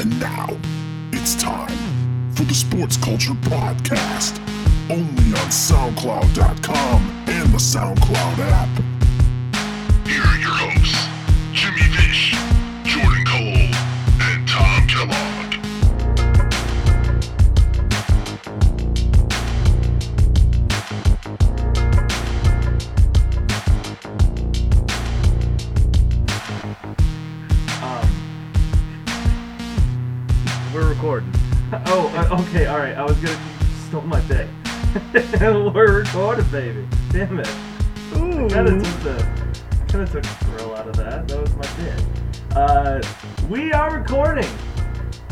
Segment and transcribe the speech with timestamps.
[0.00, 0.48] And now,
[1.12, 1.76] it's time
[2.32, 4.40] for the Sports Culture Podcast,
[4.88, 8.89] only on SoundCloud.com and the SoundCloud app.
[33.00, 33.40] I was gonna
[33.88, 34.46] stole my thing.
[35.72, 36.86] We're recording, baby.
[37.10, 37.48] Damn it.
[38.14, 38.46] Ooh.
[38.50, 39.54] Kind of took the,
[39.88, 41.26] kind of took the thrill out of that.
[41.26, 42.54] That was my bit.
[42.54, 43.00] Uh,
[43.48, 44.50] we are recording.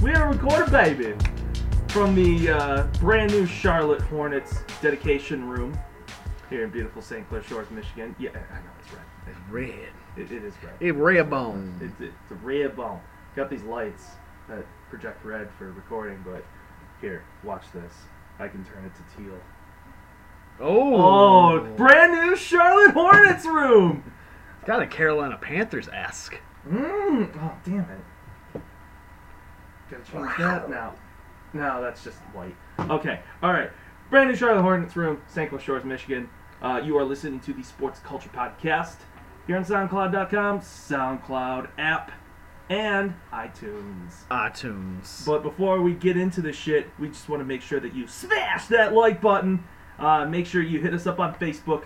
[0.00, 1.14] We are recording, baby,
[1.88, 5.78] from the uh, brand new Charlotte Hornets dedication room
[6.48, 7.28] here in beautiful St.
[7.28, 8.16] Clair Shores, Michigan.
[8.18, 9.04] Yeah, I know it's red.
[9.26, 9.92] It's red.
[10.16, 10.72] It, it is red.
[10.80, 11.78] It red bone.
[11.82, 13.00] It's, it's a red bone.
[13.36, 14.06] Got these lights
[14.48, 16.42] that project red for recording, but
[17.00, 17.92] here, watch this.
[18.38, 19.38] I can turn it to teal.
[20.60, 20.94] Oh.
[21.60, 24.12] Oh, brand new Charlotte Hornets room.
[24.66, 26.38] Got a Carolina Panthers esque.
[26.68, 27.30] Mmm.
[27.40, 28.62] Oh, damn it.
[29.90, 30.94] Gotta change that now.
[31.54, 32.54] No, that's just white.
[32.78, 33.20] Okay.
[33.42, 33.70] All right.
[34.10, 35.48] Brand new Charlotte Hornets room, St.
[35.48, 36.28] Clair Shores, Michigan.
[36.60, 38.96] Uh, you are listening to the Sports Culture Podcast
[39.46, 42.10] here on SoundCloud.com, SoundCloud app,
[42.70, 44.26] and iTunes.
[44.30, 45.24] iTunes.
[45.26, 48.06] But before we get into the shit, we just want to make sure that you
[48.06, 49.64] smash that like button.
[49.98, 51.84] Uh, make sure you hit us up on Facebook,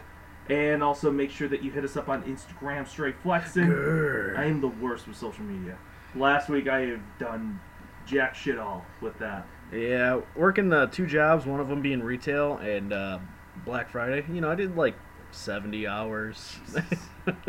[0.51, 3.67] and also make sure that you hit us up on Instagram, Straight Flexing.
[3.69, 4.37] Grr.
[4.37, 5.79] I am the worst with social media.
[6.15, 7.59] Last week I have done
[8.07, 9.47] jack shit all with that.
[9.73, 13.19] yeah, working uh, two jobs, one of them being retail and uh,
[13.65, 14.25] Black Friday.
[14.31, 14.95] You know, I did like
[15.31, 16.59] 70 hours.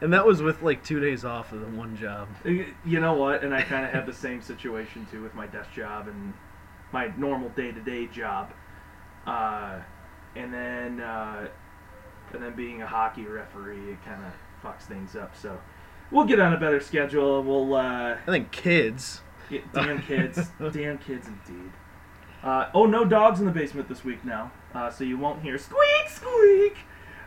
[0.00, 2.28] and that was with like two days off of the one job.
[2.44, 3.44] You know what?
[3.44, 6.32] And I kind of have the same situation too with my desk job and
[6.92, 8.52] my normal day-to-day job.
[9.26, 9.80] Uh,
[10.34, 11.48] and then, uh,
[12.32, 14.32] and then being a hockey referee, it kind of
[14.62, 15.36] fucks things up.
[15.36, 15.60] So
[16.10, 17.42] we'll get on a better schedule.
[17.42, 19.20] We'll uh, I think kids.
[19.50, 20.38] Yeah, damn kids.
[20.72, 21.72] damn kids indeed.
[22.42, 24.50] Uh, oh, no dogs in the basement this week now.
[24.74, 26.76] Uh, so you won't hear squeak, squeak,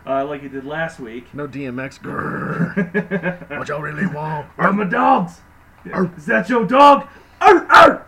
[0.06, 1.34] uh, like you did last week.
[1.34, 2.00] No DMX.
[2.04, 3.50] Grr.
[3.58, 4.48] what y'all really want?
[4.58, 5.42] Are my dogs?
[5.86, 7.08] Is that your dog?
[7.42, 8.08] Arr, arr!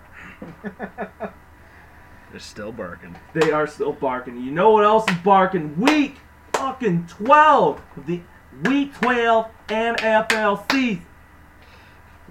[2.32, 3.16] They're still barking.
[3.34, 4.42] They are still barking.
[4.42, 5.80] You know what else is barking?
[5.80, 6.18] Week
[6.54, 8.22] fucking 12 of the
[8.64, 11.06] Week 12 NFL season.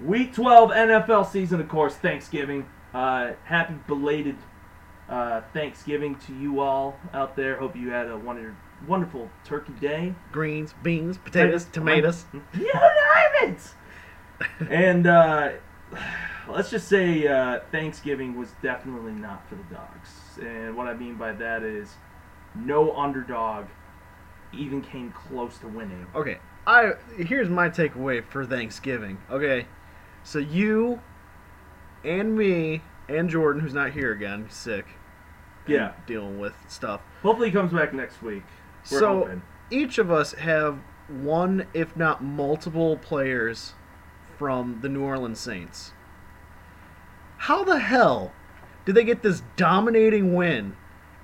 [0.03, 2.67] Week 12 NFL season, of course, Thanksgiving.
[2.93, 4.35] Uh, happy belated
[5.07, 7.57] uh, Thanksgiving to you all out there.
[7.57, 8.55] Hope you had a wonder,
[8.87, 10.13] wonderful turkey day.
[10.31, 12.25] Greens, beans, potatoes, tomatoes.
[12.53, 13.73] You name it!
[14.69, 15.51] and uh,
[16.47, 20.09] let's just say uh, Thanksgiving was definitely not for the dogs.
[20.41, 21.95] And what I mean by that is
[22.53, 23.67] no underdog
[24.53, 26.07] even came close to winning.
[26.15, 29.17] Okay, I here's my takeaway for Thanksgiving.
[29.29, 29.67] Okay,
[30.23, 31.01] so you
[32.03, 34.85] and me and Jordan, who's not here again, sick.
[35.67, 35.93] Yeah.
[36.05, 37.01] dealing with stuff.
[37.23, 38.43] Hopefully he comes back next week.
[38.91, 39.41] We're so hoping.
[39.69, 43.73] each of us have one, if not multiple, players
[44.37, 45.91] from the New Orleans Saints.
[47.37, 48.33] How the hell
[48.85, 50.75] did they get this dominating win,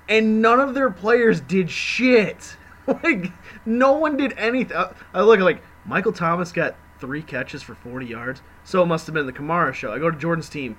[0.08, 2.56] and none of their players did shit?
[2.86, 3.32] like
[3.64, 4.76] no one did anything.
[4.76, 8.82] I- uh, I uh, look like Michael Thomas got three catches for 40 yards, so
[8.82, 9.92] it must have been the Kamara show.
[9.92, 10.76] I go to Jordan's team.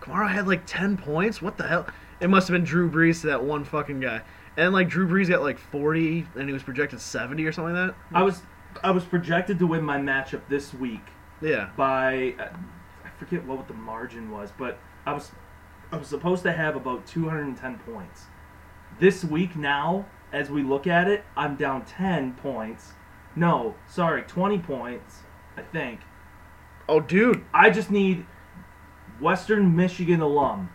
[0.00, 1.40] Kamara had like 10 points.
[1.40, 1.86] What the hell?
[2.20, 4.22] It must have been Drew Brees to that one fucking guy.
[4.56, 7.88] And like Drew Brees got like 40, and he was projected 70 or something like
[7.88, 7.96] that.
[8.12, 8.42] I was
[8.82, 11.02] I was projected to win my matchup this week.
[11.40, 11.70] Yeah.
[11.76, 12.48] by uh,
[13.04, 15.32] I forget what the margin was, but I was
[15.92, 18.26] I was supposed to have about 210 points.
[18.98, 22.92] This week now, as we look at it, I'm down 10 points.
[23.36, 25.20] No, sorry, 20 points,
[25.56, 26.00] I think.
[26.88, 27.44] Oh, dude.
[27.52, 28.26] I just need
[29.20, 30.70] Western Michigan alum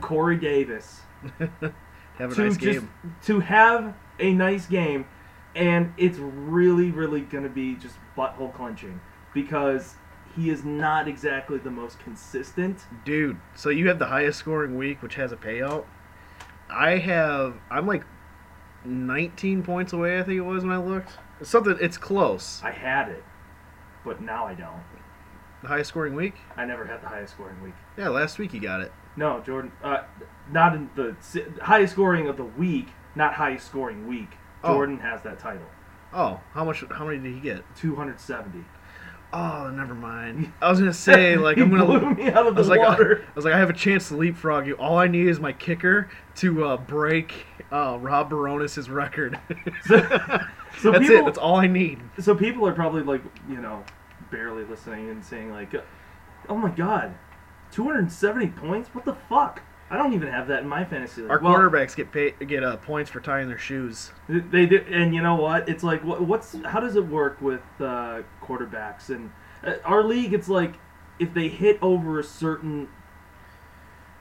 [0.00, 1.00] Corey Davis
[2.18, 2.90] Have a to nice just game.
[3.24, 5.06] to have a nice game,
[5.54, 9.00] and it's really, really gonna be just butthole clenching
[9.34, 9.96] because
[10.34, 12.84] he is not exactly the most consistent.
[13.04, 15.84] Dude, so you have the highest scoring week, which has a payout.
[16.68, 18.04] I have, I'm like
[18.84, 21.12] 19 points away, I think it was when I looked.
[21.40, 22.60] It's something, it's close.
[22.62, 23.24] I had it,
[24.04, 24.82] but now I don't.
[25.62, 26.34] The highest scoring week?
[26.56, 27.74] I never had the highest scoring week.
[27.96, 28.92] Yeah, last week you got it.
[29.16, 30.02] No, Jordan, uh,
[30.50, 31.16] not in the
[31.62, 34.30] highest scoring of the week, not highest scoring week.
[34.64, 34.74] Oh.
[34.74, 35.66] Jordan has that title,
[36.12, 37.62] Oh, how much, how many did he get?
[37.76, 38.64] 270.
[39.32, 40.52] Oh, never mind.
[40.62, 41.84] I was gonna say like I'm gonna.
[41.84, 43.22] blew me out of I the was like, water.
[43.26, 44.74] I was like, I have a chance to leapfrog you.
[44.74, 47.32] All I need is my kicker to uh, break
[47.72, 49.38] uh, Rob Bironas' record.
[49.84, 49.98] So,
[50.80, 51.24] so That's people, it.
[51.26, 51.98] That's all I need.
[52.20, 53.84] so people are probably like, you know,
[54.30, 55.74] barely listening and saying like,
[56.48, 57.14] "Oh my god,
[57.72, 58.88] 270 points?
[58.94, 59.60] What the fuck?
[59.90, 62.76] I don't even have that in my fantasy league." Our Well, quarterbacks get get uh,
[62.76, 64.12] points for tying their shoes.
[64.28, 65.68] They do, and you know what?
[65.68, 69.30] It's like, what, what's how does it work with uh, quarterbacks and
[69.64, 70.32] uh, our league?
[70.34, 70.74] It's like
[71.18, 72.88] if they hit over a certain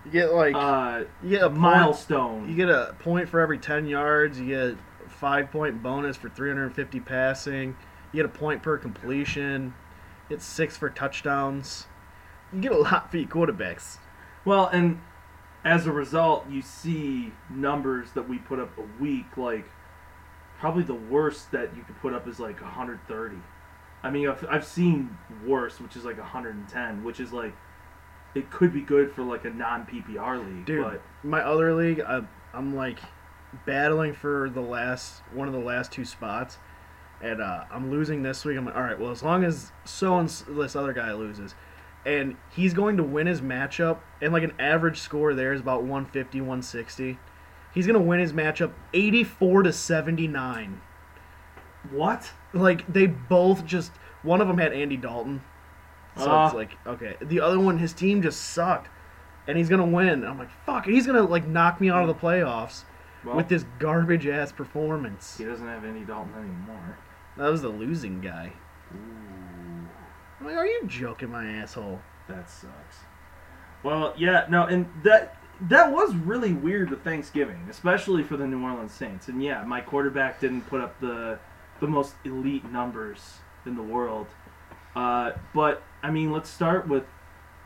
[0.06, 2.48] You get like uh, you get a point- milestone.
[2.50, 4.40] You get a point for every 10 yards.
[4.40, 7.76] You get a five point bonus for 350 passing.
[8.12, 9.74] You get a point per completion.
[10.30, 11.88] It's six for touchdowns.
[12.54, 13.98] You get a lot for your quarterbacks.
[14.46, 15.02] Well, and
[15.66, 19.36] as a result, you see numbers that we put up a week.
[19.36, 19.66] Like
[20.60, 23.36] probably the worst that you could put up is like 130.
[24.04, 27.54] I mean, I've, I've seen worse, which is like 110, which is like
[28.36, 32.00] it could be good for like a non PPR league, Dude, but my other league,
[32.02, 32.22] I,
[32.54, 33.00] I'm like
[33.66, 36.60] battling for the last one of the last two spots,
[37.22, 38.58] and uh, I'm losing this week.
[38.58, 41.56] I'm like, all right, well, as long as so and this other guy loses,
[42.06, 45.81] and he's going to win his matchup, and like an average score there is about
[45.81, 47.18] 150, 160.
[47.74, 50.81] He's gonna win his matchup 84 to 79.
[51.92, 52.31] what?
[52.54, 53.92] Like they both just
[54.24, 55.42] one of them had Andy Dalton,
[56.16, 56.46] so Ah.
[56.48, 57.16] it's like okay.
[57.22, 58.88] The other one, his team just sucked,
[59.48, 60.08] and he's gonna win.
[60.10, 62.86] And I'm like, fuck, he's gonna like knock me out of the playoffs
[63.25, 65.38] Well, with this garbage ass performance.
[65.38, 66.98] he doesn't have any Dalton anymore.
[67.38, 68.54] That was the losing guy.
[70.46, 72.00] I'm like, are you joking, my asshole?
[72.28, 72.98] That sucks.
[73.82, 78.64] Well, yeah, no, and that that was really weird with Thanksgiving, especially for the New
[78.64, 79.28] Orleans Saints.
[79.28, 81.40] And yeah, my quarterback didn't put up the
[81.80, 84.28] the most elite numbers in the world.
[84.96, 87.06] Uh, but I mean, let's start with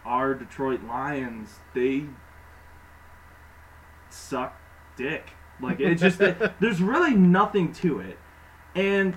[0.06, 1.60] our Detroit Lions.
[1.74, 2.06] They
[4.10, 4.58] suck
[4.96, 5.32] dick.
[5.62, 6.18] Like it just
[6.62, 8.18] there's really nothing to it.
[8.74, 9.16] And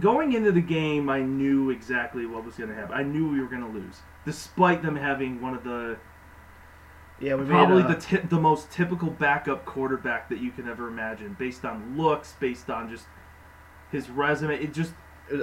[0.00, 2.94] going into the game, I knew exactly what was going to happen.
[2.96, 5.96] I knew we were going to lose, despite them having one of the
[7.20, 10.68] Yeah, we probably made, uh, the ti- the most typical backup quarterback that you can
[10.68, 13.06] ever imagine, based on looks, based on just
[13.90, 14.54] his resume.
[14.56, 14.94] It just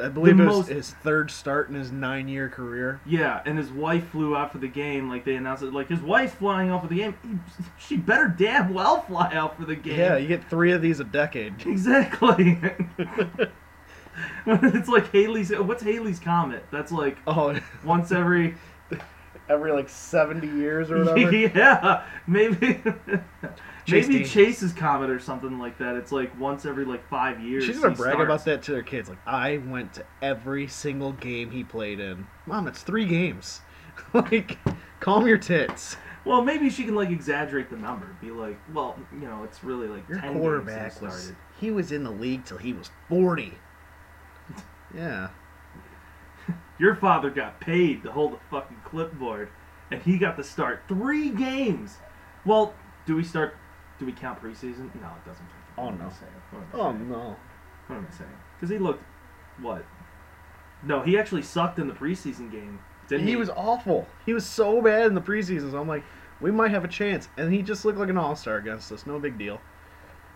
[0.03, 2.99] I believe the it was most- his third start in his nine-year career.
[3.05, 3.41] yeah.
[3.45, 5.73] And his wife flew out for the game, like they announced it.
[5.73, 7.41] Like his wife's flying out for the game.
[7.77, 9.97] She better damn well fly out for the game.
[9.97, 11.65] Yeah, you get three of these a decade.
[11.65, 12.59] exactly.
[14.45, 15.51] it's like Halley's.
[15.51, 16.65] What's Halley's comet?
[16.71, 18.55] That's like Oh, once every
[19.49, 21.35] every like 70 years or whatever.
[21.35, 22.81] yeah, maybe
[23.85, 24.25] Chase maybe.
[24.25, 25.95] Chase's comet or something like that.
[25.95, 27.65] It's like once every like five years.
[27.65, 28.25] She's gonna brag starts.
[28.25, 29.09] about that to their kids.
[29.09, 32.27] Like, I went to every single game he played in.
[32.45, 33.61] Mom, it's three games.
[34.13, 34.57] like,
[34.99, 35.97] calm your tits.
[36.25, 38.15] Well, maybe she can like exaggerate the number.
[38.21, 42.03] Be like, well, you know, it's really like Your 10 quarterback was he was in
[42.03, 43.53] the league till he was forty.
[44.95, 45.29] Yeah.
[46.79, 49.49] Your father got paid to hold a fucking clipboard,
[49.91, 51.97] and he got to start three games.
[52.45, 52.73] Well,
[53.05, 53.55] do we start?
[53.99, 54.89] Do we count preseason?
[55.01, 55.45] No, it doesn't.
[55.75, 55.77] count.
[55.77, 56.81] Oh, What am I no.
[56.81, 57.35] Oh no.
[57.87, 58.29] What am I saying?
[58.55, 59.03] Because he looked,
[59.61, 59.85] what?
[60.83, 62.79] No, he actually sucked in the preseason game.
[63.09, 63.31] Didn't he?
[63.31, 64.07] He was awful.
[64.25, 65.71] He was so bad in the preseason.
[65.71, 66.03] So I'm like,
[66.39, 67.27] we might have a chance.
[67.37, 69.05] And he just looked like an all star against us.
[69.05, 69.59] No big deal.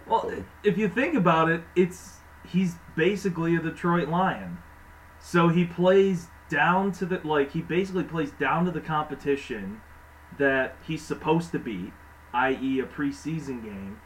[0.08, 0.30] Well,
[0.64, 4.58] if you think about it, it's he's basically a Detroit Lion.
[5.20, 9.82] So he plays down to the like he basically plays down to the competition
[10.38, 11.94] that he's supposed to beat,
[12.34, 12.80] i.e.
[12.80, 14.00] a preseason game.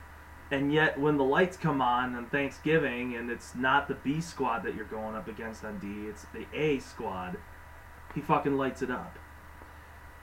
[0.50, 4.64] And yet when the lights come on on Thanksgiving and it's not the B squad
[4.64, 7.38] that you're going up against on D, it's the A squad,
[8.16, 9.18] he fucking lights it up.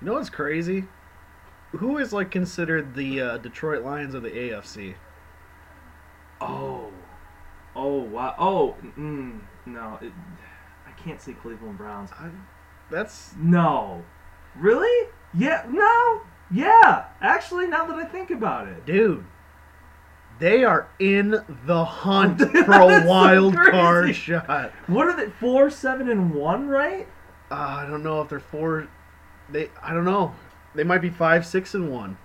[0.01, 0.85] You know what's crazy?
[1.73, 4.95] Who is like considered the uh, Detroit Lions of the AFC?
[6.41, 6.91] Oh.
[7.77, 8.35] Oh, wow.
[8.39, 9.99] Oh, mm, no.
[10.01, 10.13] It,
[10.87, 12.11] I can't say Cleveland Browns.
[12.13, 12.31] I,
[12.91, 14.05] that's No.
[14.57, 15.09] Really?
[15.33, 16.23] Yeah, no.
[16.51, 17.07] Yeah.
[17.21, 18.87] Actually, now that I think about it.
[18.87, 19.25] dude.
[20.41, 24.73] They are in the hunt for a so wild card shot.
[24.89, 25.31] What are they?
[25.31, 27.07] 4, 7, and 1, right?
[27.51, 28.89] Uh, I don't know if they're four.
[29.49, 30.35] They I don't know.
[30.75, 32.17] They might be five, six, and one.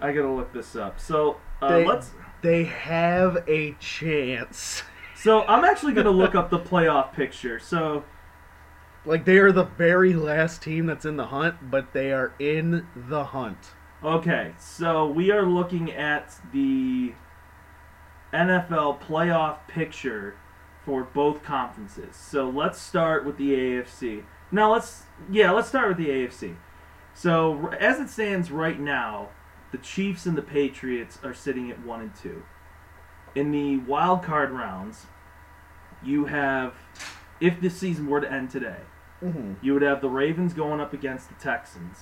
[0.00, 1.00] I gotta look this up.
[1.00, 2.12] So, uh, They, let's.
[2.42, 4.82] They have a chance.
[5.14, 7.58] So, I'm actually gonna look up the playoff picture.
[7.58, 8.04] So,
[9.04, 12.86] Like they are the very last team that's in the hunt, but they are in
[12.94, 13.74] the hunt.
[14.02, 17.14] Okay, so we are looking at the
[18.32, 20.36] NFL playoff picture
[20.84, 22.14] for both conferences.
[22.16, 24.24] So let's start with the AFC.
[24.50, 26.56] Now let's yeah, let's start with the AFC.
[27.14, 29.30] So as it stands right now,
[29.72, 32.42] the Chiefs and the Patriots are sitting at one and two.
[33.34, 35.06] In the wild card rounds,
[36.02, 36.74] you have
[37.40, 38.80] if this season were to end today,
[39.22, 39.54] Mm-hmm.
[39.60, 41.98] you would have the Ravens going up against the Texans,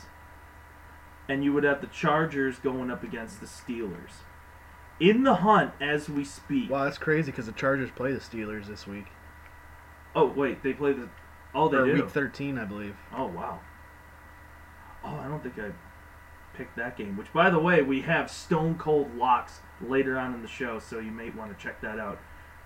[1.31, 4.21] and you would have the Chargers going up against the Steelers.
[5.01, 6.69] In the hunt as we speak.
[6.71, 9.07] Wow, that's crazy because the Chargers play the Steelers this week.
[10.15, 11.09] Oh wait, they play the.
[11.55, 11.95] Oh, they or do.
[11.95, 12.97] week 13, I believe.
[13.15, 13.61] Oh wow.
[15.05, 15.71] Oh, I don't think I
[16.57, 17.17] picked that game.
[17.17, 20.99] Which, by the way, we have Stone Cold locks later on in the show, so
[20.99, 22.19] you may want to check that out.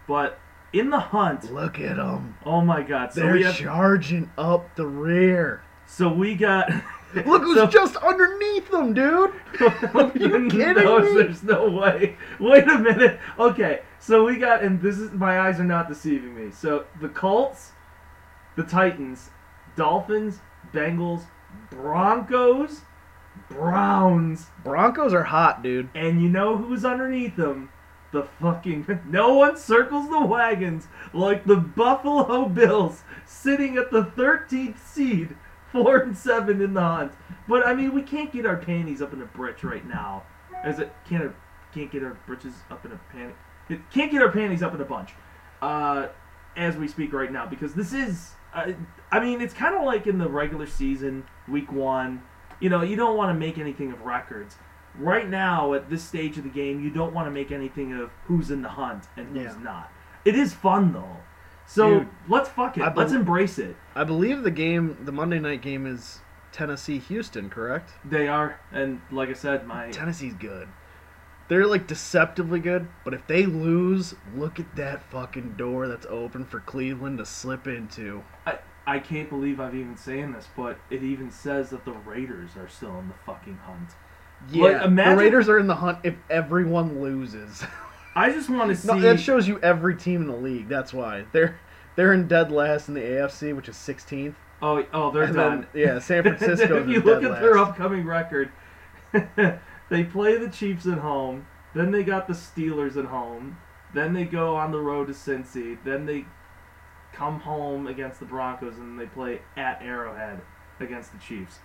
[0.07, 0.39] But
[0.73, 2.37] in the hunt, Look at them.
[2.45, 3.13] oh my God!
[3.13, 3.57] So They're we have.
[3.57, 5.63] charging up the rear.
[5.87, 6.71] So we got.
[7.27, 9.33] Look who's so- just underneath them, dude.
[9.61, 11.13] Are you kidding no, me?
[11.15, 12.17] There's no way.
[12.39, 13.19] Wait a minute.
[13.37, 16.53] Okay, so we got, and this is my eyes are not deceiving me.
[16.53, 17.73] So the Colts,
[18.55, 19.31] the Titans,
[19.75, 20.39] Dolphins,
[20.73, 21.25] Bengals,
[21.69, 22.83] Broncos,
[23.49, 25.89] Browns, Broncos are hot, dude.
[25.95, 27.71] and you know who's underneath them?
[28.13, 34.79] The fucking no one circles the wagons like the Buffalo Bills sitting at the 13th
[34.79, 35.37] seed,
[35.73, 37.13] four and seven in the hunt.
[37.49, 40.25] But I mean, we can't get our panties up in a britch right now.
[40.63, 41.33] As it can't
[41.73, 43.33] can't get our britches up in a pan.
[43.69, 45.11] It can't get our panties up in a bunch,
[45.63, 46.09] uh,
[46.57, 48.33] as we speak right now because this is.
[48.53, 48.73] Uh,
[49.13, 52.23] I mean, it's kind of like in the regular season, week one.
[52.61, 54.57] You know, you don't want to make anything of records
[54.99, 58.11] right now at this stage of the game, you don't want to make anything of
[58.25, 59.63] who's in the hunt and who's Yeah.
[59.63, 59.93] not.
[60.25, 61.17] It is fun though.
[61.67, 62.83] So Dude, let's fuck it.
[62.83, 63.77] I let's embrace it.
[63.95, 66.21] I believe the game, the Monday night game, is
[66.53, 67.93] Tennessee Houston, correct?
[68.05, 70.69] They are, and like I said, my Tennessee's good.
[71.49, 76.45] They're like deceptively good, but if they lose, look at that fucking door that's open
[76.45, 78.23] for Cleveland to slip into.
[78.47, 78.59] I,
[78.91, 82.69] I can't believe I'm even saying this, but it even says that the Raiders are
[82.69, 83.91] still in the fucking hunt.
[84.51, 87.63] Yeah, Like, imagine- the Raiders are in the hunt if everyone loses.
[88.17, 88.89] I just want to see.
[88.89, 90.69] no, that shows you every team in the league.
[90.69, 91.61] That's why they're
[91.95, 94.35] they're in dead last in the AFC, which is 16th.
[94.63, 95.67] oh, oh, they're And done.
[95.73, 96.83] then, yeah, San Francisco.
[96.83, 98.51] if you look at their upcoming record,
[99.13, 103.59] they play the Chiefs at home, then they got the Steelers at home,
[103.95, 106.25] then they go on the road to Cincy, then they
[107.13, 110.41] come home against the Broncos, and they play at Arrowhead
[110.81, 111.59] against the Chiefs.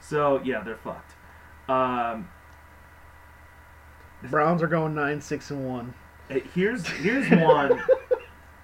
[0.00, 1.12] So yeah, they're fucked.
[1.68, 2.28] Um,
[4.30, 5.94] Browns are going nine, six, and one.
[6.54, 7.82] here's here's one.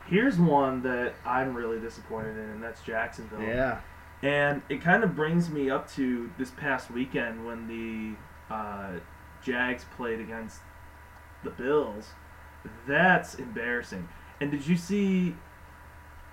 [0.06, 3.42] Here's one that I'm really disappointed in, and that's Jacksonville.
[3.42, 3.80] Yeah,
[4.22, 8.92] And it kind of brings me up to this past weekend when the uh,
[9.44, 10.60] Jags played against
[11.44, 12.08] the Bills.
[12.86, 14.08] That's embarrassing.
[14.40, 15.34] And did you see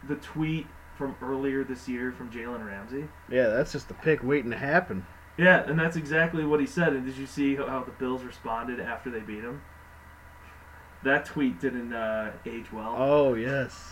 [0.07, 3.07] the tweet from earlier this year from Jalen Ramsey?
[3.29, 5.05] yeah, that's just the pick waiting to happen.
[5.37, 6.93] Yeah, and that's exactly what he said.
[6.93, 9.61] And did you see how, how the Bills responded after they beat him?
[11.03, 12.95] That tweet didn't uh, age well.
[12.97, 13.91] Oh yes.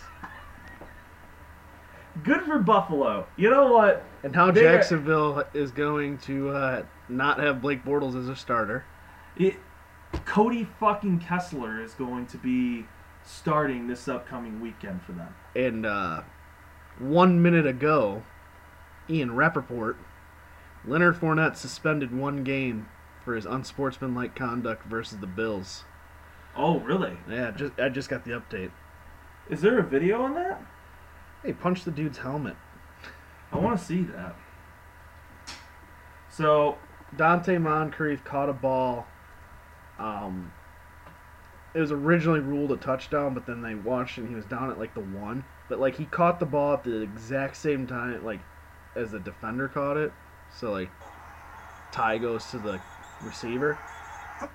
[2.23, 3.25] Good for Buffalo.
[3.37, 4.05] You know what?
[4.23, 8.85] And how They're- Jacksonville is going to uh, not have Blake Bortles as a starter.
[9.35, 9.55] It,
[10.25, 12.85] Cody fucking Kessler is going to be
[13.25, 15.33] starting this upcoming weekend for them.
[15.55, 16.23] And uh,
[16.99, 18.23] one minute ago,
[19.09, 19.97] Ian Rapoport,
[20.85, 22.87] Leonard Fournette suspended one game
[23.23, 25.85] for his unsportsmanlike conduct versus the Bills.
[26.55, 27.17] Oh, really?
[27.29, 28.71] Yeah, just I just got the update.
[29.49, 30.61] Is there a video on that?
[31.41, 32.55] Hey, punch the dude's helmet.
[33.51, 34.35] I want to see that.
[36.29, 36.77] So,
[37.15, 39.05] Donte Moncrief caught a ball.
[39.99, 40.51] Um,
[41.73, 44.77] it was originally ruled a touchdown, but then they watched and he was down at
[44.77, 45.43] like the one.
[45.69, 48.41] But like he caught the ball at the exact same time, like
[48.95, 50.13] as the defender caught it.
[50.55, 50.89] So like
[51.91, 52.79] tie goes to the
[53.23, 53.77] receiver,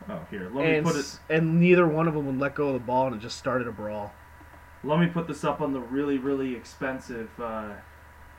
[0.09, 1.19] oh here, let me and put it.
[1.29, 3.67] and neither one of them would let go of the ball, and it just started
[3.67, 4.13] a brawl.
[4.85, 7.73] Let me put this up on the really, really expensive uh,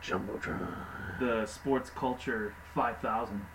[0.01, 0.73] Jumbotron.
[1.19, 3.45] the Sports Culture 5000.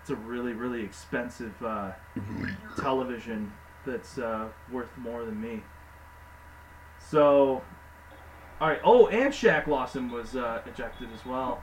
[0.00, 1.92] It's a really, really expensive uh,
[2.80, 3.52] television
[3.84, 5.62] that's uh, worth more than me.
[6.98, 7.62] So,
[8.60, 8.80] all right.
[8.84, 11.62] Oh, and Shaq Lawson was uh, ejected as well.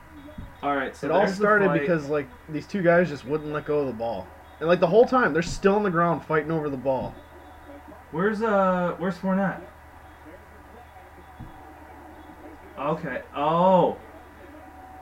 [0.61, 0.95] All right.
[0.95, 3.93] So It all started because like these two guys just wouldn't let go of the
[3.93, 4.27] ball,
[4.59, 7.15] and like the whole time they're still on the ground fighting over the ball.
[8.11, 9.61] Where's uh Where's Fournette?
[12.77, 13.21] Okay.
[13.35, 13.97] Oh.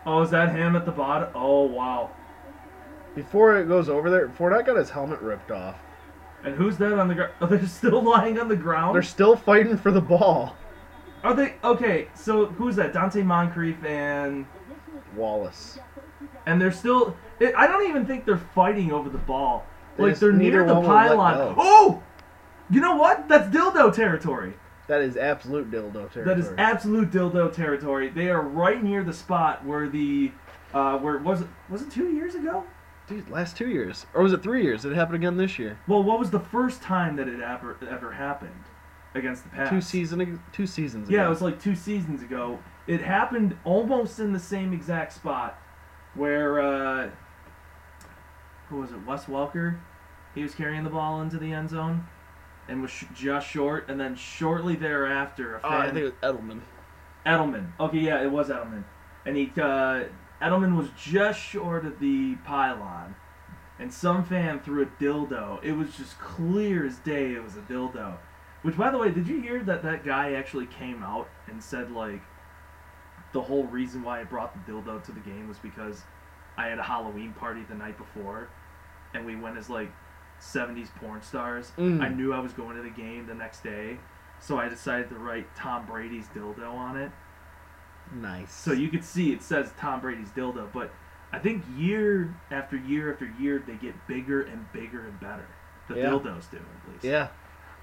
[0.05, 1.29] Oh, is that him at the bottom?
[1.35, 2.11] Oh, wow.
[3.15, 5.77] Before it goes over there, Fournette got his helmet ripped off.
[6.43, 7.33] And who's that on the ground?
[7.41, 8.95] Oh, they're still lying on the ground.
[8.95, 10.55] They're still fighting for the ball.
[11.23, 12.07] Are they okay?
[12.15, 12.93] So who's that?
[12.93, 14.45] Donte Moncrief and
[15.15, 15.79] Wallace.
[16.45, 17.15] and they're still.
[17.39, 19.65] It, I don't even think they're fighting over the ball.
[19.97, 21.55] They like they're near the one will let pylon.
[21.57, 22.03] Oh,
[22.69, 23.27] you know what?
[23.27, 24.53] That's dildo territory.
[24.87, 26.25] That is absolute dildo territory.
[26.25, 28.09] That is absolute dildo territory.
[28.09, 30.31] They are right near the spot where the
[30.73, 32.63] uh, where was it was it two years ago?
[33.09, 34.05] Dude, last two years.
[34.13, 34.85] Or was it three years?
[34.85, 35.79] It happened again this year.
[35.87, 38.63] Well, what was the first time that it ever ever happened
[39.15, 39.71] against the Pats?
[39.71, 41.17] Two season two seasons ago.
[41.17, 42.59] Yeah, it was like two seasons ago.
[42.85, 45.59] It happened almost in the same exact spot
[46.13, 47.09] where uh,
[48.69, 49.05] who was it?
[49.05, 49.79] Wes Welker.
[50.35, 52.05] He was carrying the ball into the end zone
[52.67, 53.89] and was sh- just short.
[53.89, 56.61] And then shortly thereafter, a Oh, I think it was Edelman.
[57.25, 57.71] Edelman.
[57.79, 58.83] Okay, yeah, it was Edelman.
[59.25, 60.03] And he uh,
[60.41, 63.15] Edelman was just short of the pylon,
[63.77, 65.63] and some fan threw a dildo.
[65.63, 67.33] It was just clear as day.
[67.33, 68.17] It was a dildo.
[68.61, 71.91] Which, by the way, did you hear that that guy actually came out and said
[71.91, 72.21] like
[73.31, 76.03] the whole reason why I brought the dildo to the game was because
[76.57, 78.49] I had a Halloween party the night before,
[79.13, 79.91] and we went as like
[80.41, 81.71] 70s porn stars.
[81.77, 82.01] Mm.
[82.01, 83.99] I knew I was going to the game the next day,
[84.39, 87.11] so I decided to write Tom Brady's dildo on it.
[88.13, 88.51] Nice.
[88.53, 90.91] So you can see it says Tom Brady's dildo, but
[91.31, 95.45] I think year after year after year they get bigger and bigger and better.
[95.87, 96.05] The Yeah.
[96.09, 97.03] dildos do at least.
[97.03, 97.27] Yeah.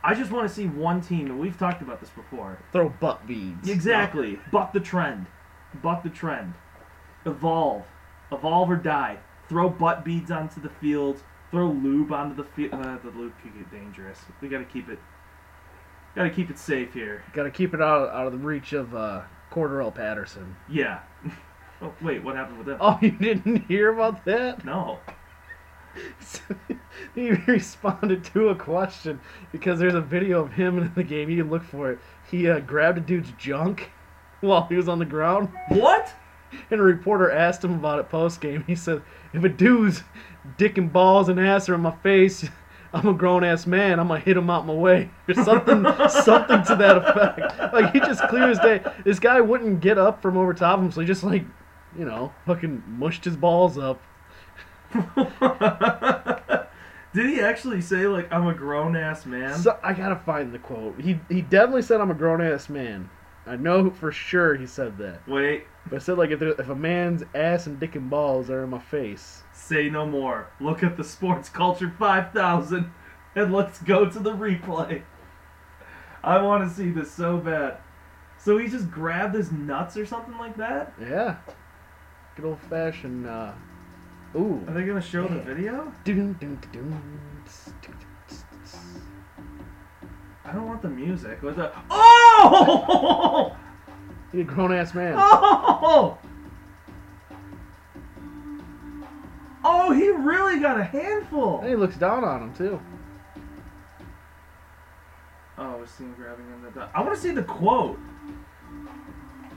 [0.04, 2.59] I just want to see one team, and we've talked about this before.
[2.73, 3.68] Throw butt beads.
[3.68, 4.38] Exactly.
[4.52, 5.26] Buck the trend.
[5.83, 6.54] Buck the trend.
[7.25, 7.85] Evolve.
[8.30, 9.18] Evolve or die.
[9.49, 11.23] Throw butt beads onto the field.
[11.50, 12.75] Throw lube onto the field.
[12.75, 14.25] Uh, the lube could get dangerous.
[14.40, 14.99] We got to keep it.
[16.14, 17.23] Got to keep it safe here.
[17.33, 19.23] Got to keep it out out of the reach of uh,
[19.56, 20.54] Cordarrelle Patterson.
[20.68, 21.00] Yeah.
[21.82, 22.78] oh wait, what happened with that?
[22.80, 24.64] Oh, you didn't hear about that?
[24.64, 24.98] No.
[27.14, 29.18] he responded to a question
[29.50, 31.30] because there's a video of him in the game.
[31.30, 31.98] You can look for it.
[32.30, 33.90] He uh, grabbed a dude's junk
[34.42, 36.12] while he was on the ground, What?
[36.71, 38.62] and a reporter asked him about it post game.
[38.66, 40.04] He said, "If a dude's
[40.58, 42.49] dick and balls and ass are in my face."
[42.97, 44.00] I'm a grown ass man.
[44.00, 47.73] I'm gonna hit him out my way, or something, something to that effect.
[47.75, 48.80] Like he just clear as day.
[49.04, 51.45] This guy wouldn't get up from over top of him, so he just like,
[51.99, 54.00] you know, fucking mushed his balls up.
[57.13, 59.54] Did he actually say like I'm a grown ass man?
[59.59, 60.99] So I gotta find the quote.
[61.00, 63.11] He he definitely said I'm a grown ass man.
[63.47, 65.26] I know for sure he said that.
[65.28, 68.50] Wait, But I said like if there, if a man's ass and dick and balls
[68.50, 70.48] are in my face, say no more.
[70.60, 72.92] Look at the Sports Culture 5000
[73.34, 75.02] and let's go to the replay.
[76.22, 77.78] I want to see this so bad.
[78.38, 80.92] So he just grabbed his nuts or something like that?
[81.00, 81.36] yeah,
[82.36, 83.26] good old fashioned.
[83.26, 83.52] Uh,
[84.36, 84.62] ooh.
[84.68, 85.92] Are they gonna show the video?
[86.04, 87.44] Dun, dun, dun, dun.
[90.44, 91.42] I don't want the music.
[91.42, 91.74] What's that?
[91.90, 93.56] Oh!
[94.30, 95.14] He's a grown ass man.
[95.18, 96.18] Oh!
[99.68, 101.58] Oh, he really got a handful.
[101.58, 102.80] And he looks down on him too.
[105.58, 106.72] Oh, I was seeing grabbing him.
[106.72, 107.98] That I want to see the quote.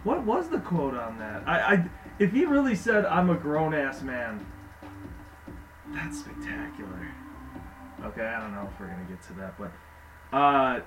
[0.04, 1.48] What was the quote on that?
[1.48, 1.86] I, I,
[2.18, 4.44] if he really said, "I'm a grown ass man,"
[5.94, 7.08] that's spectacular.
[8.04, 9.72] Okay, I don't know if we're gonna get to that, but
[10.36, 10.80] uh,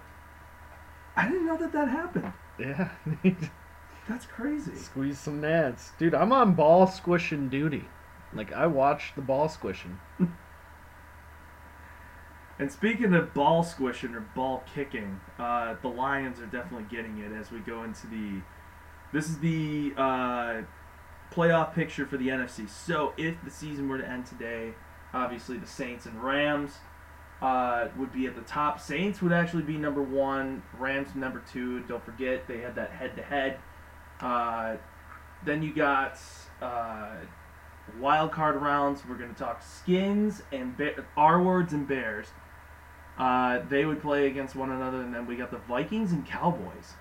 [1.16, 2.32] I didn't know that that happened.
[2.58, 2.88] Yeah.
[4.08, 4.74] That's crazy.
[4.74, 6.12] Squeeze some nads, dude.
[6.12, 7.84] I'm on ball squishing duty.
[8.34, 9.98] Like I watch the ball squishing.
[12.58, 17.32] And speaking of ball squishing or ball kicking, uh, the Lions are definitely getting it
[17.32, 18.40] as we go into the.
[19.12, 20.62] This is the uh,
[21.32, 22.68] playoff picture for the NFC.
[22.68, 24.74] So if the season were to end today,
[25.12, 26.76] obviously the Saints and Rams
[27.40, 28.80] uh, would be at the top.
[28.80, 30.62] Saints would actually be number one.
[30.78, 31.80] Rams number two.
[31.80, 33.58] Don't forget they had that head-to-head.
[34.20, 34.76] Uh,
[35.44, 36.16] then you got
[36.60, 37.16] uh,
[37.98, 39.02] wild card rounds.
[39.08, 42.28] We're going to talk Skins and Bear, R words and Bears.
[43.18, 46.94] Uh, they would play against one another, and then we got the Vikings and Cowboys.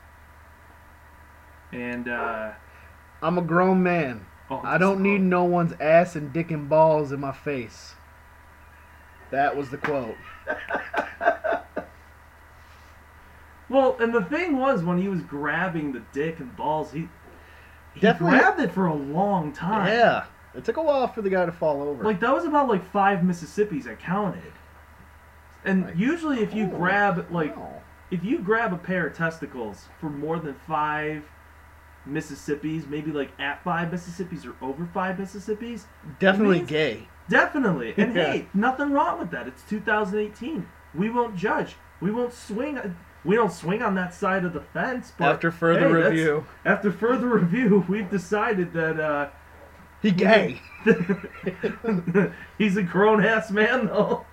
[1.72, 2.52] And uh,
[3.22, 4.26] I'm a grown man.
[4.50, 7.94] oh, I don't need no one's ass and dick and balls in my face.
[9.32, 10.18] That was the quote.
[13.70, 17.08] Well, and the thing was, when he was grabbing the dick and balls, he
[17.94, 19.88] he Definitely- grabbed it for a long time.
[19.88, 20.26] Yeah.
[20.54, 22.04] It took a while for the guy to fall over.
[22.04, 24.52] Like that was about like five Mississippis I counted.
[25.64, 27.82] And Like- usually, if you Oh, grab like wow.
[28.10, 31.24] if you grab a pair of testicles for more than five
[32.10, 35.84] Mississippis, maybe like at five Mississippis or over five Mississippis,
[36.20, 37.08] Definitely gay.
[37.30, 37.94] definitely.
[37.98, 38.26] And Yeah.
[38.32, 39.48] hey, nothing wrong with that.
[39.48, 40.68] It's 2018.
[40.96, 41.76] We won't judge.
[42.02, 42.96] We won't swing.
[43.24, 45.14] we don't swing on that side of the fence.
[45.16, 46.46] But After further hey, review.
[46.66, 49.30] after further review, we've decided that uh,
[50.02, 50.62] He gay.
[52.58, 54.26] he's a grown ass man though.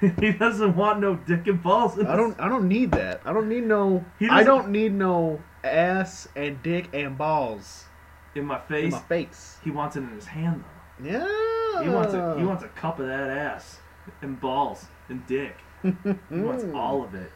[0.20, 1.98] he doesn't want no dick and balls.
[1.98, 2.38] In I don't.
[2.40, 3.22] I don't need that.
[3.24, 4.04] I don't need no.
[4.30, 7.86] I don't need no ass and dick and balls
[8.34, 8.84] in my face.
[8.84, 9.58] in my face.
[9.64, 11.10] He wants it in his hand though.
[11.10, 11.82] Yeah.
[11.82, 13.80] He wants a he wants a cup of that ass
[14.22, 15.56] and balls and dick.
[15.82, 15.92] He
[16.30, 17.32] wants all of it.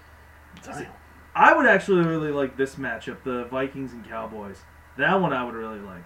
[0.63, 0.87] Damn.
[1.35, 4.59] I would actually really like this matchup, the Vikings and Cowboys.
[4.99, 6.05] That one I would really like.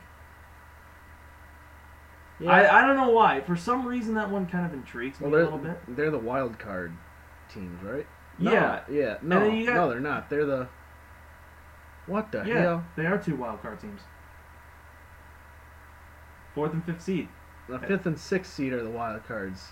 [2.40, 2.50] Yeah.
[2.50, 3.40] I, I don't know why.
[3.40, 5.78] For some reason, that one kind of intrigues me well, a little bit.
[5.88, 6.92] they're the wild card
[7.52, 8.06] teams, right?
[8.38, 9.16] No, Yeah, Yeah.
[9.22, 9.40] No.
[9.40, 10.28] then you got- no, they're not.
[10.30, 10.68] They're the.
[12.06, 12.84] What the yeah, hell?
[12.96, 14.00] they are two wild card teams.
[16.54, 17.28] Fourth and fifth seed.
[17.68, 19.68] The fifth and sixth seed are the wild cards.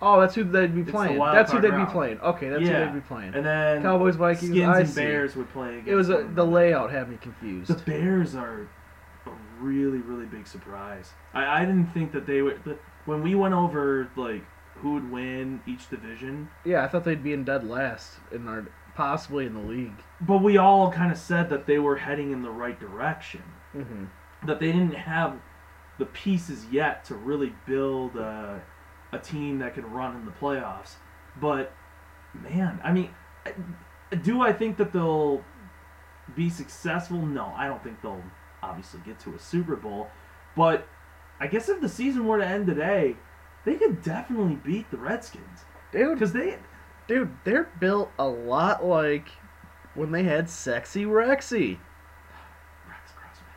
[0.00, 1.18] Oh, that's who they'd be the playing.
[1.18, 1.88] wild That's who they'd round.
[1.88, 2.20] be playing.
[2.20, 2.84] Okay, that's Yeah.
[2.86, 3.34] who they'd be playing.
[3.34, 5.00] And then Cowboys, Vikings, Skins I and see.
[5.00, 7.68] Bears would play against It was a, the layout had me confused.
[7.68, 8.68] The Bears are
[9.60, 11.10] really, really big surprise.
[11.34, 12.62] I, I didn't think that they would.
[12.64, 14.44] The, when we went over like
[14.76, 18.66] who would win each division, Yeah, I thought they'd be in dead last in our
[18.94, 20.02] possibly in the league.
[20.20, 23.42] but we all kind of said that they were heading in the right direction.
[23.74, 24.04] Mm-hmm.
[24.46, 25.36] That they didn't have
[25.98, 28.60] the pieces yet to really build a,
[29.12, 30.94] a team that could run in the playoffs.
[31.40, 31.72] But
[32.34, 33.10] man, I mean,
[34.22, 35.44] do I think that they'll
[36.36, 37.18] be successful?
[37.24, 38.22] No, I don't think they'll
[38.68, 40.08] obviously get to a Super Bowl.
[40.56, 40.86] But
[41.40, 43.16] I guess if the season were to end today,
[43.64, 46.58] they could definitely beat the Redskins Dude, because they
[47.06, 49.28] dude, they're built a lot like
[49.94, 51.78] when they had Sexy Rexy.
[52.86, 53.48] Rex Grossman.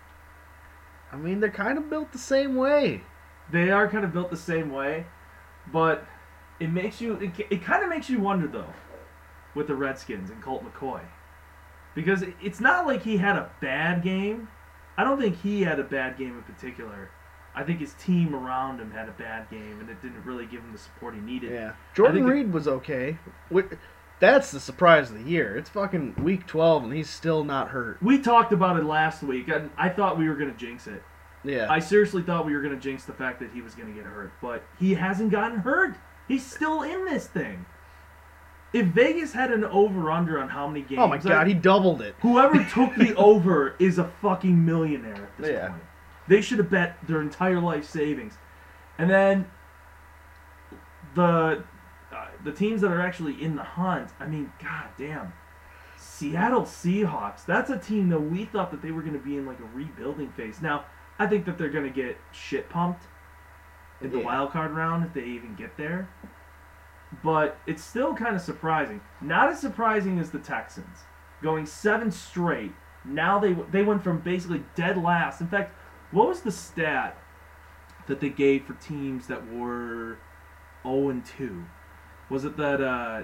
[1.12, 3.02] I mean, they're kind of built the same way.
[3.52, 5.06] They are kind of built the same way,
[5.72, 6.06] but
[6.60, 7.16] it makes you.
[7.16, 8.74] It, it kind of makes you wonder though,
[9.54, 11.02] with the Redskins and Colt McCoy,
[11.94, 14.48] because it's not like he had a bad game.
[15.02, 17.10] I don't think he had a bad game in particular.
[17.56, 20.62] I think his team around him had a bad game, and it didn't really give
[20.62, 21.52] him the support he needed.
[21.52, 23.18] Yeah, Jordan think it- Reed was okay.
[24.20, 25.58] That's the surprise of the year.
[25.58, 27.98] It's fucking week twelve and he's still not hurt.
[28.04, 31.02] We talked about it last week, and I thought we were gonna jinx it.
[31.44, 34.06] Yeah, I seriously thought we were gonna jinx the fact that he was gonna get
[34.06, 35.96] hurt, but he hasn't gotten hurt.
[36.28, 37.66] He's still in this thing.
[38.74, 42.02] If Vegas had an over under on how many games, oh my god, he doubled
[42.02, 42.16] it.
[42.22, 45.70] whoever took the over is a fucking millionaire at this Yeah.
[45.70, 45.84] point.
[46.28, 48.38] They should have bet their entire life savings,
[48.98, 49.46] and then
[51.16, 51.64] the
[52.14, 54.10] uh, the teams that are actually in the hunt.
[54.20, 55.34] I mean, god damn.
[55.98, 57.46] Seattle Seahawks.
[57.46, 59.76] That's a team that we thought that they were going to be in like a
[59.76, 60.62] rebuilding phase.
[60.62, 60.86] Now,
[61.20, 63.04] I think that they're going to get shit pumped
[64.02, 64.26] in the Yeah.
[64.26, 66.10] wild card round if they even get there.
[67.24, 69.02] But it's still kind of surprising.
[69.20, 71.00] Not as surprising as the Texans
[71.42, 72.72] going seven straight.
[73.04, 75.42] Now they they went from basically dead last.
[75.42, 75.76] In fact,
[76.12, 77.18] what was the stat
[78.08, 80.18] that they gave for teams that were
[80.84, 81.64] 0 and 2?
[82.30, 83.24] Was it that uh,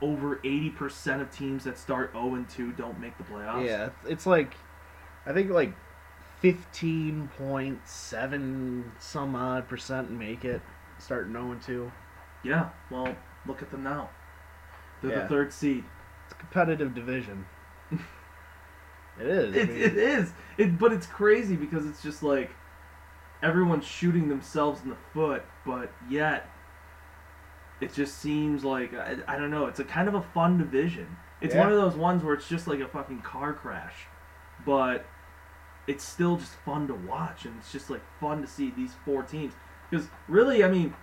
[0.00, 3.66] over 80% of teams that start 0 and 2 don't make the playoffs?
[3.66, 4.54] Yeah, it's like
[5.26, 5.74] I think like
[6.40, 10.62] fifteen point seven some odd percent make it.
[10.98, 11.92] Starting zero and two.
[12.42, 12.70] Yeah.
[12.90, 13.14] Well,
[13.46, 14.10] look at them now.
[15.02, 15.22] They're Yeah.
[15.22, 15.84] the third seed.
[16.24, 17.46] It's a competitive division.
[19.20, 19.54] it is.
[19.54, 20.32] I It, mean, it is.
[20.56, 22.50] It, but it's crazy because it's just like
[23.42, 26.48] everyone's shooting themselves in the foot, but yet
[27.80, 29.66] it just seems like I, I don't know.
[29.66, 31.16] It's a kind of a fun division.
[31.40, 31.60] It's Yeah.
[31.60, 34.06] one of those ones where it's just like a fucking car crash,
[34.66, 35.06] but
[35.86, 39.22] it's still just fun to watch, and it's just like fun to see these four
[39.22, 39.54] teams.
[39.88, 40.94] Because really, I mean,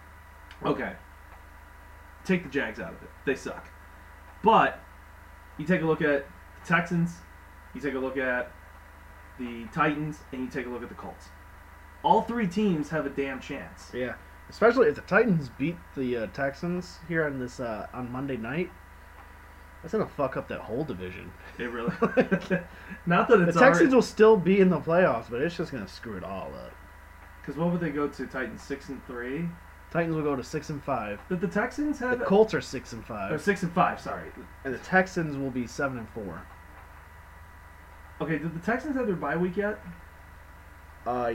[0.64, 0.94] okay,
[2.26, 3.68] take the Jags out of it; they suck.
[4.44, 4.80] But
[5.58, 6.26] you take a look at
[6.62, 7.12] the Texans,
[7.74, 8.52] you take a look at
[9.40, 11.28] the Titans, and you take a look at the Colts.
[12.04, 13.92] All three teams have a damn chance.
[13.94, 14.16] yeah.
[14.48, 18.70] Especially if the Titans beat the uh, Texans here on this uh, on Monday night.
[19.82, 21.32] That's gonna fuck up that whole division.
[21.58, 21.90] It really.
[23.08, 26.16] Not that The Texans will still be in the playoffs, but it's just gonna screw
[26.18, 26.74] it all up.
[27.42, 28.28] Because what would they go to?
[28.28, 29.48] Titans six and three.
[29.96, 31.22] Titans will go to six and five.
[31.30, 32.26] Did the Texans have The?
[32.26, 33.98] Colts are six and five, or six and five.
[34.02, 34.30] Sorry.
[34.66, 36.42] and the Texans will be seven and four.
[38.20, 38.40] Okay.
[38.40, 39.80] Did the Texans have their bye week yet?
[41.08, 41.32] Uh,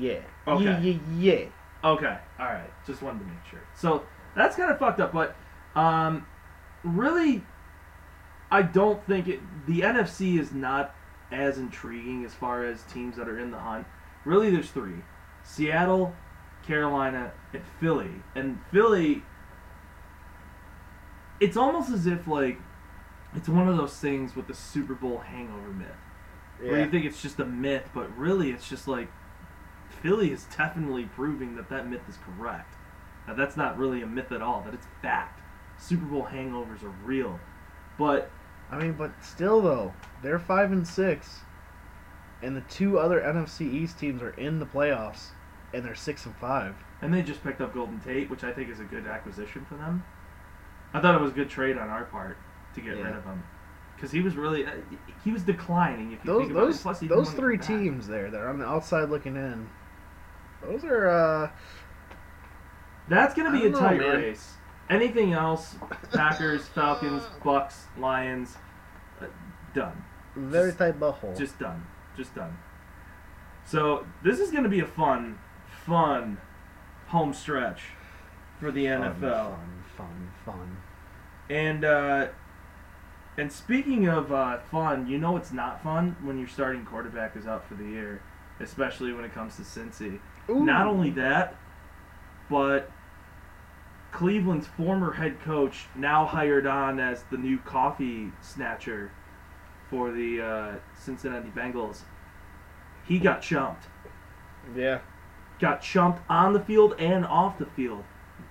[0.00, 0.18] yeah.
[0.48, 0.64] Okay.
[0.64, 1.44] Yeah, yeah, yeah.
[1.84, 2.68] Okay, all right.
[2.84, 3.60] Just wanted to make sure.
[3.76, 4.02] So
[4.34, 5.36] that's kind of fucked up, but
[5.76, 6.26] um,
[6.82, 7.44] really,
[8.50, 9.40] I don't think it.
[9.66, 10.96] The NFC is not
[11.30, 13.86] as intriguing as far as teams that are in the hunt.
[14.24, 15.04] Really, there's three:
[15.44, 16.16] Seattle,
[16.68, 18.10] Carolina, and Philly.
[18.36, 19.22] And Philly,
[21.40, 22.58] it's almost as if like
[23.34, 25.88] it's one of those things with the Super Bowl hangover myth.
[26.60, 29.08] Where you think it's just a myth, but really it's just like
[30.02, 32.74] Philly is definitely proving that that myth is correct.
[33.26, 34.62] Now that's not really a myth at all.
[34.62, 35.40] That it's fact.
[35.78, 37.38] Super Bowl hangovers are real,
[37.96, 38.30] but
[38.70, 41.40] I mean, but still though, they're five and six,
[42.42, 45.28] and the two other NFC East teams are in the playoffs,
[45.74, 46.74] and they're six and five.
[47.02, 49.74] and they just picked up Golden Tate, which I think is a good acquisition for
[49.76, 50.04] them.
[50.94, 52.36] I thought it was a good trade on our part
[52.74, 53.04] to get Yeah.
[53.04, 53.42] rid of him
[53.94, 54.70] because he was really uh,
[55.24, 56.12] he was declining.
[56.12, 56.82] If you Those think about those it.
[56.82, 59.68] Plus, those three teams there that are on the outside looking in,
[60.62, 61.50] those are uh,
[63.08, 64.16] That's gonna be a know, tight man.
[64.16, 64.54] race.
[64.90, 65.76] Anything else?
[66.12, 68.56] Packers, Falcons, Bucks, Lions,
[69.20, 69.26] uh,
[69.74, 70.02] done.
[70.34, 71.36] very Just- tight butthole.
[71.38, 71.86] Just done.
[72.16, 72.56] Just done.
[73.64, 75.38] So this is gonna be a fun,
[75.88, 76.38] fun
[77.08, 77.80] home stretch
[78.60, 79.20] for the Fun, NFL.
[79.20, 80.76] Fun, fun, fun.
[81.48, 82.28] And uh,
[83.38, 87.46] and speaking of uh, fun, you know it's not fun when your starting quarterback is
[87.46, 88.22] out for the year,
[88.60, 90.20] especially when it comes to Cincy.
[90.50, 90.64] Ooh.
[90.64, 91.56] Not only that,
[92.50, 92.90] but
[94.12, 99.10] Cleveland's former head coach, now hired on as the new coffee snatcher
[99.88, 102.00] for the uh, Cincinnati Bengals,
[103.06, 103.86] he got chumped.
[104.76, 104.98] Yeah.
[105.60, 108.04] Got chumped on the field and off the field,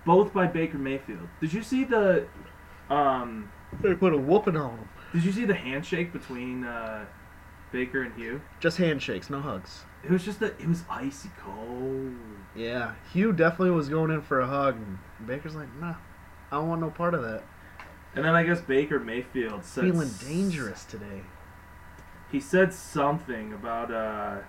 [0.05, 1.27] both by Baker Mayfield.
[1.39, 2.27] Did you see the?
[2.89, 4.89] Um, They put a whooping on him.
[5.13, 7.05] did you see the handshake between uh,
[7.71, 8.41] Baker and Hue?
[8.59, 9.83] Just handshakes, no hugs.
[10.03, 12.13] It was just that it was icy cold.
[12.55, 15.95] Yeah, Hue definitely was going in for a hug, and Baker's like, nah,
[16.51, 17.43] I don't want no part of that.
[18.15, 21.21] And then I guess Baker Mayfield said Feeling dangerous today.
[22.31, 24.39] He said something about uh.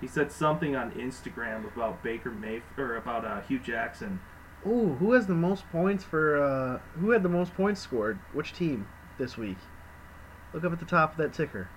[0.00, 4.20] He said something on Instagram about Baker Mayf or about uh, Hue Jackson.
[4.66, 6.42] Ooh, who has the most points for?
[6.42, 8.18] uh Who had the most points scored?
[8.32, 9.58] Which team this week?
[10.52, 11.68] Look up at the top of that ticker.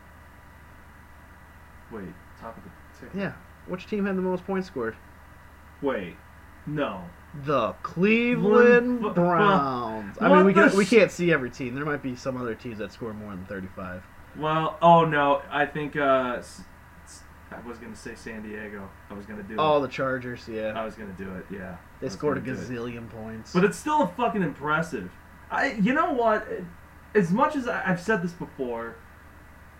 [1.92, 2.06] Wait,
[2.40, 2.70] top of the
[3.06, 3.18] ticker.
[3.18, 3.34] Yeah,
[3.68, 4.96] which team had the most points scored?
[5.82, 6.16] Wait,
[6.66, 7.04] no.
[7.46, 10.18] The Cleveland Browns.
[10.20, 11.76] I mean, we can, we sh- can't see every team.
[11.76, 14.04] There might be some other teams that score more than thirty-five.
[14.36, 16.42] Well, oh no, I think uh,
[17.52, 18.90] I was gonna say San Diego.
[19.10, 19.82] I was gonna do Oh, it.
[19.82, 20.48] the Chargers.
[20.48, 21.46] Yeah, I was gonna do it.
[21.50, 21.78] Yeah.
[22.00, 22.70] They scored a gonna do it.
[22.70, 23.54] gazillion points.
[23.54, 25.12] But it's still fucking impressive.
[25.52, 26.48] I, you know what?
[27.16, 28.96] As much as I, I've said this before,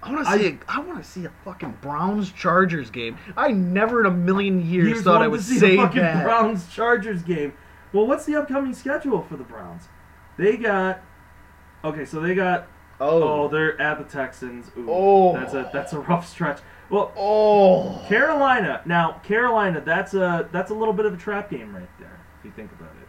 [0.02, 0.48] I want to see.
[0.48, 3.18] a, I want to see a fucking Browns Chargers game.
[3.38, 6.24] I never in a million years thought I to would see say the fucking that.
[6.24, 7.54] Browns Chargers game.
[7.94, 9.84] Well, what's the upcoming schedule for the Browns?
[10.38, 11.02] They got
[11.84, 12.68] okay, so they got
[13.00, 14.72] oh, Oh, they're at the Texans.
[14.78, 15.34] Ooh, Oh.
[15.34, 16.60] that's a that's a rough stretch.
[16.90, 21.76] Well, oh, Carolina now Carolina that's a that's a little bit of a trap game
[21.76, 23.08] right there if you think about it,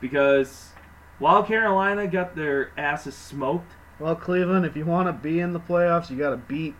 [0.00, 0.70] because
[1.18, 5.60] while Carolina got their asses smoked, Well, Cleveland, if you want to be in the
[5.60, 6.74] playoffs, you got to beat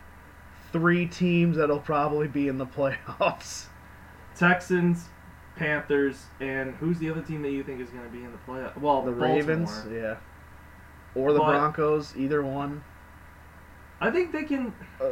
[0.72, 3.66] three teams that'll probably be in the playoffs.
[4.34, 5.08] Texans.
[5.54, 8.38] Panthers and who's the other team that you think is going to be in the
[8.48, 8.74] playoff?
[8.80, 9.34] Well, The Baltimore.
[9.36, 10.16] Ravens, yeah,
[11.14, 12.82] or the But- Broncos, either one.
[14.02, 14.74] I think they can.
[15.00, 15.04] Uh,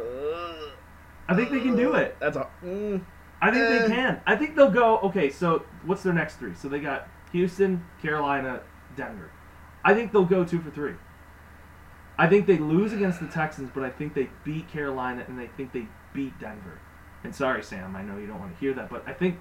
[1.27, 2.17] I think they can do it.
[2.19, 2.47] That's a.
[2.63, 3.03] Mm,
[3.41, 3.79] I think Eh.
[3.87, 4.21] they can.
[4.27, 4.99] I think they'll go.
[4.99, 6.53] Okay, so what's their next three?
[6.55, 8.61] So they got Houston, Carolina,
[8.95, 9.31] Denver.
[9.83, 10.95] I think they'll go two for three.
[12.17, 15.47] I think they lose against the Texans, but I think they beat Carolina and I
[15.47, 16.77] think they beat Denver.
[17.23, 19.39] And sorry, Sam, I know you don't want to hear that, but I think,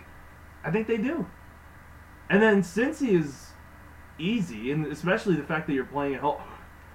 [0.64, 1.26] I think they do.
[2.30, 3.48] And then Cincy is
[4.18, 6.40] easy, and especially the fact that you're playing at home.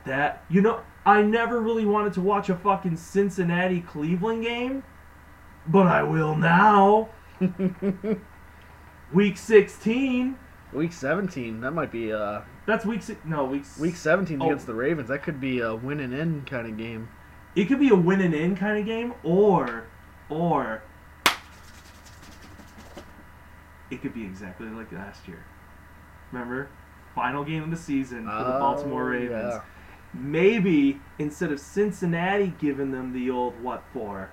[0.06, 4.84] That you know, I never really wanted to watch a fucking Cincinnati Cleveland game,
[5.68, 7.10] but I will now.
[9.14, 10.38] Week 16.
[10.74, 13.20] week 17, that might be uh That's week six.
[13.24, 13.64] No, week.
[13.80, 14.46] week 17 Oh.
[14.48, 15.08] against the Ravens.
[15.10, 17.08] That could be a win and in kind of game.
[17.56, 19.84] It could be a win and in kind of game, or,
[20.28, 20.82] or
[23.92, 25.46] it could be exactly like last year.
[26.32, 26.68] Remember,
[27.14, 29.54] final game of the season for the Baltimore Oh, Ravens.
[29.54, 29.62] yeah.
[30.18, 34.32] Maybe instead of Cincinnati giving them the old what for,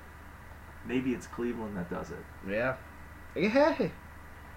[0.87, 2.25] maybe it's Cleveland that does it.
[2.49, 2.77] Yeah.
[3.35, 3.89] Yeah.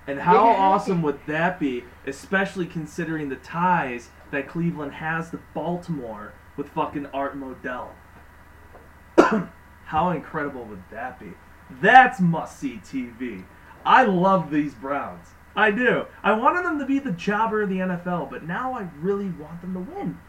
[0.08, 0.58] And how Yeah.
[0.58, 7.08] awesome would that be, especially considering the ties that Cleveland has to Baltimore with fucking
[7.08, 7.88] Art Modell?
[9.86, 11.34] how incredible would that be?
[11.82, 13.44] That's must see TV.
[13.86, 15.30] I love these Browns.
[15.56, 16.06] I do.
[16.22, 19.62] I wanted them to be the jobber of the NFL, but now I really want
[19.62, 20.20] them to win.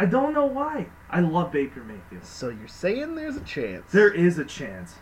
[0.00, 0.86] I don't know why.
[1.10, 2.24] I love Baker Mayfield.
[2.24, 3.90] So you're saying there's a chance?
[3.90, 4.94] There is a chance.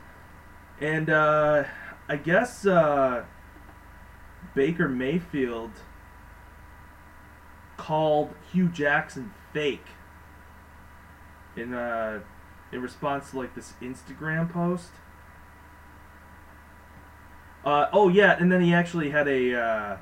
[0.80, 1.64] And uh,
[2.08, 3.24] I guess uh,
[4.54, 5.72] Baker Mayfield
[7.76, 9.86] called Hue Jackson fake
[11.56, 12.20] in uh
[12.72, 14.90] in response to like this Instagram post.
[17.66, 19.96] Uh, oh yeah, and then he actually had a uh,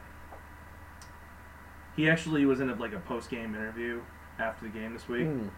[1.96, 4.00] he actually was in a, like a post game interview
[4.38, 5.48] after the game this week, Hmm.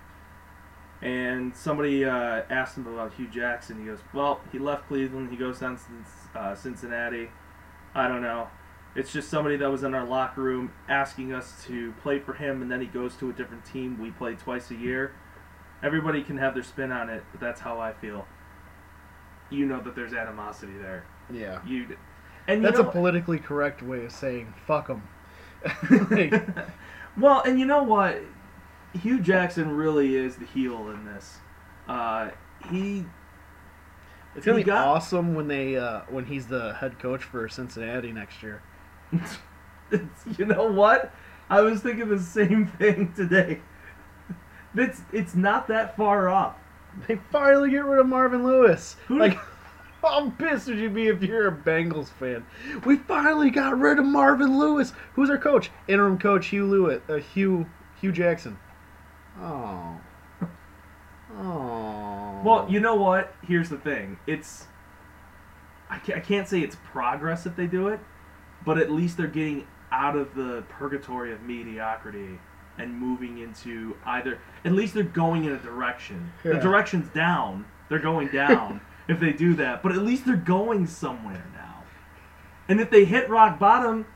[1.03, 3.79] and somebody uh, asked him about Hue Jackson.
[3.81, 5.31] He goes, "Well, he left Cleveland.
[5.31, 5.77] He goes down
[6.33, 7.31] to uh, Cincinnati.
[7.95, 8.49] I don't know.
[8.95, 12.63] It's just somebody that was in our locker room asking us to play for him,
[12.63, 13.99] and then he goes to a different team.
[14.01, 15.13] We play twice a year.
[15.83, 18.27] Everybody can have their spin on it, but that's how I feel.
[19.51, 21.05] You know that there's animosity there.
[21.31, 21.61] Yeah.
[21.67, 21.97] You,
[22.49, 25.03] and you That's a politically correct way of saying fuck them.
[26.11, 26.33] like,
[27.19, 28.23] well, and you know what?
[29.03, 31.39] Hue Jackson really is the heel in this.
[31.89, 32.31] Uh,
[32.71, 33.05] he
[34.35, 38.13] it's gonna be got- awesome when they uh, when he's the head coach for Cincinnati
[38.13, 38.63] next year.
[40.37, 41.13] You know what?
[41.49, 43.61] I was thinking the same thing today.
[44.75, 46.57] It's it's not that far off.
[47.07, 48.97] They finally get rid of Marvin Lewis.
[49.07, 49.39] Who- like,
[50.03, 52.45] how pissed would you be if you're a Bengals fan?
[52.85, 54.93] We finally got rid of Marvin Lewis.
[55.15, 55.71] Who's our coach?
[55.87, 57.01] Interim coach Hugh Lewis.
[57.09, 57.65] Uh, Hue
[58.01, 58.59] Hue Jackson.
[59.41, 60.01] Oh.
[61.39, 62.41] Oh.
[62.45, 63.35] Well, you know what?
[63.43, 64.19] Here's the thing.
[64.27, 64.67] It's
[65.91, 68.01] I can't, I can't say it's progress if they do it,
[68.65, 72.39] but at least they're getting out of the purgatory of mediocrity
[72.79, 76.33] and moving into either at least they're going in a direction.
[76.43, 77.65] The direction's down.
[77.89, 81.85] They're going down if they do that, but at least they're going somewhere now.
[82.69, 84.07] And if they hit rock bottom,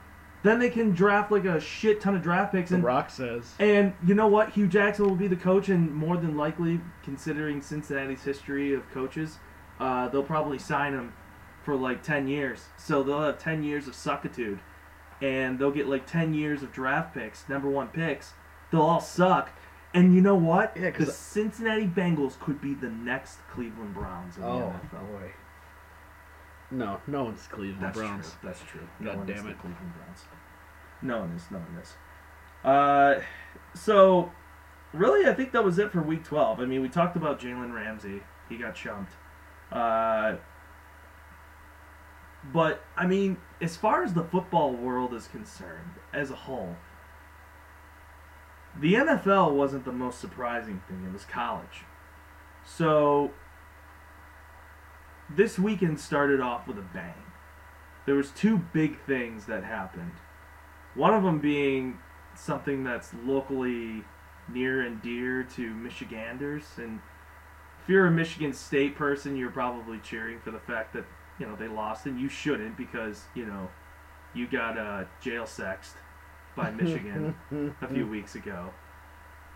[0.42, 3.54] then they can draft like a shit ton of draft picks The and Rock says.
[3.58, 4.50] and you know what?
[4.50, 9.38] Hue Jackson will be the coach, and more than likely, considering Cincinnati's history of coaches,
[9.78, 11.12] uh, they'll probably sign him
[11.62, 12.64] for like 10 years.
[12.78, 14.58] So they'll have 10 years of suckitude,
[15.20, 18.32] and they'll get like 10 years of draft picks, number one picks.
[18.70, 19.50] They'll all suck.
[19.92, 20.76] And you know what?
[20.76, 25.00] Yeah, 'cause- the Cincinnati Bengals could be the next Cleveland Browns in the Oh NFL.
[25.06, 25.32] boy.
[26.70, 28.30] No, no one's Cleveland That's Browns.
[28.30, 28.38] true.
[28.44, 28.88] That's true.
[29.02, 29.58] God one damn is the it.
[29.58, 30.24] Cleveland Browns.
[31.02, 31.42] No one is.
[31.50, 31.94] No one is.
[32.64, 33.22] Uh,
[33.74, 34.30] so
[34.92, 36.60] really, I think that was it for Week 12.
[36.60, 38.22] I mean, we talked about Jalen Ramsey.
[38.48, 39.12] He got chumped.
[39.72, 40.36] Uh,
[42.52, 46.76] but I mean, as far as the football world is concerned, as a whole,
[48.78, 51.04] the NFL wasn't the most surprising thing.
[51.06, 51.84] It was college.
[52.64, 53.30] So
[55.36, 57.14] this weekend started off with a bang.
[58.06, 60.12] There was two big things that happened.
[60.94, 61.98] One of them being
[62.34, 64.04] something that's locally
[64.52, 67.00] near and dear to Michiganders, and
[67.82, 71.04] if you're a Michigan State person, you're probably cheering for the fact that
[71.38, 73.68] you know they lost, and you shouldn't because you know
[74.34, 75.94] you got uh, jail sexed
[76.56, 77.34] by Michigan
[77.80, 78.70] a few weeks ago.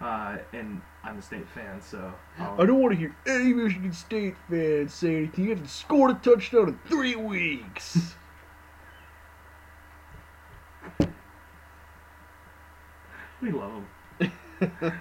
[0.00, 3.92] Uh, and I'm a state fan, so I'll- I don't want to hear any Michigan
[3.92, 5.44] State fans say anything.
[5.44, 8.14] You haven't scored a touchdown in three weeks.
[13.40, 13.82] we love
[14.18, 14.32] them.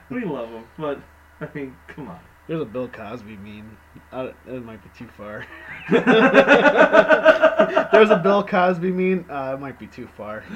[0.10, 1.00] we love them, but
[1.42, 2.20] I mean, come on.
[2.48, 3.78] There's a Bill Cosby meme.
[4.12, 5.46] I, that might be too far.
[7.94, 9.26] There's a Bill Cosby meme.
[9.30, 10.44] Uh, it might be too far.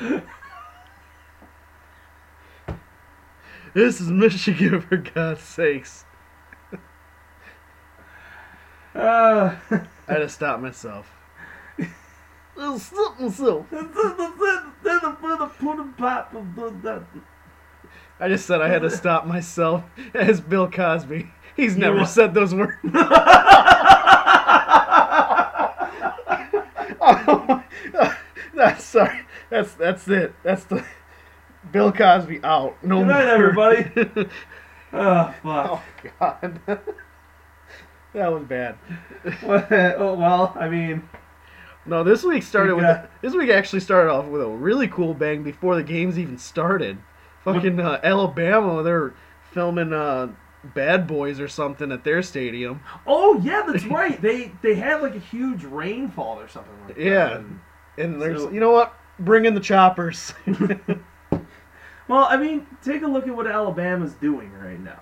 [3.77, 6.03] This is Michigan, for God's sakes.
[8.95, 11.07] Uh, I had to stop myself.
[12.57, 13.67] I'll stop myself.
[18.19, 19.83] I just said I had to stop myself
[20.15, 21.31] as Bill Cosby.
[21.55, 22.73] He's You never said those words.
[26.99, 27.63] oh,
[28.55, 29.21] that's sorry.
[29.51, 30.33] That's that's it.
[30.41, 30.83] That's the
[31.71, 32.75] Bill Cosby out.
[32.84, 33.34] No Good night, more.
[33.73, 34.30] everybody.
[34.93, 35.43] Oh, fuck.
[35.43, 35.84] oh
[36.19, 36.62] God.
[38.13, 38.77] that was bad.
[39.97, 41.08] oh, well, I mean,
[41.86, 44.87] No, this week started We with got- this week actually started off with a really
[44.87, 46.98] cool bang before the games even started.
[47.44, 49.13] Fucking uh, Alabama, they're
[49.54, 50.27] filming uh,
[50.75, 52.81] Bad Boys or something at their stadium.
[53.06, 54.21] oh yeah, that's right.
[54.21, 57.04] They they had like a huge rainfall or something like that.
[57.04, 57.35] Yeah.
[57.37, 57.60] And-
[57.98, 58.94] And there's, So- you know what?
[59.19, 60.33] Bring in the choppers.
[62.08, 65.01] Well, I mean, take a look at what Alabama's doing right now.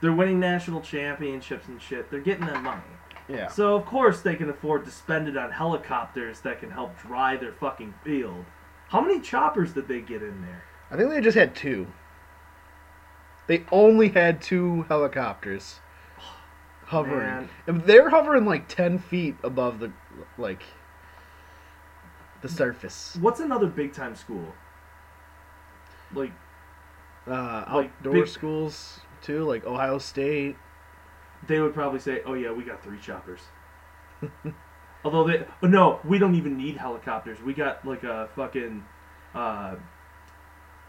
[0.00, 2.10] They're winning national championships and shit.
[2.10, 2.82] They're getting that money.
[3.28, 3.48] yeah.
[3.48, 7.36] So of course they can afford to spend it on helicopters that can help dry
[7.36, 8.44] their fucking field.
[8.88, 10.62] How many choppers did they get in there?
[10.90, 11.86] I think they just had two.
[13.48, 15.80] They only had two helicopters
[16.84, 17.48] hovering, Man.
[17.66, 19.92] and they're hovering like ten feet above the
[20.38, 20.62] like
[22.42, 23.16] the surface.
[23.20, 24.52] What's another big time school?
[26.16, 26.32] Like
[27.26, 30.56] Uh, outdoor big- schools too, like Ohio State.
[31.46, 33.40] they would probably say, "Oh yeah, we got three choppers."
[35.04, 37.40] Although they, oh, no, we don't even need helicopters.
[37.40, 38.84] We got like a fucking
[39.34, 39.76] uh,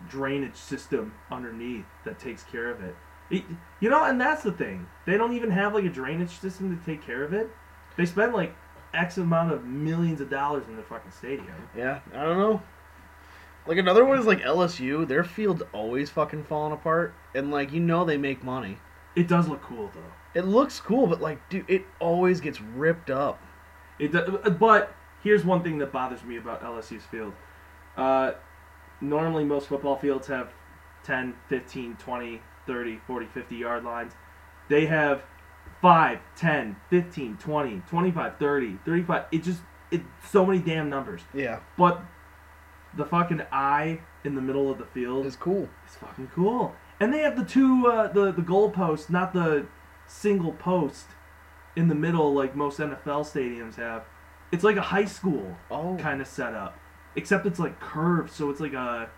[0.08, 2.96] drainage system underneath that takes care of it.
[3.30, 3.44] It-
[3.80, 4.88] You know, and that's the thing.
[5.06, 7.50] They don't even have like a drainage system to take care of it.
[7.96, 8.56] They spend like
[8.94, 11.70] X amount of millions of dollars in the fucking stadium.
[11.76, 12.62] Yeah, I don't know.
[13.68, 15.08] Like another one is like LSU.
[15.08, 18.78] Their field's always fucking falling apart, and like you know they make money.
[19.16, 20.40] It does look cool though.
[20.40, 23.42] It looks cool, but like, dude, it always gets ripped up.
[24.00, 24.94] It do, but
[25.24, 27.34] here's one thing that bothers me about LSU's field.
[27.96, 28.34] Uh,
[29.02, 30.54] normally most football fields have
[31.04, 34.14] 10, 15, 20, 30, 40, 50 yard lines.
[34.70, 35.24] They have
[35.82, 39.26] 5, 10, 15, 20, 25, 30, 35.
[39.32, 41.22] It just it's so many damn numbers.
[41.34, 42.04] Yeah, But
[42.98, 45.70] the fucking eye in the middle of the field it's cool.
[45.86, 46.74] it's fucking cool.
[47.00, 49.68] And they have the two uh, the the goal post, not the
[50.08, 51.06] single post
[51.76, 54.04] in the middle like most NFL stadiums have.
[54.52, 56.78] It's like a high school Oh, kind of setup,
[57.16, 59.10] except it's like curved, so it's like a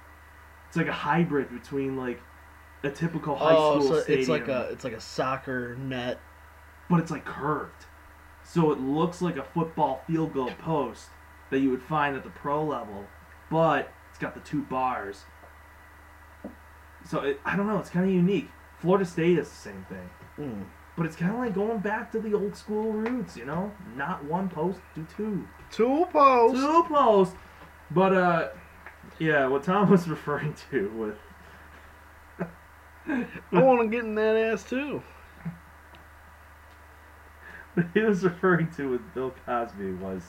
[0.68, 2.20] it's like a hybrid between like
[2.84, 6.20] a typical high oh, school so stadium, it's like a it's like a soccer net.
[6.90, 7.86] but it's like curved,
[8.44, 11.08] so it looks like a football field goal post
[11.50, 13.06] that you would find at the pro level,
[13.50, 15.24] but it's got the two bars.
[17.06, 17.78] So it, I don't know.
[17.80, 18.50] It's kind of unique.
[18.80, 20.66] Florida State is the same thing, Mm.
[20.96, 23.36] but it's kind of like going back to the old school roots.
[23.38, 26.60] You know, not one post, do two, Two posts.
[26.60, 27.36] two posts.
[27.92, 28.48] But uh,
[29.18, 31.16] yeah, what Tom was referring to with
[33.08, 33.26] I
[33.64, 35.02] want to get in that ass too.
[37.74, 40.24] what he was referring to with Bill Cosby was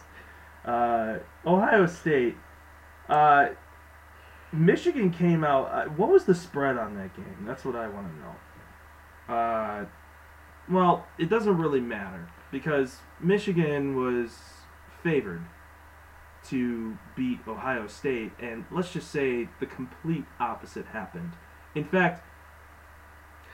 [0.64, 2.36] uh, Ohio State.
[3.10, 3.48] Uh,
[4.52, 5.66] Michigan came out.
[5.66, 7.44] Uh, what was the spread on that game?
[7.46, 9.34] That's what I want to know.
[9.34, 9.84] Uh,
[10.68, 14.38] well, it doesn't really matter because Michigan was
[15.02, 15.42] favored
[16.48, 21.32] to beat Ohio State, and let's just say the complete opposite happened.
[21.74, 22.24] In fact,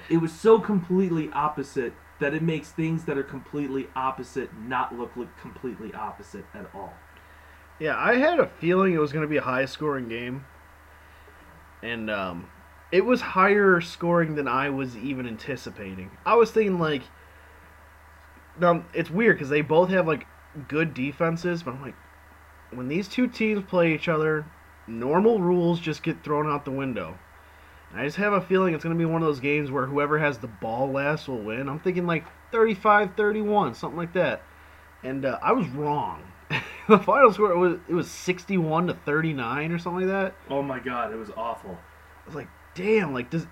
[0.09, 5.17] it was so completely opposite that it makes things that are completely opposite not look
[5.17, 6.95] like completely opposite at all.
[7.79, 10.45] Yeah, I had a feeling it was going to be a high scoring game.
[11.83, 12.49] And um,
[12.91, 16.11] it was higher scoring than I was even anticipating.
[16.25, 17.03] I was thinking, like,
[18.59, 20.27] now it's weird because they both have, like,
[20.69, 21.95] good defenses, but I'm like,
[22.71, 24.47] when these two teams play each other,
[24.87, 27.19] normal rules just get thrown out the window.
[27.91, 29.87] And I just have a feeling it's going to be one of those games where
[29.87, 31.69] whoever has the ball last will win.
[31.69, 34.43] I'm thinking, like, 35 31, something like that.
[35.03, 36.23] And uh, I was wrong.
[36.89, 40.35] the final score it was it was 61 to 39 or something like that.
[40.51, 41.73] Oh my god, it was awful.
[41.73, 43.47] I was like, damn, like does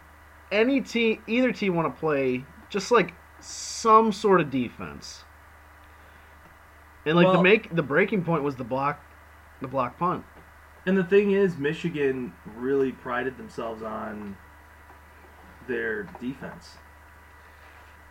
[0.53, 5.25] any team either team want to play just like some sort of defense?
[7.07, 9.01] And like the make the breaking point was the block
[9.61, 10.25] the block punt.
[10.87, 14.37] And the thing is, Michigan really prided themselves on
[15.67, 16.77] their defense.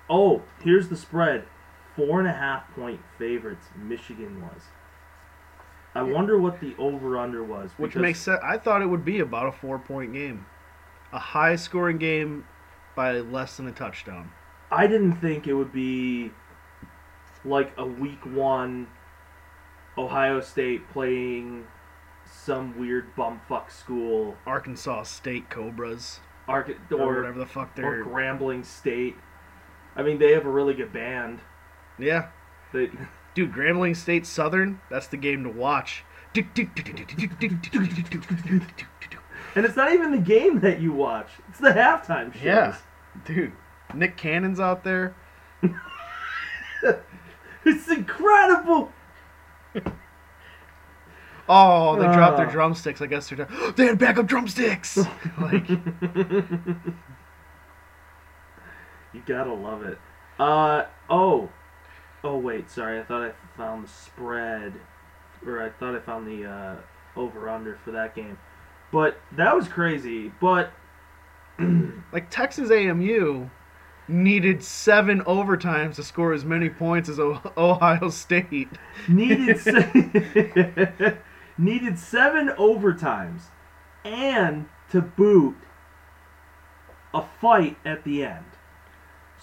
[0.10, 1.46] Oh, here's the spread.
[1.96, 4.62] Four and a half point favorites Michigan was.
[5.96, 7.72] I wonder what the over under was.
[7.78, 8.40] Which makes sense.
[8.44, 10.46] I thought it would be about a 4 point game.
[11.12, 12.46] A high scoring game
[12.96, 14.32] by less than a touchdown.
[14.72, 16.32] I didn't think it would be
[17.46, 18.88] like a week one
[19.98, 21.68] Ohio State playing
[22.26, 28.06] some weird bumfuck school Arkansas State Cobras Arc- or, or, whatever the fuck they're Or
[28.06, 29.16] Grambling State.
[29.96, 31.40] I mean, they have a really good band.
[32.04, 32.28] Yeah.
[32.74, 32.90] They,
[33.34, 36.04] Dude, Grambling State Southern, that's the game to watch.
[36.36, 36.48] and
[39.66, 42.44] it's not even the game that you watch; it's the halftime shows.
[42.44, 42.76] Yeah.
[43.26, 43.52] Dude,
[43.94, 45.16] Nick Cannon's out there.
[47.66, 48.92] it's incredible.
[51.50, 52.52] Oh, they dropped their Ah.
[52.52, 53.02] drumsticks.
[53.02, 53.74] I guess they're done.
[53.76, 54.98] they had backup drumsticks.
[55.42, 55.68] like,
[59.14, 60.00] You gotta love it.
[60.40, 61.50] Uh oh,
[62.24, 63.00] oh wait, sorry.
[63.00, 64.74] I thought I found the spread,
[65.46, 66.76] or I thought I found the uh,
[67.16, 68.38] over under for that game,
[68.92, 70.32] but that was crazy.
[70.42, 70.72] But
[72.12, 73.52] like Texas A&M
[74.08, 78.68] needed seven overtimes to score as many points as O- Ohio State.
[79.08, 81.18] needed se-
[81.58, 83.44] needed seven overtimes,
[84.04, 85.56] and to boot
[87.14, 88.46] a fight at the end.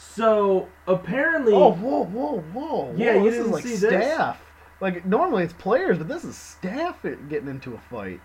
[0.03, 2.95] So apparently, Oh, whoa, whoa, whoa!
[2.97, 3.81] Yeah, whoa, you this is didn't like see this?
[4.05, 4.41] staff.
[4.81, 8.21] Like normally it's players, but this is staff getting into a fight.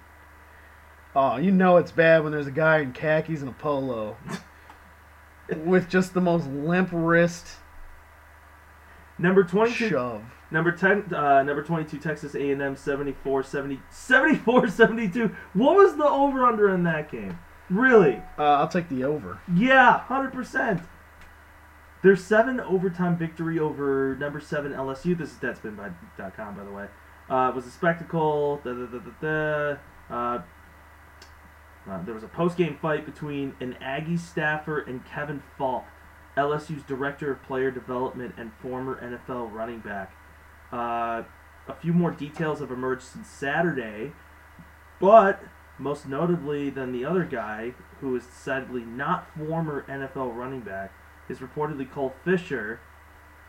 [1.17, 4.15] Oh, you know it's bad when there's a guy in khakis and a polo
[5.65, 7.47] with just the most limp wrist
[9.17, 10.23] Number 22, shove.
[10.51, 15.34] number 10, uh, number 22, Texas A&M 74, 70, 74, 72.
[15.53, 17.38] What was the over-under in that game?
[17.69, 18.21] Really?
[18.38, 19.39] Uh, I'll take the over.
[19.55, 20.84] Yeah, 100%.
[22.06, 25.18] Their seven overtime victory over number seven LSU.
[25.18, 26.86] This is Deadspin.com, by .com, by the way.
[27.28, 28.62] Uh, was a spectacle.
[28.64, 29.78] Da, da, da.
[30.08, 30.41] Uh,
[31.89, 35.86] uh, there was a post-game fight between an Aggie staffer and Kevin Faulk,
[36.38, 40.14] LSU's director of player development and former NFL running back.
[40.72, 41.24] Uh,
[41.68, 44.12] a few more details have emerged since Saturday,
[44.99, 45.41] but
[45.80, 50.91] most notably than the other guy, who is decidedly not former NFL running back,
[51.30, 52.80] is reportedly Cole Fisher,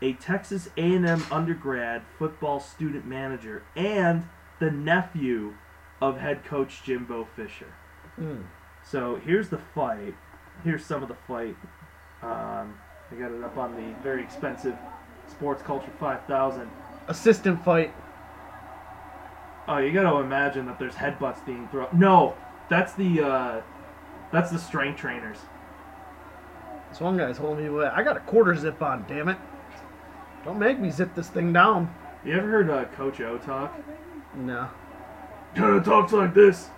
[0.01, 4.27] a Texas A&M undergrad football student manager and
[4.59, 5.53] the nephew
[6.01, 7.73] of head coach Jimbo Fisher.
[8.83, 10.15] So here's the fight.
[10.63, 11.55] Here's some of the fight.
[12.23, 12.77] Um,
[13.11, 14.75] I got it up on the very expensive
[15.29, 16.69] Sports Culture 5000.
[17.07, 17.93] Assistant fight.
[19.67, 21.87] Oh, you got to imagine that there's headbutts being thrown.
[21.93, 22.35] No,
[22.69, 23.61] that's the uh,
[24.31, 25.37] that's the strength trainers.
[26.99, 27.69] One guy's holding me.
[27.69, 27.87] away.
[27.87, 29.05] I got a quarter zip on.
[29.07, 29.37] Damn it!
[30.43, 31.93] Don't make me zip this thing down.
[32.25, 33.73] You ever heard uh, Coach O talk?
[34.35, 34.67] No.
[35.55, 36.69] Kind of talks like this.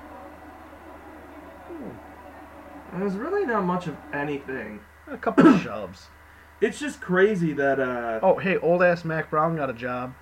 [2.93, 4.79] There's really not much of anything.
[5.07, 6.07] A couple of shoves.
[6.61, 10.13] It's just crazy that uh Oh, hey, old ass Mack Brown got a job.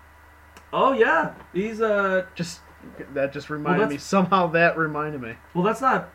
[0.71, 2.59] oh yeah he's uh Just
[3.15, 3.97] that just reminded that's- me.
[3.97, 5.33] Somehow that reminded me.
[5.55, 6.09] well that's not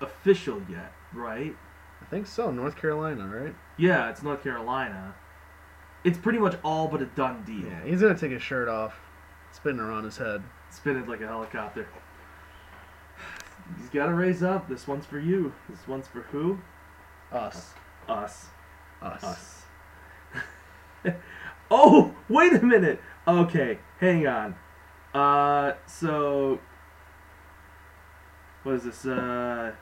[0.00, 1.56] official yet right
[2.06, 2.50] I think so.
[2.50, 3.54] North Carolina, right?
[3.76, 5.14] yeah it's North Carolina.
[6.04, 7.66] It's pretty much all but a done deal.
[7.66, 8.94] Yeah, he's gonna take his shirt off,
[9.50, 10.42] spinning around his head.
[10.70, 11.88] spin it like a helicopter.
[13.80, 14.68] He's got to raise up.
[14.68, 15.52] This one's for you.
[15.68, 16.60] This one's for who?
[17.32, 17.72] Us,
[18.08, 18.46] us.
[19.02, 19.24] Us.
[19.24, 19.62] us.
[21.68, 23.00] Oh wait a minute.
[23.26, 24.54] Okay hang on.
[25.12, 26.60] Uh so
[28.62, 29.04] what is this?
[29.04, 29.72] Uh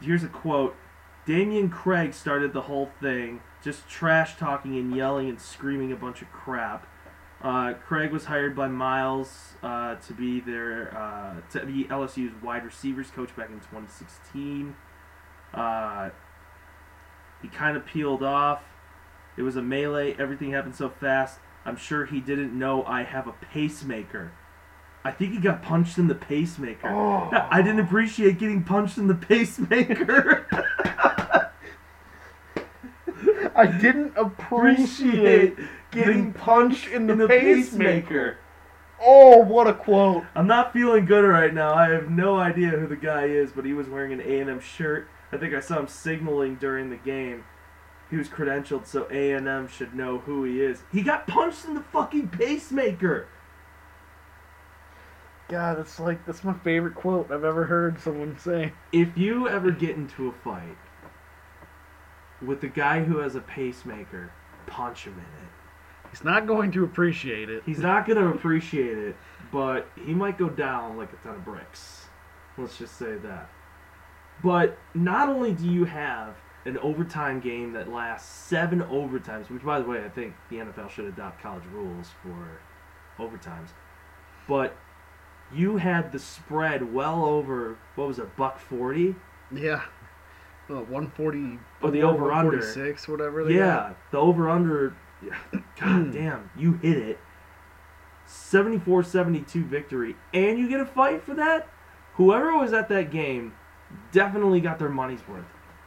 [0.00, 0.76] here's a quote
[1.26, 6.22] Dameyune Craig started the whole thing just trash talking and yelling and screaming a bunch
[6.22, 6.86] of crap
[7.42, 12.64] uh, Craig was hired by Miles uh, to be their uh, to be LSU's wide
[12.64, 14.74] receivers coach back in 2016
[15.52, 16.10] uh,
[17.42, 18.62] he kind of peeled off.
[19.36, 20.16] It was a melee.
[20.18, 21.38] Everything happened so fast.
[21.64, 24.32] I'm sure he didn't know I have a pacemaker.
[25.06, 26.88] I think he got punched in the pacemaker.
[26.88, 27.30] Oh.
[27.32, 30.44] I didn't appreciate getting punched in the pacemaker.
[33.54, 35.56] I didn't appreciate
[35.92, 38.38] getting punched in the, pacemaker.
[39.00, 40.24] Oh, what a quote!
[40.34, 41.72] I'm not feeling good right now.
[41.72, 45.06] I have no idea who the guy is, but he was wearing an A&M shirt.
[45.30, 47.44] I think I saw him signaling during the game.
[48.10, 50.82] He was credentialed, so A&M should know who he is.
[50.92, 53.28] He got punched in the fucking pacemaker.
[55.48, 58.72] God, that's like that's my favorite quote I've ever heard someone say.
[58.92, 60.76] If you ever get into a fight
[62.44, 64.32] with the guy who has a pacemaker,
[64.66, 65.50] punch him in it.
[66.10, 67.62] He's not going to appreciate it.
[67.64, 69.16] He's not going to appreciate it,
[69.52, 72.06] but he might go down like a ton of bricks.
[72.58, 73.48] Let's just say that.
[74.42, 79.78] But not only do you have an overtime game that lasts seven overtimes, which, by
[79.78, 82.60] the way, I think the NFL should adopt college rules for
[83.22, 83.68] overtimes,
[84.48, 84.76] but
[85.54, 89.14] you had the spread well over, what was it, buck 40?
[89.52, 89.82] Yeah.
[90.68, 92.50] Well, 140 Or the over-under.
[92.50, 93.44] 146, whatever.
[93.44, 94.94] They Yeah, the over under.
[95.80, 97.18] God damn, you hit it.
[98.26, 100.16] 74 72 victory.
[100.34, 101.68] And you get a fight for that?
[102.14, 103.54] Whoever was at that game
[104.12, 105.44] definitely got their money's worth.
[105.44, 105.44] got.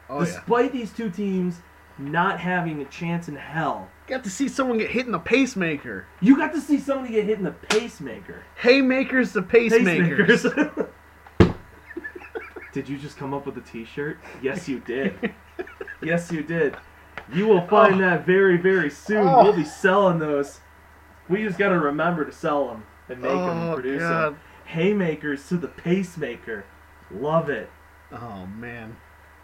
[0.10, 0.26] Oh yeah.
[0.26, 1.60] Despite these two teams
[1.98, 6.08] not having a chance in hell, Got to see someone get hit in the pacemaker.
[6.20, 8.44] you got to see somebody get hit in the pacemaker.
[8.64, 10.90] Haymakers to pacemakers.
[11.40, 11.56] Pacemakers.
[12.74, 14.18] did you just come up with a t shirt?
[14.42, 15.34] Yes, you did.
[16.02, 16.76] yes, you did.
[17.32, 17.98] You will find Oh.
[18.00, 19.28] that very, very soon.
[19.28, 19.44] Oh.
[19.44, 20.60] We'll be selling those.
[21.28, 24.26] We just got to remember to sell them and make them Oh, and produce God.
[24.34, 24.40] them.
[24.66, 26.66] Haymakers to the pacemaker.
[27.12, 27.70] Love it.
[28.12, 28.98] Oh man,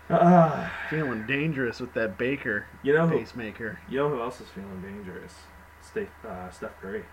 [0.10, 3.18] Ah, feeling dangerous with that Baker you know who?
[3.18, 3.80] pacemaker.
[3.89, 5.34] You know who else is feeling dangerous?
[5.82, 7.06] Steph, uh, Steph Curry.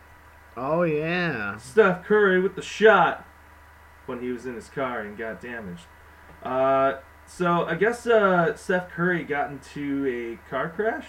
[0.56, 1.56] Oh yeah.
[1.56, 3.26] Steph Curry with the shot
[4.06, 5.84] when he was in his car and got damaged.
[6.42, 11.06] Uh, so I guess uh, Steph Curry got into a car crash,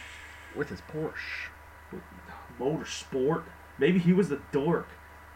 [0.56, 1.50] With his Porsche.
[2.60, 3.44] motorsport.
[3.78, 4.88] Maybe he was a dork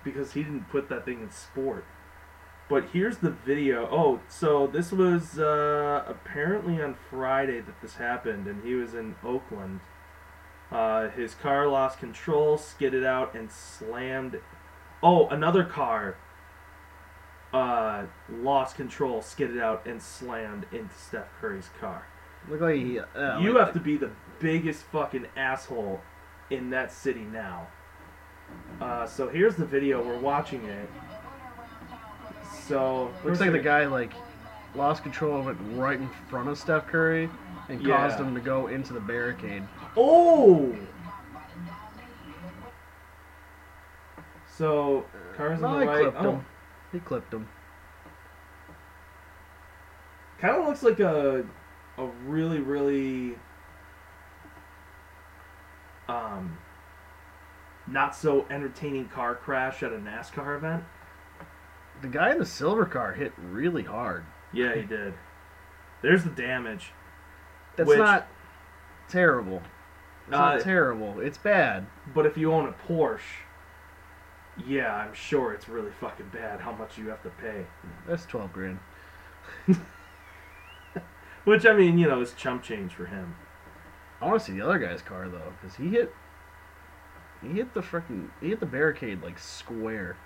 [0.04, 1.84] because he didn't put that thing in sport.
[2.70, 3.88] But here's the video.
[3.90, 9.16] Oh, so this was uh, apparently on Friday that this happened, and he was in
[9.24, 9.80] Oakland.
[10.70, 14.42] Uh, his car lost control, skidded out, and slammed.
[15.02, 16.18] Oh, another car
[17.54, 22.06] uh, lost control, skidded out, and slammed into Steph Curry's car.
[22.50, 23.00] Look like he.
[23.00, 26.02] Uh, you like- have to be the biggest fucking asshole
[26.50, 27.68] in that city now.
[28.82, 30.02] Uh, so here's the video.
[30.06, 30.90] We're watching it.
[32.68, 34.14] So Looks like the guy like
[34.76, 37.30] lost control of it right in front of Steph Curry
[37.70, 39.64] and caused him to go into the barricade.
[39.96, 40.76] Oh.
[44.48, 45.06] So
[45.36, 46.02] cars No, on he the right.
[46.02, 46.46] clipped Oh, him.
[46.92, 47.48] He clipped him.
[50.40, 51.46] kind of looks like a
[51.98, 53.36] a really really
[56.08, 56.58] um
[57.88, 60.84] not so entertaining car crash at a NASCAR event.
[62.02, 64.24] The guy in the silver car hit really hard.
[64.54, 65.14] Yeah, he did.
[66.02, 66.92] There's the damage.
[67.76, 68.28] That's Which- not
[69.10, 69.62] terrible.
[70.28, 71.20] It's Uh, not terrible.
[71.20, 71.88] It's bad.
[72.14, 73.22] But if you own a Porsche,
[74.58, 77.66] yeah, I'm sure it's really fucking bad how much you have to pay.
[78.08, 78.80] That's twelve grand.
[81.46, 83.36] Which I mean, you know, is chump change for him.
[84.22, 86.14] I want to see the other guy's car though, because he hit.
[87.42, 88.30] He hit the freaking.
[88.42, 90.18] He hit the barricade like square.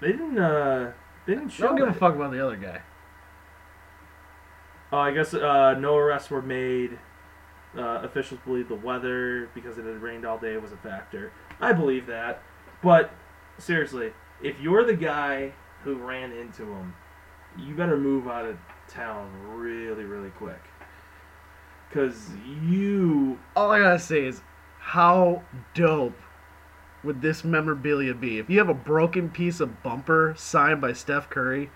[0.00, 0.38] They didn't.
[0.38, 0.92] uh
[1.26, 1.68] They didn't show.
[1.68, 2.82] don't give a fuck about the other guy.
[4.92, 6.98] Uh, I guess uh, no arrests were made.
[7.76, 11.32] Uh, officials believe the weather, because it had rained all day, was a factor.
[11.60, 12.42] I believe that.
[12.82, 13.10] But
[13.58, 16.94] seriously, if you're the guy who ran into him,
[17.58, 18.56] you better move out of
[18.88, 20.60] town really, really quick.
[21.88, 22.30] Because
[22.62, 23.38] you.
[23.56, 24.40] All I gotta say is,
[24.78, 25.42] how
[25.74, 26.16] dope
[27.06, 28.38] would this memorabilia be?
[28.38, 31.70] If you have a broken piece of bumper signed by Steph Curry,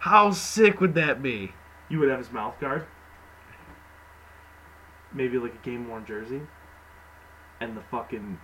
[0.00, 1.52] how sick would that be?
[1.88, 2.84] You would have his mouth guard.
[5.14, 6.40] Maybe like a game worn jersey.
[7.60, 8.38] And the fucking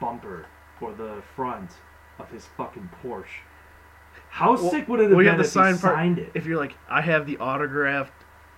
[0.00, 0.46] bumper
[0.80, 1.70] or the front
[2.18, 3.24] of his fucking Porsche.
[4.30, 6.30] How Well- sick would it have well, been have if sign he part- signed it?
[6.34, 8.12] If you're like, I have the autographed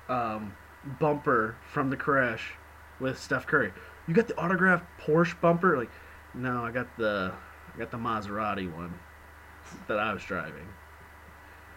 [0.09, 0.55] um,
[0.99, 2.55] bumper from the crash
[2.99, 3.72] with Steph Curry.
[4.09, 5.76] You got the autographed Porsche bumper?
[5.78, 5.91] Like,
[6.35, 7.33] no, I got the
[7.74, 8.95] I got the Maserati one
[9.89, 10.66] that I was driving.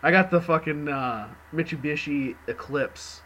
[0.01, 3.21] I got the fucking uh, Mitsubishi Eclipse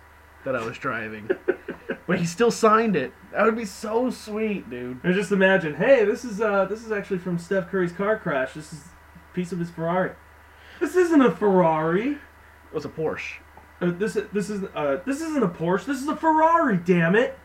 [0.46, 1.30] that I was driving.
[2.08, 3.12] but he still signed it.
[3.32, 5.04] That would be so sweet, dude.
[5.04, 8.54] And just imagine, hey, this is uh this is actually from Steph Curry's car crash.
[8.54, 10.12] This is a piece of his Ferrari.
[10.80, 12.12] This isn't a Ferrari.
[12.12, 13.42] It was a Porsche.
[13.82, 15.86] Uh, this this is uh this isn't a Porsche.
[15.86, 16.78] This is a Ferrari.
[16.78, 17.38] Damn it!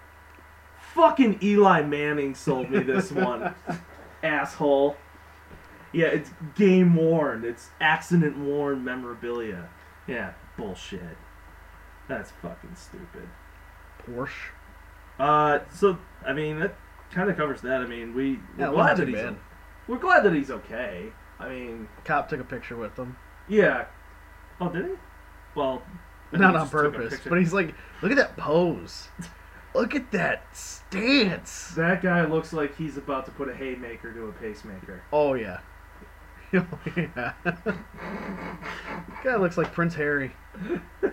[0.94, 3.54] Fucking Eli Manning sold me this one,
[4.22, 4.96] asshole.
[5.92, 7.44] Yeah, it's game worn.
[7.44, 9.68] It's accident worn memorabilia.
[10.06, 11.16] Yeah, bullshit.
[12.08, 13.28] That's fucking stupid.
[14.06, 14.50] Porsche.
[15.18, 16.74] Uh, so I mean that
[17.12, 17.80] kind of covers that.
[17.82, 19.36] I mean we we're Yeah, glad that he's bad.
[19.86, 21.12] we're glad that he's okay.
[21.38, 23.16] I mean, Cop took a picture with him.
[23.48, 23.86] yeah.
[24.60, 24.92] Oh, did he?
[25.54, 25.82] Well,
[26.32, 29.08] Not he on just took a purpose, but he's like, look at that pose.
[29.74, 31.68] Look at that stance.
[31.76, 35.02] That guy looks like he's about to put a haymaker to a pacemaker.
[35.12, 35.60] Oh yeah.
[36.54, 36.64] Oh
[36.96, 37.32] yeah.
[39.24, 40.32] Guy looks like Prince Harry.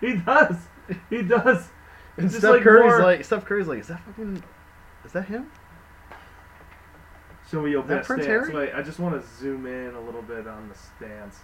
[0.00, 0.56] He does.
[1.08, 1.68] He does.
[2.16, 4.42] And Just Steph like Curry's more- like Steph Curry's like, is that fucking
[5.04, 5.50] is that him?
[7.50, 8.48] Show me your Is that best Prince stance.
[8.48, 8.66] Harry?
[8.66, 11.38] Wait, I just want to zoom in a little bit on the stance.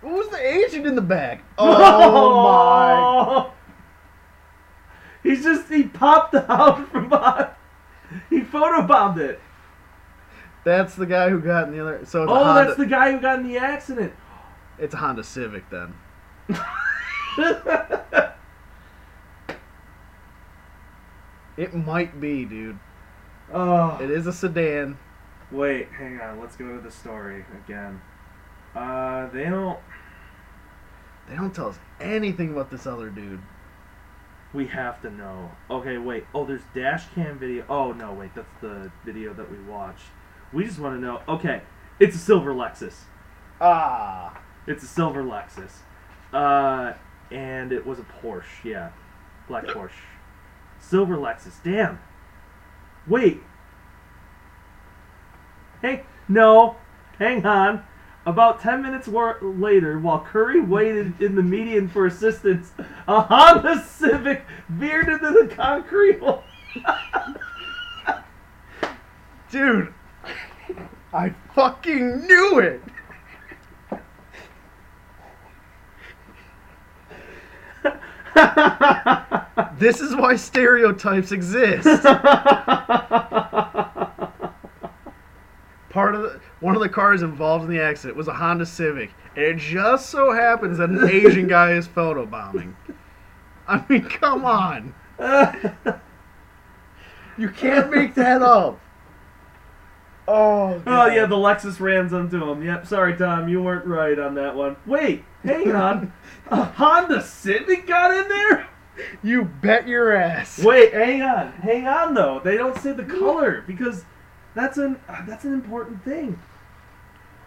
[0.00, 1.42] Who's the agent in the back?
[1.58, 3.50] Oh my
[5.24, 7.48] He's just he popped out from behind.
[8.30, 9.40] He photobombed it.
[10.62, 13.20] That's the guy who got in the other so Oh, Honda, that's the guy who
[13.20, 14.12] got in the accident.
[14.78, 15.94] it's a Honda Civic then.
[21.56, 22.78] It might be, dude.
[23.52, 23.96] oh.
[24.00, 24.98] It is a sedan.
[25.50, 26.40] Wait, hang on.
[26.40, 28.00] Let's go to the story again.
[28.74, 29.78] Uh, they don't.
[31.28, 33.40] They don't tell us anything about this other dude.
[34.54, 35.50] We have to know.
[35.68, 36.26] Okay, wait.
[36.32, 37.64] Oh, there's dash cam video.
[37.68, 38.34] Oh no, wait.
[38.34, 40.06] That's the video that we watched.
[40.52, 41.20] We just want to know.
[41.28, 41.62] Okay,
[41.98, 42.94] it's a silver Lexus.
[43.60, 44.40] Ah.
[44.66, 45.72] It's a silver Lexus.
[46.32, 46.94] Uh,
[47.30, 48.64] and it was a Porsche.
[48.64, 48.90] Yeah,
[49.48, 49.90] black Porsche.
[50.78, 51.54] Silver Lexus.
[51.62, 51.98] Damn.
[53.06, 53.42] Wait.
[55.82, 56.76] Hey, no.
[57.18, 57.84] Hang on.
[58.26, 62.72] About 10 minutes later, while Curry waited in the median for assistance,
[63.06, 66.42] a Honda Civic veered into the concrete wall.
[69.50, 69.92] Dude,
[71.12, 72.80] I fucking knew it!
[79.78, 81.86] this is why stereotypes exist.
[85.90, 89.10] Part of the one of the cars involved in the accident was a Honda Civic,
[89.36, 92.74] and it just so happens that an Asian guy is photobombing.
[93.68, 94.94] I mean, come on.
[97.36, 98.78] You can't make that up.
[100.28, 102.62] Oh, Oh yeah, the Lexus rams into him.
[102.62, 104.76] Yep, sorry Tom, you weren't right on that one.
[104.86, 106.12] Wait, hang on.
[106.52, 108.68] A Honda Civic got in there?
[109.24, 110.60] You bet your ass.
[110.62, 112.40] Wait, hang on, hang on though.
[112.44, 114.04] They don't say the color because
[114.54, 116.38] that's an uh, that's an important thing.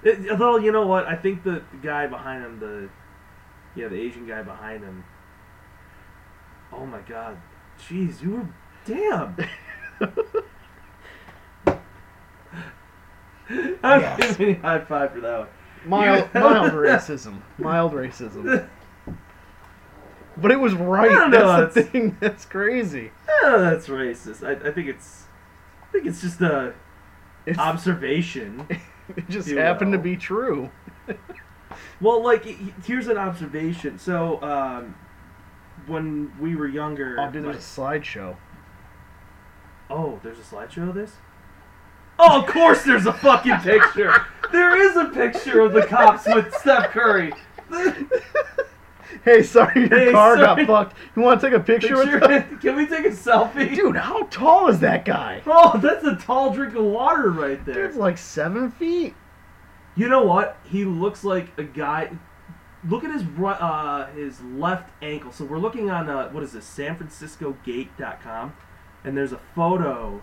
[0.03, 2.89] It, although you know what, I think the, the guy behind him, the
[3.79, 5.03] yeah, the Asian guy behind him.
[6.71, 7.37] Oh my God,
[7.79, 8.47] jeez, you were
[8.85, 9.35] damn.
[13.83, 14.17] I'm Yes.
[14.37, 15.47] giving you a high five for that one.
[15.85, 17.41] Mild, mild racism.
[17.57, 18.67] Mild racism.
[20.39, 21.09] But it was right.
[21.09, 22.15] Don't know, That's the it's- thing.
[22.19, 23.09] That's crazy.
[23.41, 24.45] Oh, that's racist.
[24.45, 25.23] I, I think it's,
[25.81, 26.75] I think it's just a
[27.47, 28.67] It's, observation.
[29.15, 30.69] it just you happened to be true.
[31.99, 32.45] Well, like
[32.85, 33.99] here's an observation.
[33.99, 34.95] So, um,
[35.85, 38.35] when we were younger, Oh, dude, there's a slideshow.
[39.89, 41.13] oh, there's a slideshow of this.
[42.19, 44.25] Oh, of course, there's a fucking picture.
[44.51, 47.31] there is a picture of the cops with Steph Curry.
[49.23, 50.65] Hey, sorry your Hey, car sorry.
[50.65, 50.97] got fucked.
[51.15, 52.59] You want to take a picture, with Picture, them?
[52.61, 53.73] can we take a selfie?
[53.75, 55.41] Dude, how tall is that guy?
[55.45, 57.87] Oh, that's a tall drink of water right there.
[57.87, 59.15] Dude's like seven feet.
[59.95, 60.57] You know what?
[60.63, 62.11] He looks like a guy.
[62.87, 65.31] Look at his ri- uh, his left ankle.
[65.31, 66.65] So we're looking on uh, what is this?
[66.77, 68.53] SanFranciscoGate.com,
[69.03, 70.21] and there's a photo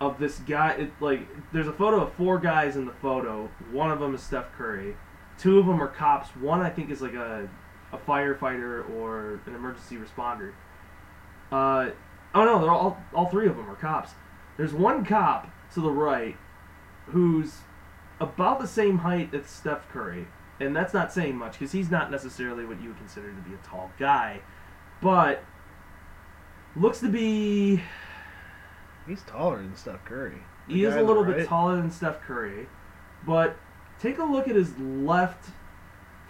[0.00, 0.72] of this guy.
[0.72, 3.48] It, like there's a photo of four guys in the photo.
[3.70, 4.96] One of them is Steph Curry.
[5.38, 6.28] Two of them are cops.
[6.36, 7.48] One I think is like a
[7.92, 10.52] a firefighter or an emergency responder.
[11.50, 11.90] Uh,
[12.34, 14.12] oh no, they're all all three of them are cops.
[14.56, 16.36] There's one cop to the right
[17.06, 17.58] who's
[18.20, 20.26] about the same height as Steph Curry,
[20.60, 23.54] and that's not saying much because he's not necessarily what you would consider to be
[23.54, 24.40] a tall guy,
[25.00, 25.44] but
[26.76, 27.82] looks to be
[29.06, 30.38] He's taller than Steph Curry.
[30.68, 32.68] The he is a little bit taller than Steph Curry,
[33.26, 33.56] but
[33.98, 35.50] take a look at his left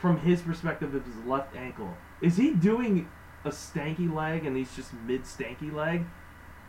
[0.03, 1.97] from his perspective of his left ankle.
[2.21, 3.09] Is he doing
[3.45, 6.05] a stanky leg and he's just mid stanky leg?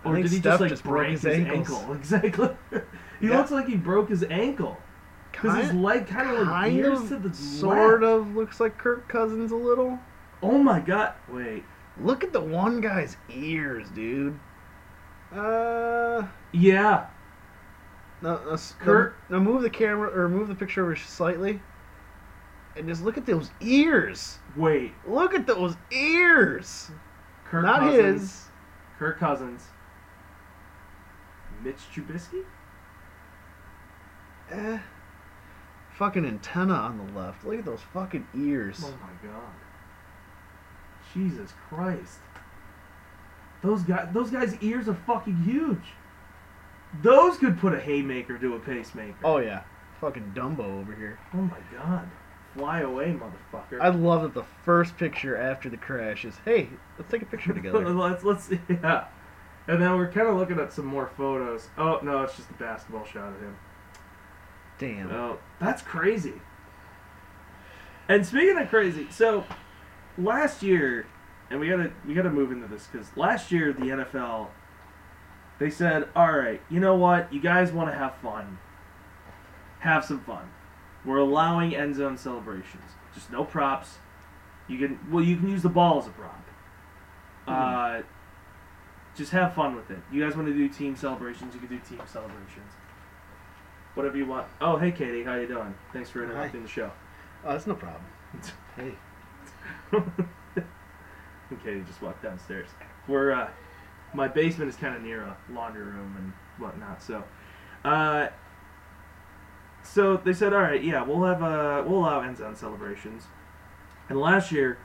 [0.06, 1.94] Or did he Steph just like just break his his, ankle?
[1.96, 2.50] Exactly.
[3.20, 3.38] he Yeah.
[3.40, 4.78] looks like he broke his ankle.
[5.32, 8.14] Because his leg kind of like veers of, to the sort left.
[8.14, 9.98] of looks like Kirk Cousins a little.
[10.44, 11.14] Oh my god!
[11.28, 11.64] Wait.
[12.00, 14.40] Look at the one guy's ears, dude.
[15.34, 17.08] Uh, Yeah.
[18.22, 19.16] no, no, s- Kurt?
[19.30, 21.60] no, no, move the camera or move the picture over slightly,
[22.76, 24.40] and just look at those ears.
[24.56, 24.94] Wait.
[25.08, 26.92] Look at those ears.
[27.46, 28.22] Kirk Not Cousins.
[28.22, 28.46] his.
[28.98, 29.64] Kirk Cousins.
[31.64, 32.44] Mitch Trubisky.
[34.52, 34.80] Eh.
[35.98, 37.46] Fucking antenna on the left.
[37.46, 38.82] Look at those fucking ears.
[38.84, 39.54] Oh my god.
[41.14, 42.20] Jesus Christ.
[43.62, 45.94] Those guys those guys' ears are fucking huge.
[47.02, 49.16] Those could put a haymaker to a pacemaker.
[49.24, 49.62] Oh yeah,
[50.02, 51.20] fucking Dumbo over here.
[51.34, 52.10] Oh my god.
[52.56, 53.82] Fly away, motherfucker.
[53.82, 57.54] I love that the first picture after the crash is, hey, let's take a picture
[57.54, 57.90] together.
[57.90, 59.06] let's let's yeah.
[59.68, 61.70] And then we're kind of looking at some more photos.
[61.78, 63.56] Oh no, it's just a basketball shot of him.
[64.78, 65.12] Damn.
[65.12, 66.34] Oh, that's crazy.
[68.10, 69.46] And speaking of crazy, so
[70.18, 71.08] last year,
[71.50, 74.48] and we gotta we gotta move into this because last year the NFL,
[75.60, 78.58] they said, all right, you know what, you guys want to have fun,
[79.80, 80.50] have some fun.
[81.06, 83.98] We're allowing end zone celebrations, just no props.
[84.68, 86.40] You can well, you can use the ball as a prop.
[87.46, 88.02] Uh,
[89.16, 90.00] just have fun with it.
[90.12, 91.54] You guys want to do team celebrations?
[91.54, 92.72] You can do team celebrations
[93.96, 94.48] whatever you want.
[94.62, 95.74] Oh, hey Katie, how you doing?
[95.92, 96.92] Thanks for interrupting the show.
[97.46, 98.06] Oh, that's no problem.
[98.76, 98.96] Hey.
[99.92, 100.04] and
[101.64, 102.70] Katie just walked downstairs.
[103.08, 103.52] We're uh,
[104.16, 107.24] my basement is kind of near a laundry room and whatnot, so
[107.86, 108.30] uh,
[109.84, 113.24] so they said, all right, yeah, we'll have uh, we'll allow end zone celebrations.
[114.10, 114.78] And last year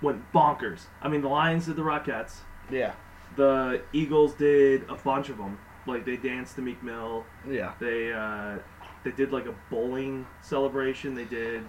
[0.00, 0.82] went bonkers.
[1.00, 2.38] I mean, the Lions did the Rockettes.
[2.70, 2.92] Yeah.
[3.36, 5.58] The Eagles did a bunch of them.
[5.86, 7.24] Like they danced to Meek Mill.
[7.48, 7.72] Yeah.
[7.80, 8.58] They uh,
[9.04, 11.14] they did like a bowling celebration.
[11.14, 11.62] They did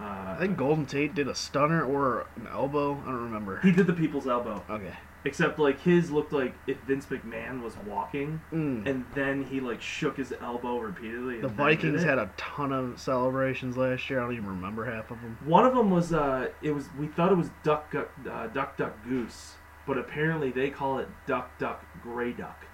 [0.00, 2.92] Uh, I think Golden Tate did a stunner or an elbow.
[3.02, 3.60] I don't remember.
[3.62, 4.94] he did the people's elbow, Okay.
[5.26, 8.86] Except like his looked like if Vince McMahon was walking, Mm.
[8.86, 11.40] and then he like shook his elbow repeatedly.
[11.40, 14.20] The Vikings had a ton of celebrations last year.
[14.20, 15.36] I don't even remember half of them.
[15.44, 18.76] One of them was uh, it was we thought it was duck duck uh, duck
[18.78, 19.56] duck goose,
[19.86, 22.64] but apparently they call it duck duck gray duck.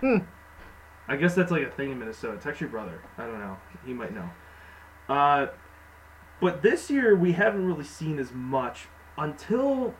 [0.00, 0.18] Hmm.
[1.08, 2.38] I guess that's like a thing in Minnesota.
[2.40, 3.02] Text your brother.
[3.18, 3.56] I don't know.
[3.84, 4.30] He might know.
[5.08, 5.48] Uh,
[6.40, 8.86] but this year we haven't really seen as much
[9.18, 9.92] until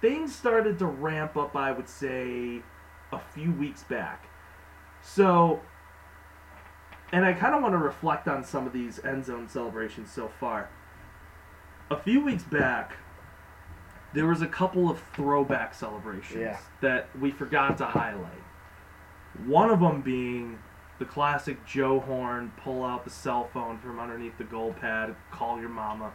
[0.00, 1.54] things started to ramp up.
[1.56, 2.62] I would say
[3.12, 4.26] a few weeks back.
[5.02, 5.60] So,
[7.12, 10.28] and I kind of want to reflect on some of these end zone celebrations so
[10.40, 10.68] far.
[11.90, 12.96] A few weeks back,
[14.14, 16.58] there was a couple of throwback celebrations Yeah.
[16.80, 18.42] that we forgot to highlight.
[19.46, 20.58] One of them being
[20.98, 25.58] the classic Joe Horn pull out the cell phone from underneath the goal pad, call
[25.58, 26.12] your mama,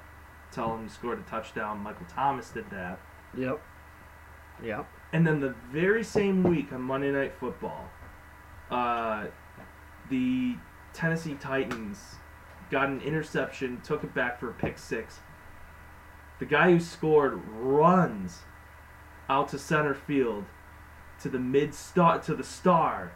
[0.51, 1.79] tell him you scored a touchdown.
[1.79, 2.99] Michael Thomas did that.
[3.35, 3.59] Yep.
[4.63, 4.87] Yep.
[5.13, 7.89] And then the very same week on Monday Night Football,
[8.69, 9.25] uh,
[10.09, 10.55] the
[10.93, 12.15] Tennessee Titans
[12.71, 15.19] got an interception, took it back for a pick six.
[16.39, 18.39] The guy who scored runs
[19.29, 20.45] out to center field
[21.21, 23.13] to the mid star to the star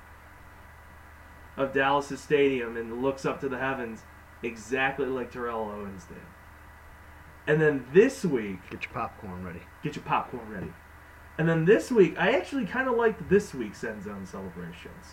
[1.58, 4.04] of Dallas' stadium and looks up to the heavens
[4.42, 6.18] exactly like Terrell Owens did.
[7.46, 9.62] And then this week, Get your popcorn ready.
[9.84, 10.72] get your popcorn ready.
[11.40, 15.06] And then this week, I actually kind of liked this week's end zone celebrations.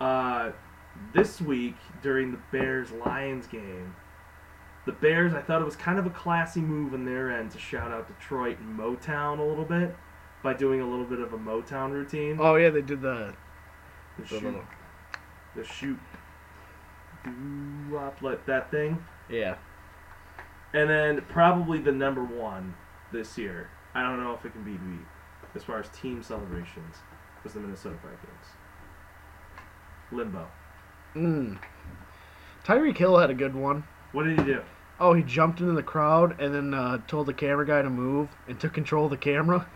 [0.00, 0.52] Uh,
[1.12, 3.94] this week during the Bears Lions game,
[4.86, 7.58] the Bears, I thought it was kind of a classy move on their end to
[7.58, 9.94] shout out Detroit and Motown a little bit
[10.42, 12.38] by doing a little bit of a Motown routine.
[12.40, 13.34] Oh yeah, they did the,
[14.16, 14.64] the the shoot, little.
[15.56, 15.98] the shoot,
[18.22, 19.04] like that thing.
[19.28, 19.56] Yeah.
[20.72, 22.74] And then probably the number one
[23.12, 23.68] this year.
[23.94, 25.06] I don't know if it can be beat
[25.54, 26.96] as far as team celebrations
[27.42, 28.46] was the Minnesota Vikings.
[30.12, 30.46] Limbo.
[31.14, 31.58] Mm.
[32.64, 33.84] Tyreek Hill had a good one.
[34.12, 34.62] What did he do?
[35.00, 38.28] Oh, he jumped into the crowd and then uh, told the camera guy to move
[38.48, 39.66] and took control of the camera.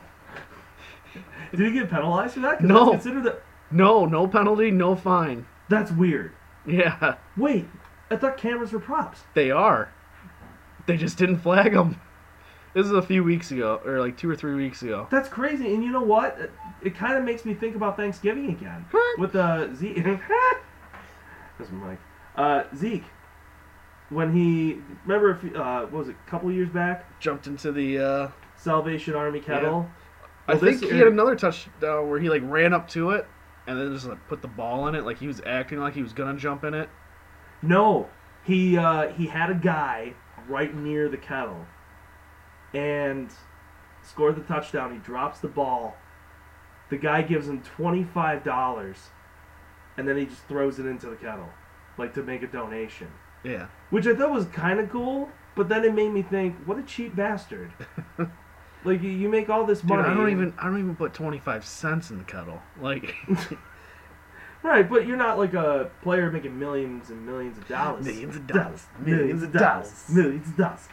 [1.50, 2.62] Did he get penalized for that?
[2.62, 2.92] No.
[2.92, 3.42] considered that.
[3.70, 5.46] No, no penalty, no fine.
[5.68, 6.32] That's weird.
[6.66, 7.66] Yeah, Wait,
[8.10, 9.22] I thought cameras were props.
[9.34, 9.90] they are.
[10.86, 12.00] They just didn't flag him.
[12.74, 15.06] This is a few weeks ago, or like two or three weeks ago.
[15.10, 15.74] That's crazy.
[15.74, 16.38] And you know what?
[16.38, 16.52] It,
[16.82, 18.86] it kind of makes me think about Thanksgiving again
[19.18, 20.04] with uh, Zeke.
[21.58, 21.98] That's Mike.
[22.36, 23.04] Uh, Zeke.
[24.10, 27.20] When he remember, if, uh, what was it a couple years back?
[27.20, 27.98] Jumped into the.
[27.98, 29.88] Uh, Salvation Army kettle.
[30.46, 33.26] I Well, this think he had another touchdown where he like ran up to it
[33.66, 36.02] and then just like put the ball in it, like he was acting like he
[36.02, 36.88] was gonna jump in it.
[37.62, 38.08] No,
[38.44, 40.14] he uh, he had a guy
[40.48, 41.66] right near the kettle,
[42.74, 43.30] and
[44.02, 44.92] scored the touchdown.
[44.92, 45.96] He drops the ball.
[46.90, 48.96] The guy gives him twenty five dollars,
[49.96, 51.48] and then he just throws it into the kettle,
[51.98, 53.08] like to make a donation,
[53.44, 53.66] Yeah.
[53.90, 55.28] which I thought was kind of cool.
[55.54, 57.72] But then it made me think, what a cheap bastard!
[58.84, 60.02] like you, you make all this Dude, money.
[60.04, 62.62] I don't and- even I don't even put twenty five cents in the kettle.
[62.80, 63.14] Like
[64.62, 68.04] Right, but you're not like a player making millions and millions of dollars.
[68.04, 68.86] Millions of dollars.
[68.98, 70.04] Millions of dollars.
[70.08, 70.88] Millions of dollars.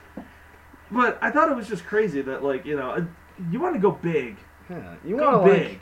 [0.92, 3.06] But I thought it was just crazy that, like, you know, uh,
[3.52, 4.38] you want to go big.
[4.70, 5.72] yeah, you want to big.
[5.72, 5.82] like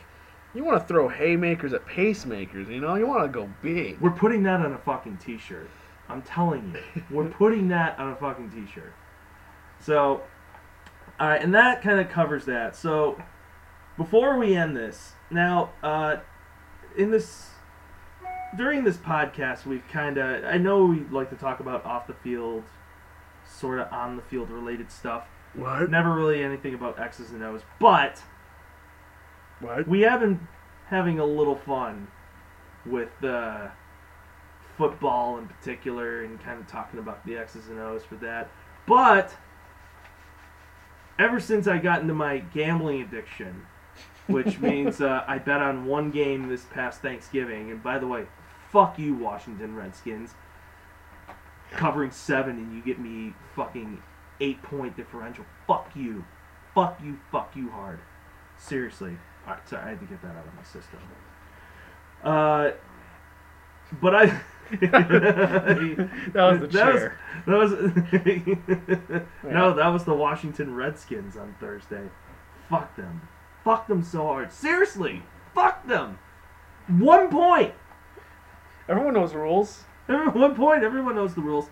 [0.54, 2.70] you want to throw haymakers at pacemakers.
[2.70, 4.00] You know, you want to go big.
[4.00, 5.70] We're putting that on a fucking t shirt.
[6.10, 7.04] I'm telling you.
[7.10, 8.94] We're putting that on a fucking t shirt.
[9.80, 10.22] So,
[11.20, 12.76] alright, and that kind of covers that.
[12.76, 13.22] So,
[13.98, 16.18] before we end this, now, uh,
[16.98, 17.50] in this.
[18.56, 20.46] During this podcast, we've kind of.
[20.46, 22.62] I know we like to talk about off the field,
[23.54, 25.28] sort of on the field related stuff.
[25.54, 25.90] What?
[25.90, 28.22] Never really anything about X's and O's, but
[29.60, 29.88] What?
[29.88, 30.48] we have been
[30.88, 32.08] having a little fun
[32.86, 33.68] with uh,
[34.78, 38.50] football in particular and kind of talking about the X's and O's for that.
[38.88, 39.36] But
[41.20, 43.66] ever since I got into my gambling addiction,
[44.28, 48.26] which means uh, I bet on one game this past Thanksgiving, and by the way,
[48.72, 50.34] fuck you, Washington Redskins,
[51.74, 54.02] covering seven and you get me fucking
[54.40, 55.46] eight point differential.
[55.68, 56.26] Fuck you.
[56.74, 58.00] Fuck you, fuck you hard.
[58.58, 59.18] Seriously.
[59.48, 61.00] Alright, sorry, I had to get that out of my system.
[62.24, 62.72] Uh,
[64.02, 64.42] but I.
[64.74, 67.20] That was the chair.
[67.46, 67.72] that was
[69.44, 72.10] no, that was the Washington Redskins on Thursday.
[72.70, 73.28] Fuck them.
[73.64, 74.52] Fuck them so hard.
[74.52, 75.22] Seriously,
[75.54, 76.18] fuck them.
[76.88, 77.74] One point.
[78.90, 79.84] Everyone knows rules.
[80.10, 81.70] Every one point, everyone knows the rules.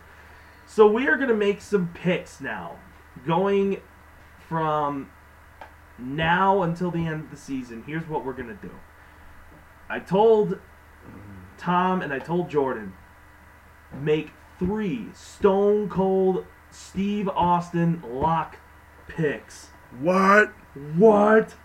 [0.66, 2.78] So we are gonna make some picks now,
[3.28, 3.82] going
[4.48, 5.12] from
[6.00, 7.84] now until the end of the season.
[7.86, 8.72] Here's what we're gonna do.
[9.90, 10.60] I told
[11.58, 12.94] Tom and I told Jordan
[13.94, 18.58] make three Stone Cold Steve Austin lock
[19.08, 19.68] picks.
[20.00, 20.54] What?
[20.96, 21.56] What?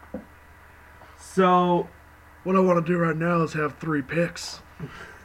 [1.16, 1.88] So
[2.42, 4.60] What I want to do right now is have three picks.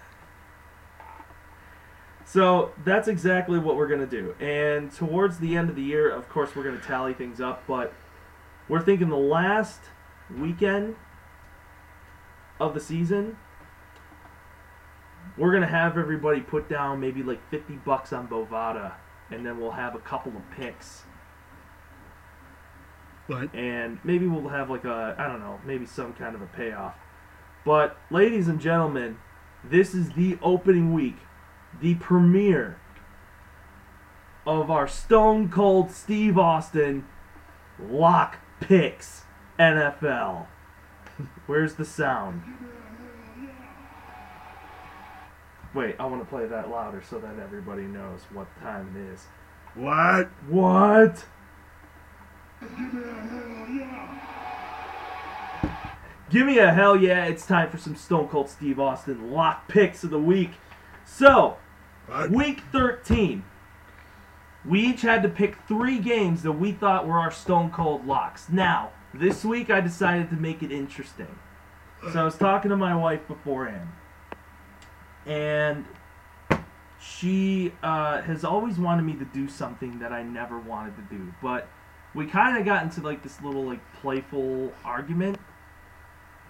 [2.32, 4.34] So that's exactly what we're gonna do.
[4.40, 7.64] And towards the end of the year, of course, we're gonna tally things up.
[7.68, 7.92] But
[8.70, 9.82] we're thinking the last
[10.40, 10.96] weekend
[12.58, 13.36] of the season,
[15.36, 18.94] we're gonna have everybody put down maybe like fifty bucks on Bovada,
[19.30, 21.04] and then we'll have a couple of picks,
[23.28, 23.54] What?
[23.54, 26.96] and maybe we'll have like a I don't know, maybe some kind of a payoff.
[27.66, 29.18] But ladies and gentlemen,
[29.66, 31.18] this is the opening week,
[31.80, 32.80] the premiere
[34.46, 37.06] of our Stone Cold Steve Austin
[37.80, 39.24] Lock Picks
[39.60, 40.48] NFL.
[41.46, 42.42] Where's the sound?
[45.74, 49.28] Wait, I want to play that louder so that everybody knows what time it is.
[49.74, 50.30] What?
[50.50, 51.26] What?
[56.30, 60.04] Give me a hell yeah, it's time for some Stone Cold Steve Austin lock picks
[60.04, 60.52] of the week.
[61.06, 61.58] So?
[62.30, 63.43] Week 13,
[64.66, 68.49] we each had to pick three games that we thought were our Stone Cold locks.
[68.49, 71.39] Now, this week I decided to make it interesting.
[72.12, 73.88] So I was talking to my wife beforehand,
[75.28, 75.86] and
[76.99, 81.32] she uh, has always wanted me to do something that I never wanted to do.
[81.43, 81.68] But
[82.16, 85.39] we kind of got into like this little like playful argument,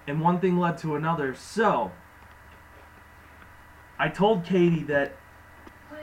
[0.07, 1.35] and one thing led to another.
[1.35, 1.91] So
[3.99, 5.17] I told Katie that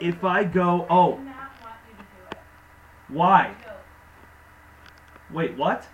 [0.01, 2.37] if I go, oh, I do not want you to do it.
[3.09, 3.55] why?
[5.31, 5.87] Wait, what?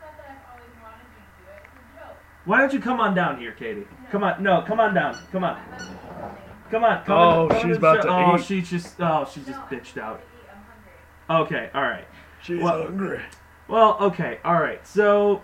[0.00, 1.62] Not that I've always wanted you to do it.
[1.64, 2.16] It's a joke.
[2.44, 3.86] Why don't you come on down here, Katie?
[4.10, 5.16] Come on, no, come on down.
[5.32, 6.42] Come on, I love you for something.
[6.70, 7.04] come on.
[7.04, 8.44] Come Oh, on, come she's about to Oh, eat.
[8.44, 10.20] she just, oh, she just bitched out.
[10.20, 10.48] to eat.
[10.50, 11.56] I'm hungry.
[11.56, 12.06] Okay, all right.
[12.42, 12.82] She's What?
[12.82, 13.20] hungry.
[13.68, 14.86] Well, okay, all right.
[14.86, 15.42] So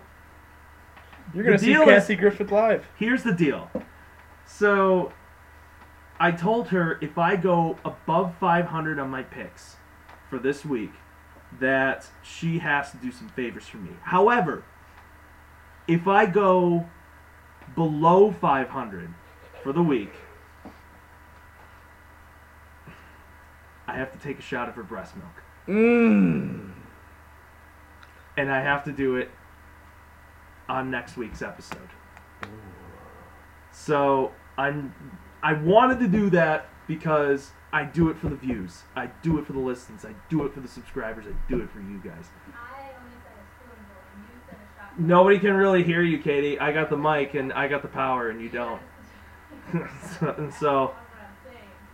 [1.34, 2.86] You're gonna see deal is- Cassie Griffith live.
[2.96, 3.70] here's the deal.
[4.44, 5.12] So
[6.20, 9.76] I told her if I go above 500 on my picks
[10.28, 10.92] for this week,
[11.58, 13.90] that she has to do some favors for me.
[14.02, 14.62] However,
[15.88, 16.86] if I go
[17.74, 19.14] below 500
[19.62, 20.12] for the week,
[23.88, 25.42] I have to take a shot of her breast milk.
[25.66, 26.72] Mmm.
[28.36, 29.30] and I have to do it
[30.68, 31.88] on next week's episode.
[33.72, 34.94] So I'm
[35.42, 38.82] I wanted to do that because I do it for the views.
[38.96, 40.04] I do it for the listens.
[40.04, 41.24] I do it for the subscribers.
[41.26, 42.26] I do it for you guys.
[42.52, 45.00] I only said a spoonful, and you said a shot.
[45.00, 46.58] Nobody can really hear you, Katie.
[46.58, 48.80] I got the mic and I got the power and you don't.
[50.18, 50.94] so, and so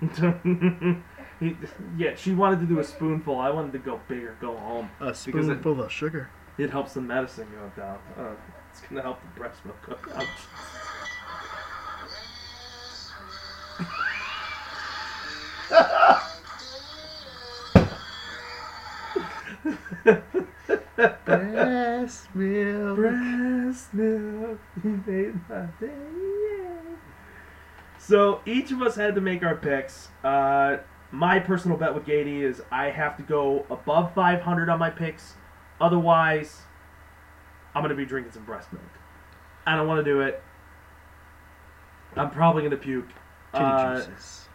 [0.00, 1.02] That's what I'm saying.
[1.40, 1.56] he-
[1.98, 3.38] yeah, she wanted to do a spoonful.
[3.38, 4.88] I wanted to go bigger, go home.
[5.00, 6.30] A Because it- spoonful of sugar.
[6.58, 7.98] It helps the medicine go down.
[8.18, 8.30] Uh,
[8.70, 10.26] it's gonna help the breast milk go down.
[21.24, 22.96] Breast milk.
[22.96, 25.92] Breast milk, you made my day.
[25.92, 26.96] yeah.
[27.98, 30.08] So each of us had to make our picks.
[30.24, 30.78] Uh,
[31.10, 35.34] my personal bet with Katie is I have to go above 500 on my picks.
[35.80, 36.62] Otherwise,
[37.74, 38.84] I'm gonna be drinking some breast milk.
[39.66, 40.42] I don't want to do it.
[42.16, 43.08] I'm probably gonna puke.
[43.52, 44.45] Titty Uh, juices.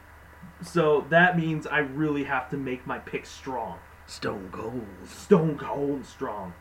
[0.64, 3.80] So that means I really have to make my pick strong.
[4.08, 4.86] Stone cold.
[5.08, 6.54] stone cold strong.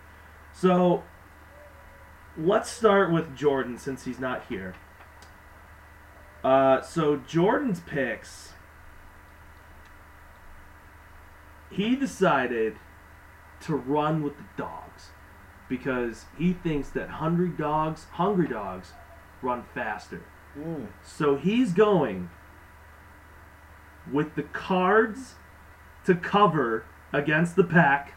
[0.52, 1.02] So
[2.36, 4.74] let's start with Jordan since he's not here.
[6.44, 8.52] Uh, so Jordan's picks.
[11.70, 12.76] He decided
[13.62, 15.08] to run with the dogs
[15.68, 18.92] because he thinks that hungry dogs, hungry dogs,
[19.42, 20.22] run faster.
[20.58, 20.88] Mm.
[21.02, 22.30] So he's going
[24.10, 25.34] with the cards
[26.06, 28.14] to cover against the pack.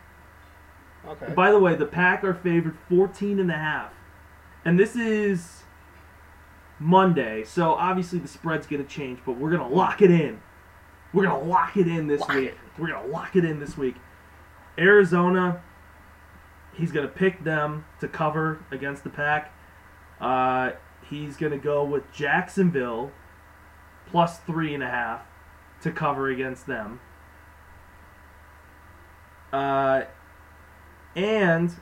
[1.07, 1.33] Okay.
[1.33, 3.91] By the way, the pack are favored 14 and a half.
[4.63, 5.63] And this is
[6.79, 10.41] Monday, so obviously the spread's going to change, but we're going to lock it in.
[11.13, 12.49] We're going to lock it in this Lock week.
[12.49, 12.57] it.
[12.77, 13.95] We're going to lock it in this week.
[14.79, 15.61] Arizona,
[16.73, 19.53] he's going to pick them to cover against the pack.
[20.19, 20.71] Uh,
[21.09, 23.11] he's going to go with Jacksonville
[24.07, 25.21] plus three and a half
[25.83, 26.99] to cover against them.
[29.51, 30.03] Uh,
[31.15, 31.75] and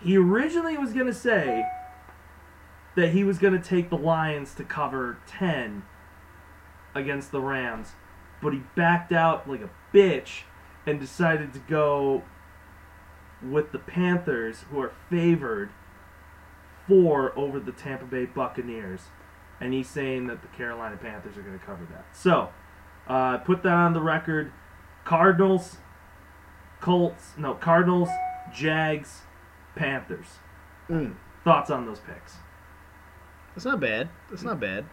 [0.00, 1.64] he originally was going to say
[2.94, 5.82] that he was going to take the Lions to cover 10
[6.94, 7.92] against the Rams,
[8.40, 10.42] but he backed out like a bitch
[10.86, 12.22] and decided to go
[13.42, 15.70] with the Panthers, who are favored
[16.86, 19.02] four over the Tampa Bay Buccaneers.
[19.60, 22.06] And he's saying that the Carolina Panthers are going to cover that.
[22.14, 22.50] So,
[23.08, 24.52] uh, put that on the record.
[25.04, 25.78] Cardinals,
[26.80, 28.08] Colts, no, Cardinals,
[28.52, 29.22] Jags,
[29.76, 30.26] Panthers.
[30.88, 31.14] Mm.
[31.44, 32.34] Thoughts on those picks?
[33.54, 34.08] That's not bad.
[34.28, 34.84] That's not bad.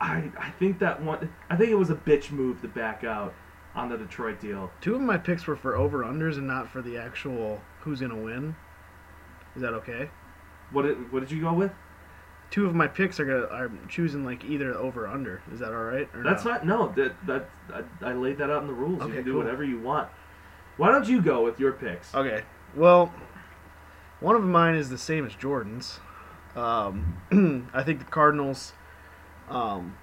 [0.00, 3.34] I, I think that one, I think it was a bitch move to back out
[3.74, 4.70] on the Detroit deal.
[4.80, 8.16] Two of my picks were for over unders and not for the actual who's gonna
[8.16, 8.56] win.
[9.54, 10.10] Is that okay?
[10.70, 11.72] What did, what did you go with?
[12.54, 15.42] Two of my picks are gonna I'm choosing like either over or under.
[15.52, 16.08] Is that all right?
[16.14, 16.54] Or That's no?
[16.54, 16.66] fine.
[16.68, 17.50] No, that, that
[18.00, 18.98] I, I laid that out in the rules.
[19.00, 19.42] you Okay, can do cool.
[19.42, 20.08] whatever you want.
[20.76, 22.14] Why don't you go with your picks?
[22.14, 22.42] Okay.
[22.76, 23.12] Well,
[24.20, 25.98] one of mine is the same as Jordan's.
[26.54, 28.72] Um, I think the Cardinals
[29.48, 29.96] um,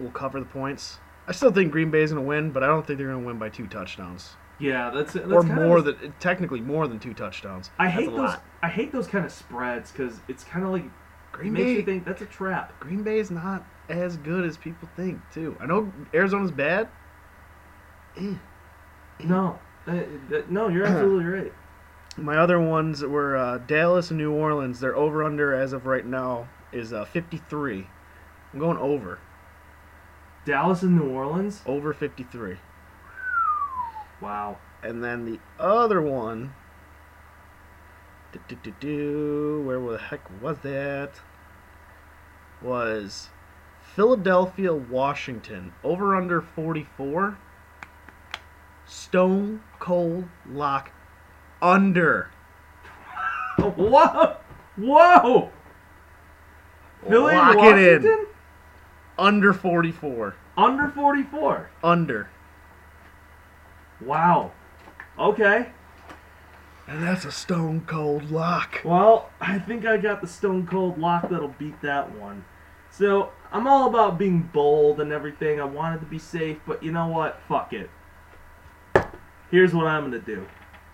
[0.00, 0.98] will cover the points.
[1.28, 3.20] I still think Green Bay is going to win, but I don't think they're going
[3.20, 6.98] to win by two touchdowns Yeah, that's, that's or more of, than technically more than
[6.98, 7.70] two touchdowns.
[7.78, 8.18] I hate those.
[8.18, 8.44] lot.
[8.64, 10.84] I hate those kind of spreads because it's kind of like
[11.32, 11.82] Green makes you Bay.
[11.82, 12.78] think that's a trap.
[12.78, 15.56] Green Bay is not as good as people think, too.
[15.60, 16.88] I know Arizona's bad.
[18.16, 18.34] Eh.
[19.24, 20.00] No, uh,
[20.48, 21.52] no, you're absolutely right.
[22.16, 24.80] My other ones were uh, Dallas and New Orleans.
[24.80, 27.86] Their over under as of right now is uh, 53.
[28.52, 29.18] I'm going over.
[30.44, 31.62] Dallas and New Orleans.
[31.64, 32.56] Over 53.
[34.20, 34.58] Wow.
[34.82, 36.52] And then the other one.
[38.32, 41.20] Do-do-do-do, Where the heck was that?
[42.60, 43.28] Was
[43.94, 45.72] Philadelphia, Washington.
[45.84, 47.38] Over under 44.
[48.86, 50.90] Stone cold lock
[51.60, 52.30] under.
[53.58, 54.36] Whoa!
[54.76, 55.50] Whoa!
[57.08, 58.02] Philly Lock and it in.
[58.02, 58.26] Washington?
[59.18, 60.34] Under 44.
[60.56, 61.70] Under 44.
[61.84, 62.28] Under.
[64.00, 64.52] Wow.
[65.18, 65.68] Okay.
[66.86, 68.80] And that's a stone cold lock.
[68.84, 72.44] Well, I think I got the stone cold lock that'll beat that one.
[72.90, 75.60] So, I'm all about being bold and everything.
[75.60, 77.40] I wanted to be safe, but you know what?
[77.48, 77.90] Fuck it.
[79.50, 80.46] Here's what I'm gonna do.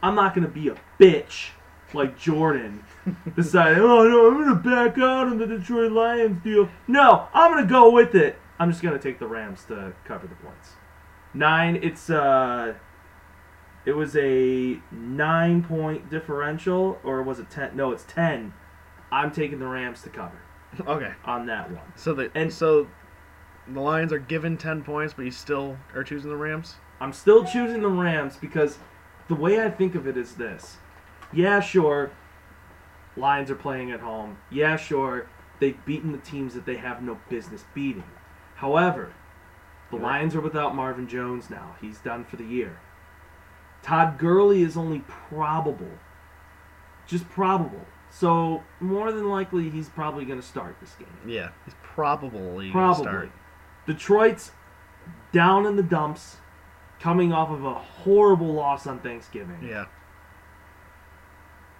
[0.02, 1.50] I'm not gonna be a bitch
[1.94, 2.84] like Jordan.
[3.36, 6.68] Decide, oh no, I'm gonna back out on the Detroit Lions deal.
[6.86, 8.36] No, I'm gonna go with it.
[8.58, 10.72] I'm just gonna take the Rams to cover the points.
[11.34, 11.76] Nine.
[11.76, 12.74] It's uh,
[13.88, 17.74] it was a nine point differential, or was it ten?
[17.74, 18.52] No, it's ten.
[19.10, 20.36] I'm taking the Rams to cover
[20.86, 21.12] Okay.
[21.24, 21.80] on that one.
[21.96, 22.86] So the And- and so
[23.66, 26.76] the Lions are given 10 points, but you still are choosing the Rams?
[27.00, 28.78] I'm still choosing the Rams because
[29.28, 30.76] the way I think of it is this.
[31.32, 32.10] Yeah, sure.
[33.16, 34.36] Lions are playing at home.
[34.50, 35.26] Yeah, sure.
[35.60, 38.04] They've beaten the teams that they have no business beating.
[38.56, 39.12] However,
[39.90, 41.76] the Lions are without Marvin Jones now.
[41.80, 42.78] He's done for the year.
[43.82, 45.90] Todd Gurley is only probable.
[47.06, 47.86] Just probable.
[48.10, 51.08] So, more than likely, he's probably going to start this game.
[51.26, 53.04] Yeah, he's probably gonna Probably.
[53.04, 53.30] start.
[53.86, 54.52] Detroit's
[55.32, 56.38] down in the dumps,
[57.00, 59.58] coming off of a horrible loss on Thanksgiving.
[59.62, 59.86] Yeah.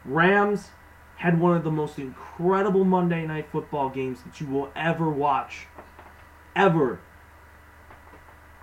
[0.04, 0.68] Rams
[1.16, 5.66] had one of the most incredible Monday night football games that you will ever watch.
[6.54, 7.00] Ever.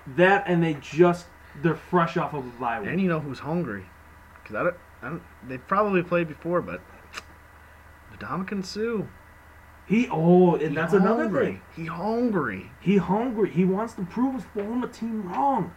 [0.08, 1.26] That and they just
[1.62, 2.90] they're fresh off of a bye week.
[2.90, 3.86] And you know who's hungry?
[4.42, 5.24] Because I don't, I don't.
[5.48, 6.82] They've probably played before, but
[8.12, 9.06] the Ndamukong Suh.
[9.88, 11.46] He oh, and he that's another hungry.
[11.46, 11.62] thing.
[11.76, 12.72] He hungry.
[12.82, 13.52] He hungry.
[13.52, 15.76] He wants to prove his former team wrong.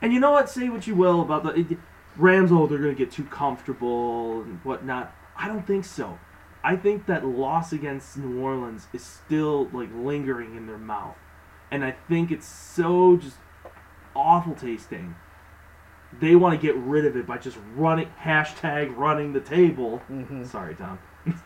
[0.00, 0.48] And you know what?
[0.48, 1.78] Say what you will about the it,
[2.16, 2.50] Rams.
[2.52, 5.14] Oh, they're going to get too comfortable and whatnot.
[5.36, 6.18] I don't think so.
[6.62, 11.16] I think that loss against New Orleans is still like lingering in their mouth,
[11.70, 13.36] and I think it's so just
[14.14, 15.14] awful tasting.
[16.20, 20.00] They want to get rid of it by just running hashtag running the table.
[20.10, 20.46] Mhm.
[20.46, 20.98] Sorry, Tom.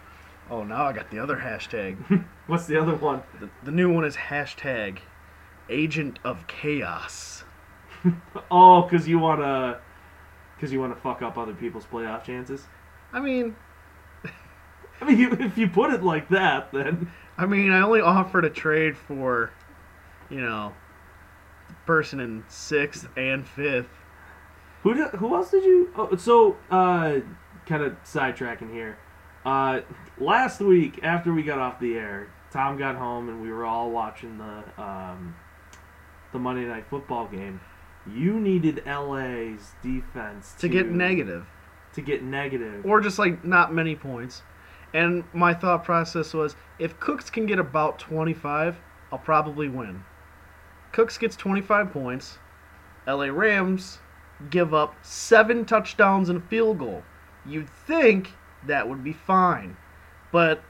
[0.51, 2.25] Oh, now I got the other hashtag.
[2.47, 3.23] What's the other one?
[3.39, 5.01] the, the new one is hashtag
[5.69, 7.45] Agent of Chaos.
[8.51, 9.79] Oh, because you want to,
[10.57, 12.65] because you want to fuck up other people's playoff chances.
[13.13, 13.57] I mean,
[15.01, 18.45] I mean, you, if you put it like that, then I mean, I only offered
[18.47, 19.51] a trade for,
[20.31, 20.73] you know,
[21.89, 23.89] person in sixth and fifth.
[24.83, 25.91] who did, who else did you?
[25.97, 27.21] Oh, so uh,
[27.65, 28.99] kind of sidetracking here.
[29.47, 29.81] Uh,
[30.19, 33.91] last week after we got off the air, Tom got home and we were all
[33.91, 35.35] watching the um,
[36.33, 37.59] the Monday Night Football game.
[38.07, 41.47] You needed LA's defense to get negative.
[41.95, 42.85] To get negative.
[42.85, 44.43] or just like not many points.
[44.93, 48.77] And my thought process was if Cooks can get about 25,
[49.11, 50.05] I'll probably win.
[50.99, 52.39] Cooks gets 25 points.
[53.07, 53.99] LA Rams
[54.51, 57.05] give up seven touchdowns and a field goal.
[57.47, 58.33] You'd think
[58.67, 59.77] that would be fine.
[60.33, 60.61] But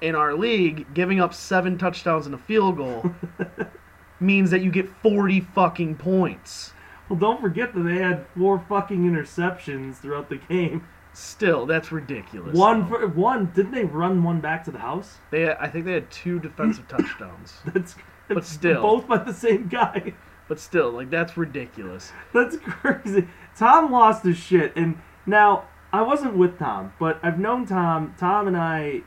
[0.00, 3.14] in our league, giving up seven touchdowns and a field goal
[4.18, 6.72] means that you get 40 fucking points.
[7.10, 10.88] Well, don't forget that they had four fucking interceptions throughout the game.
[11.12, 12.56] Still, that's ridiculous.
[12.56, 13.52] One for one.
[13.54, 15.18] Didn't they run one back to the house?
[15.30, 17.52] They, I think they had two defensive touchdowns.
[17.66, 17.96] That's
[18.34, 18.82] But still.
[18.82, 20.14] both by the same guy.
[20.48, 22.12] But still, like that's ridiculous.
[22.32, 23.28] That's crazy.
[23.56, 28.14] Tom lost his shit, and now I wasn't with Tom, but I've known Tom.
[28.18, 29.02] Tom and I,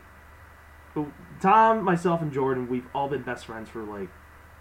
[1.42, 4.10] Tom, myself, and Jordan, we've all been best friends for like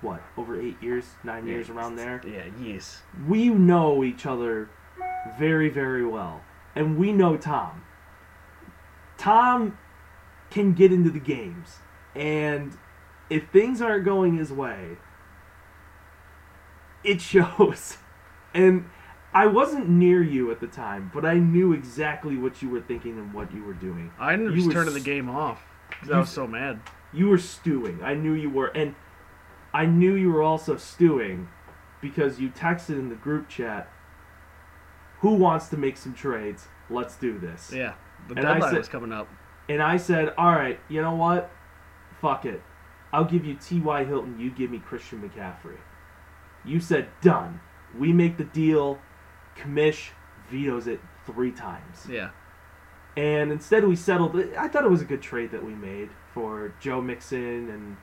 [0.00, 2.20] what over eight years, nine years around there.
[2.26, 3.02] Yeah, yes.
[3.28, 4.68] we know each other
[5.38, 6.42] very, very well.
[6.74, 7.84] And we know Tom.
[9.18, 9.78] Tom
[10.50, 11.76] can get into the games.
[12.14, 12.76] And
[13.32, 14.96] if things aren't going his way,
[17.04, 17.98] it shows.
[18.54, 18.88] And
[19.34, 23.18] I wasn't near you at the time, but I knew exactly what you were thinking
[23.18, 24.12] and what you were doing.
[24.18, 25.62] I ended up You just were turning the game off
[26.12, 26.80] I was so mad.
[27.12, 28.02] You were stewing.
[28.02, 28.68] I knew you were.
[28.68, 28.94] And
[29.72, 31.48] I knew you were also stewing
[32.00, 33.90] because you texted in the group chat,
[35.20, 36.66] Who wants to make some trades?
[36.90, 37.70] Let's do this.
[37.74, 37.94] Yeah,
[38.28, 39.28] the And I deadline said- was coming up.
[39.68, 41.50] And I said, All right, you know what?
[42.20, 42.62] Fuck it.
[43.12, 44.04] I'll give you T.Y.
[44.04, 44.38] Hilton.
[44.40, 45.78] You give me Christian McCaffrey.
[46.64, 47.60] You said, Done.
[47.98, 48.98] We make the deal.
[49.56, 50.10] Commish
[50.50, 52.06] vetoes it three times.
[52.08, 52.30] Yeah,
[53.16, 54.34] And instead, we settled.
[54.58, 57.96] I thought it was a good trade that we made for Joe Mixon and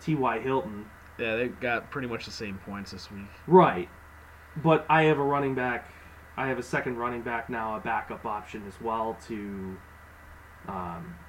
[0.00, 0.40] T.Y.
[0.40, 0.86] Hilton.
[1.18, 3.28] yeah, they got pretty much the same points this week.
[3.46, 3.88] Right.
[4.56, 5.88] But I have a running back.
[6.36, 9.76] I have a second running back now, a backup option as well to.
[10.66, 11.27] Um, God, what did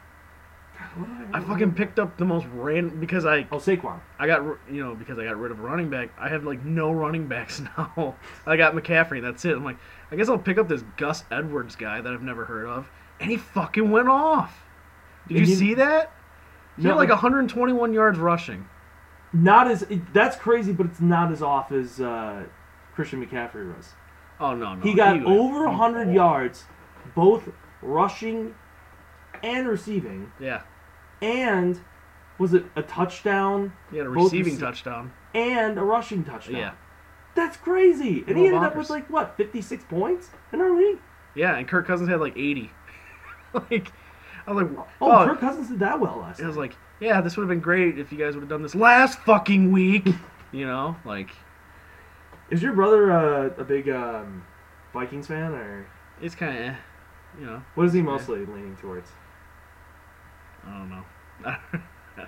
[1.33, 3.99] I fucking picked up the most random because I Oh, Saquon.
[4.17, 4.41] I got
[4.71, 6.09] you know because I got rid of a running back.
[6.17, 8.15] I have like no running backs now.
[8.45, 9.21] I got McCaffrey.
[9.21, 9.55] That's it.
[9.55, 9.77] I'm like,
[10.11, 12.89] I guess I'll pick up this Gus Edwards guy that I've never heard of,
[13.19, 14.63] and he fucking went off.
[15.27, 16.11] Did And you he- see that?
[16.77, 18.67] He No, had like 121 yards rushing.
[19.33, 22.43] Not as it, that's crazy, but it's not as off as uh,
[22.95, 23.89] Christian McCaffrey was.
[24.39, 24.81] Oh no, no.
[24.81, 26.63] He got went- over 100 yards,
[27.15, 27.49] both
[27.81, 28.55] rushing
[29.43, 30.61] and receiving, Yeah,
[31.21, 31.79] and
[32.37, 35.11] was it a touchdown he had a Both receiving rece- touchdown.
[35.33, 36.55] and a rushing touchdown?
[36.55, 36.71] Yeah,
[37.35, 38.23] That's crazy.
[38.27, 40.99] And he ended up with like what, 56 points in our league?
[41.35, 42.71] yeah, and Kirk Cousins had like 80.
[43.53, 43.91] like,
[44.47, 47.21] I was like, Oh, oh, Kirk Cousins did that well last I was like, yeah,
[47.21, 50.07] this would have been great if you guys would have done this last fucking week.
[50.51, 51.29] you know, like
[52.49, 54.43] Is your brother uh, a big um,
[54.93, 55.85] Vikings fan, or
[56.21, 56.75] it's kind of,
[57.39, 59.09] you know, what is he mostly leaning towards?
[60.65, 61.55] I don't know.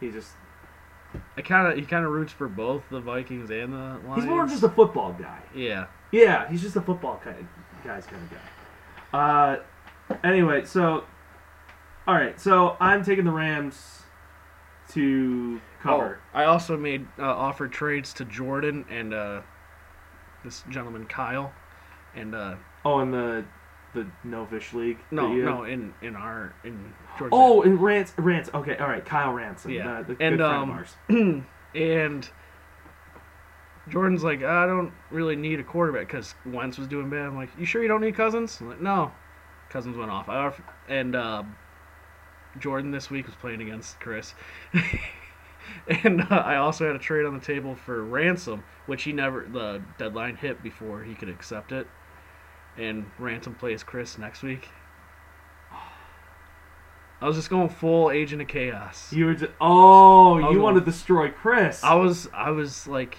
[0.00, 0.30] He just
[1.36, 3.76] I kind of he kind of roots for both the Vikings and the
[4.06, 4.14] Lions.
[4.16, 5.40] he's more of just a football guy.
[5.54, 5.86] yeah.
[6.12, 7.46] Yeah, he's just a football kind of
[7.84, 9.18] guy's kind of guy.
[9.18, 11.02] Uh, anyway, so
[12.06, 14.02] all right, so I'm taking the Rams
[14.90, 16.20] to cover.
[16.34, 19.40] Oh, I also made uh, offered trades to Jordan and uh,
[20.44, 21.52] this gentleman Kyle,
[22.14, 22.54] and uh,
[22.84, 23.44] Oh, in the
[23.94, 24.98] the Novish League.
[25.10, 27.34] no no in in our in Georgia.
[27.34, 28.50] Oh, and Rance, Rance.
[28.52, 29.72] Okay, all right, Kyle Ransom.
[29.72, 30.02] Yeah.
[30.02, 30.84] the, the And, um,
[31.74, 32.28] and
[33.88, 37.26] Jordan's like, I don't really need a quarterback because Wentz was doing bad.
[37.26, 38.60] I'm like, you sure you don't need Cousins?
[38.60, 39.12] I'm like, no.
[39.70, 40.28] Cousins went off.
[40.28, 41.42] I off- and uh,
[42.58, 44.34] Jordan this week was playing against Chris.
[46.04, 49.46] and uh, I also had a trade on the table for Ransom, which he never,
[49.50, 51.86] the deadline hit before he could accept it.
[52.78, 54.68] And Ransom plays Chris next week.
[57.20, 59.12] I was just going full Agent of Chaos.
[59.12, 61.82] You were just oh, you want to destroy Chris.
[61.82, 63.18] I was I was like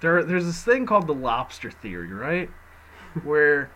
[0.00, 2.50] there there's this thing called the lobster theory, right?
[3.22, 3.70] Where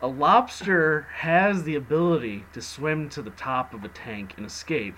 [0.00, 4.96] a lobster has the ability to swim to the top of a tank and escape,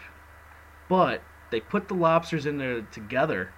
[0.88, 3.52] but they put the lobsters in there together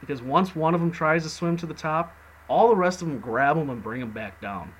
[0.00, 2.14] because once one of them tries to swim to the top,
[2.48, 4.72] all the rest of them grab them and bring them back down.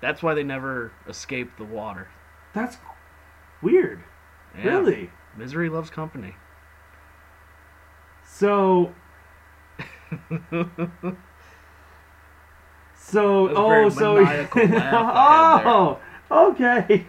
[0.00, 2.08] That's why they never escape the water.
[2.52, 2.76] That's
[3.62, 4.04] weird.
[4.56, 4.64] Yeah.
[4.70, 5.10] Really?
[5.36, 6.34] Misery loves company.
[8.26, 8.94] So.
[12.96, 14.90] so That was a oh so laugh I had there.
[15.66, 15.98] oh
[16.30, 17.06] okay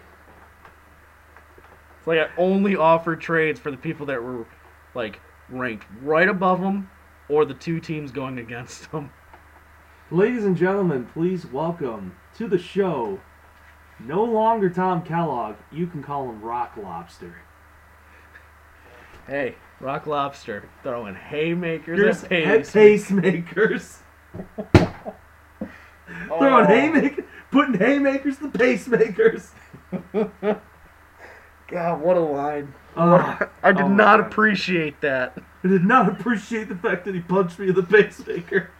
[1.98, 4.46] It's like I only offered trades for the people that were
[4.94, 6.90] like ranked right above them
[7.28, 9.10] or the two teams going against them.
[10.10, 13.20] Ladies and gentlemen, please welcome to the show.
[13.98, 15.56] No longer Tom Kellogg.
[15.72, 17.34] You can call him Rock Lobster.
[19.26, 23.98] Hey, Rock Lobster throwing haymakers There's at pacemakers.
[24.32, 24.64] pacemakers.
[26.28, 26.68] Throwing Oh.
[26.68, 29.48] haymakers, putting haymakers to pacemakers.
[31.68, 32.72] God, what a line!
[32.94, 34.30] Uh, I did Oh not God.
[34.30, 35.36] appreciate that.
[35.64, 38.70] I did not appreciate the fact that he punched me in the pacemaker.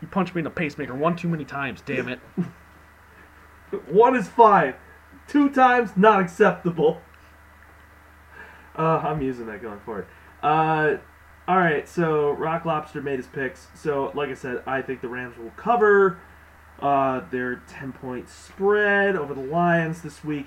[0.00, 1.82] You punched me in the pacemaker one too many times.
[1.84, 2.20] Damn it!
[3.88, 4.74] One is fine.
[5.26, 7.00] Two times, not acceptable.
[8.78, 10.06] Uh, I'm using that going forward.
[10.42, 10.96] Uh,
[11.48, 13.68] all right, so Rock Lobster made his picks.
[13.74, 16.20] So, like I said, I think the Rams will cover
[16.80, 20.46] uh, their 10 point spread over the Lions this week.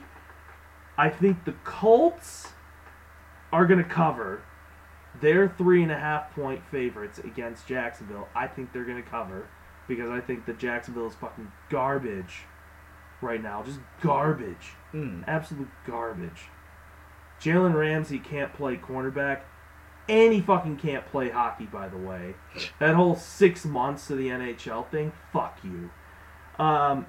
[0.97, 2.49] I think the Colts
[3.51, 4.43] are going to cover.
[5.21, 8.27] They're three and a half point favorites against Jacksonville.
[8.35, 9.47] I think they're going to cover
[9.87, 12.43] because I think that Jacksonville is fucking garbage
[13.21, 13.63] right now.
[13.63, 14.73] Just garbage.
[14.93, 15.23] Mm.
[15.27, 16.49] Absolute garbage.
[17.41, 19.41] Jalen Ramsey can't play cornerback.
[20.07, 22.35] And he fucking can't play hockey, by the way.
[22.79, 25.91] That whole six months of the NHL thing, fuck you.
[26.57, 27.05] Um,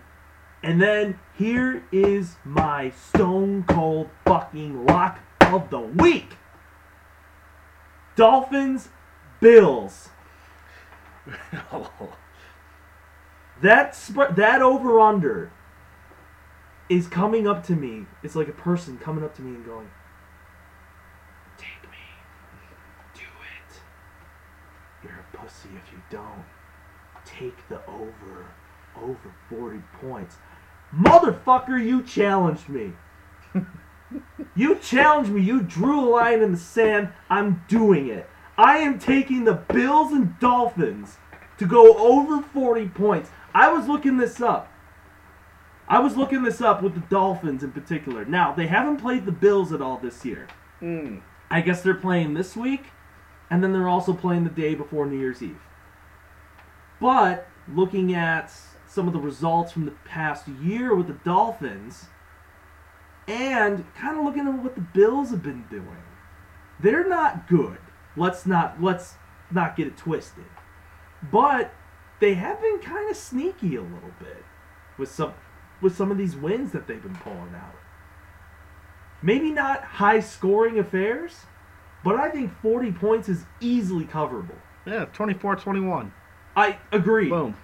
[0.63, 6.37] and then here is my stone cold fucking lock of the week
[8.21, 8.91] Dolphins,
[9.41, 10.11] Bills.
[13.63, 15.53] That spread, that over under
[16.89, 18.07] is coming up to me.
[18.23, 19.91] It's like a person coming up to me and going,
[21.59, 21.99] "Take me,
[23.13, 23.81] do it.
[25.03, 26.45] You're a pussy if you don't.
[27.27, 28.47] Take the over,
[28.97, 30.37] over forty points,
[30.95, 31.83] motherfucker.
[31.83, 32.93] You challenged me.
[34.55, 35.43] you challenged me.
[35.43, 37.11] You drew a line in the sand.
[37.29, 38.29] I'm doing it.
[38.59, 41.17] I am taking the Bills and Dolphins
[41.59, 43.31] to go over 40 points.
[43.55, 44.73] I was looking this up.
[45.89, 48.25] I was looking this up with the Dolphins in particular.
[48.25, 50.47] Now, they haven't played the Bills at all this year.
[50.81, 51.23] Mm.
[51.51, 52.85] I guess they're playing this week,
[53.51, 55.61] and then they're also playing the day before New Year's Eve.
[57.01, 58.53] But looking at
[58.87, 62.07] some of the results from the past year with the Dolphins,
[63.31, 66.03] and kind of looking at what the Bills have been doing,
[66.81, 67.79] they're not good.
[68.17, 69.15] Let's not let's
[69.51, 70.47] not get it twisted.
[71.31, 71.73] But
[72.21, 74.45] they have been kind of sneaky a little bit
[74.99, 75.35] with some
[75.81, 77.77] with some of these wins that they've been pulling out.
[79.23, 81.45] Maybe not high scoring affairs,
[82.03, 84.57] but I think 40 points is easily coverable.
[84.87, 86.11] Yeah, 24-21.
[86.57, 87.29] I agree.
[87.29, 87.55] Boom.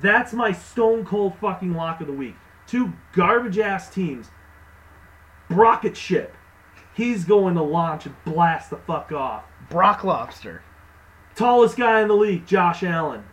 [0.00, 2.34] That's my stone cold fucking lock of the week.
[2.66, 4.30] Two garbage ass teams.
[5.50, 6.34] Rocket ship.
[6.94, 9.44] He's going to launch and blast the fuck off.
[9.68, 10.62] Brock Lobster.
[11.34, 13.24] Tallest guy in the league, Josh Allen.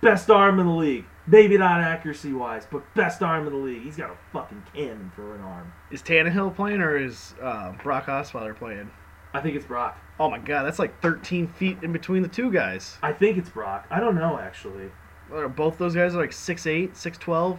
[0.00, 1.04] Best arm in the league.
[1.26, 3.82] Maybe not accuracy wise, but best arm in the league.
[3.82, 5.72] He's got a fucking cannon for an arm.
[5.90, 8.90] Is Tannehill playing or is uh, Brock Osweiler playing?
[9.32, 9.98] I think it's Brock.
[10.20, 12.98] Oh my god, that's like 13 feet in between the two guys.
[13.02, 13.86] I think it's Brock.
[13.90, 14.90] I don't know actually.
[15.30, 17.58] Well, Both those guys are like 6'8", 6'12",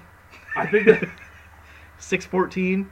[0.55, 1.09] I think that
[1.99, 2.87] 6'14".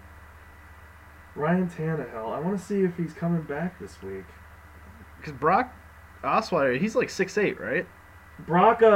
[1.36, 2.32] Ryan Tannehill.
[2.36, 4.26] I want to see if he's coming back this week.
[5.18, 5.74] Because Brock
[6.24, 7.88] Osweiler, he's like 6'8", right?
[8.40, 8.82] Brock.
[8.82, 8.88] Uh,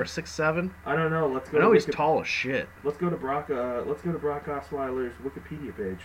[0.00, 0.70] Or 6'7".
[0.86, 1.26] I don't know.
[1.28, 1.58] Let's go.
[1.58, 2.68] I know he's Wiki- tall as shit.
[2.84, 3.50] Let's go to Brock.
[3.50, 6.00] Uh, let's go to Brock Osweiler's Wikipedia page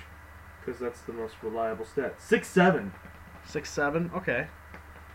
[0.66, 2.16] because that's the most reliable stat.
[2.22, 2.94] Six seven.
[3.48, 4.48] 6'7", okay.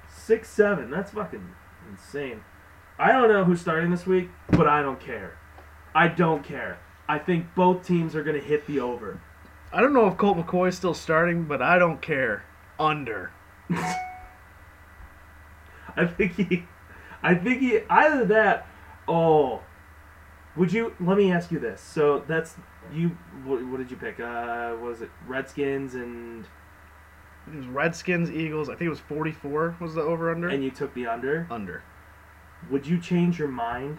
[0.09, 0.91] Six seven.
[0.91, 1.47] That's fucking
[1.91, 2.43] insane.
[2.99, 5.37] I don't know who's starting this week, but I don't care.
[5.95, 6.79] I don't care.
[7.09, 9.21] I think both teams are gonna hit the over.
[9.73, 12.45] I don't know if Colt McCoy is still starting, but I don't care.
[12.79, 13.31] Under.
[15.97, 16.65] I think he.
[17.23, 17.81] I think he.
[17.89, 18.67] Either that.
[19.09, 19.63] Oh.
[20.57, 20.95] Would you?
[21.01, 21.81] Let me ask you this.
[21.81, 22.57] So that's
[22.93, 23.17] you.
[23.45, 24.21] What, what did you pick?
[24.21, 26.45] Uh, was it Redskins and
[27.47, 28.69] It was Redskins, Eagles.
[28.69, 30.49] I think it was 44 was the over-under.
[30.49, 31.47] and you took the under?
[31.51, 31.83] Under.
[32.71, 33.99] Would you change your mind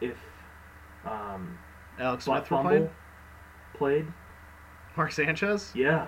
[0.00, 0.16] if
[1.04, 1.58] um,
[1.98, 2.90] Alex Butt Smith playing?
[3.76, 4.06] Played?
[4.96, 5.72] Mark Sanchez?
[5.74, 6.06] Yeah.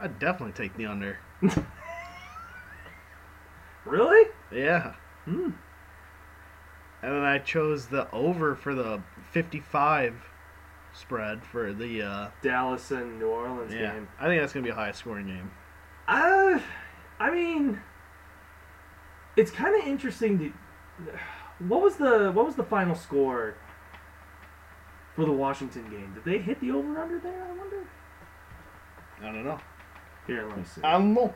[0.00, 1.18] I'd definitely take the under.
[3.84, 4.30] Really?
[4.52, 4.94] Yeah.
[5.24, 5.50] Hmm.
[7.02, 9.02] And then I chose the over for the
[9.32, 10.14] 55
[10.92, 13.92] spread for the uh, Dallas and New Orleans yeah.
[13.92, 14.08] game.
[14.20, 15.50] I think that's gonna be a high scoring game.
[16.06, 16.60] Uh,
[17.18, 17.80] I mean,
[19.36, 20.52] it's kind of interesting to.
[21.66, 23.56] What was the what was the final score
[25.14, 26.12] for the Washington game?
[26.14, 27.44] Did they hit the over under there?
[27.44, 27.88] I wonder.
[29.20, 29.58] I don't know.
[30.26, 30.82] Here, let me see.
[30.82, 31.34] I don't know.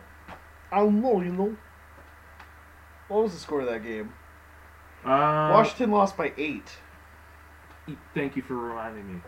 [0.72, 1.20] I don't know.
[1.20, 1.56] You know.
[3.08, 4.12] What was the score of that game?
[5.04, 6.70] Uh, Washington lost by eight.
[8.14, 9.20] Thank you for reminding me.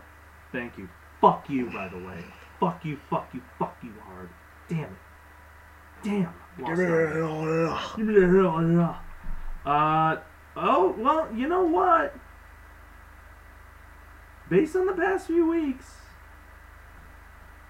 [0.51, 0.89] Thank you.
[1.21, 2.23] Fuck you, by the way.
[2.59, 4.29] Fuck you, fuck you, fuck you hard.
[4.67, 4.89] Damn it.
[6.03, 6.33] Damn.
[6.59, 7.93] Lost that.
[7.95, 8.97] Give me the hell yeah.
[9.65, 10.17] Uh,
[10.57, 12.15] oh, well, you know what?
[14.49, 15.93] Based on the past few weeks,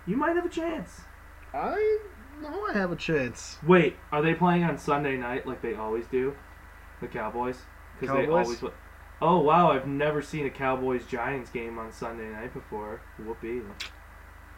[0.08, 1.02] you might have a chance.
[1.54, 2.00] I
[2.42, 3.58] know I have a chance.
[3.68, 6.36] Wait, are they playing on Sunday night like they always do?
[7.02, 7.58] The Cowboys?
[8.00, 8.64] Because they always.
[9.22, 13.02] Oh wow, I've never seen a Cowboys Giants game on Sunday night before.
[13.18, 13.62] Whoopee.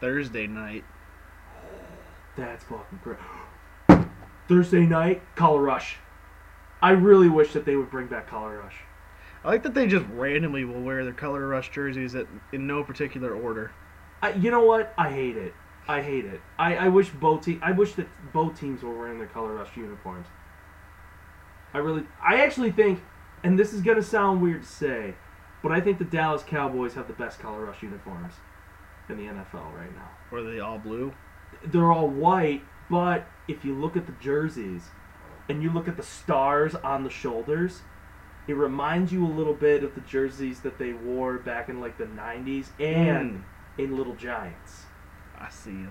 [0.00, 0.84] Thursday night.
[2.36, 3.18] That's fucking great.
[4.48, 5.96] Thursday night, Color Rush.
[6.80, 8.76] I really wish that they would bring back Color Rush.
[9.44, 12.84] I like that they just randomly will wear their color rush jerseys at, in no
[12.84, 13.72] particular order.
[14.22, 14.94] I, you know what?
[14.96, 15.52] I hate it.
[15.88, 16.40] I hate it.
[16.58, 19.76] I, I wish both te- I wish that both teams were wearing their Color Rush
[19.76, 20.28] uniforms.
[21.74, 23.02] I really, I actually think,
[23.42, 25.14] and this is gonna sound weird to say,
[25.60, 28.34] but I think the Dallas Cowboys have the best Color Rush uniforms
[29.08, 30.10] in the NFL right now.
[30.30, 31.12] Or they all blue.
[31.64, 34.84] they're all white, but if you look at the jerseys
[35.48, 37.82] and you look at the stars on the shoulders,
[38.48, 41.96] it reminds you a little bit of the jerseys that they wore back in like
[41.98, 43.44] the 90s and
[43.76, 43.80] hmm.
[43.80, 44.82] in Little Giants.
[45.38, 45.88] I see you.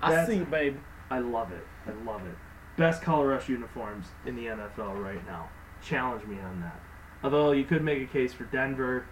[0.00, 0.78] I That's- see babe.
[1.10, 1.66] I love it.
[1.86, 2.34] I love it.
[2.76, 5.48] Best color rush uniforms in the NFL right now.
[5.82, 6.80] Challenge me on that.
[7.22, 9.06] Although you could make a case for Denver,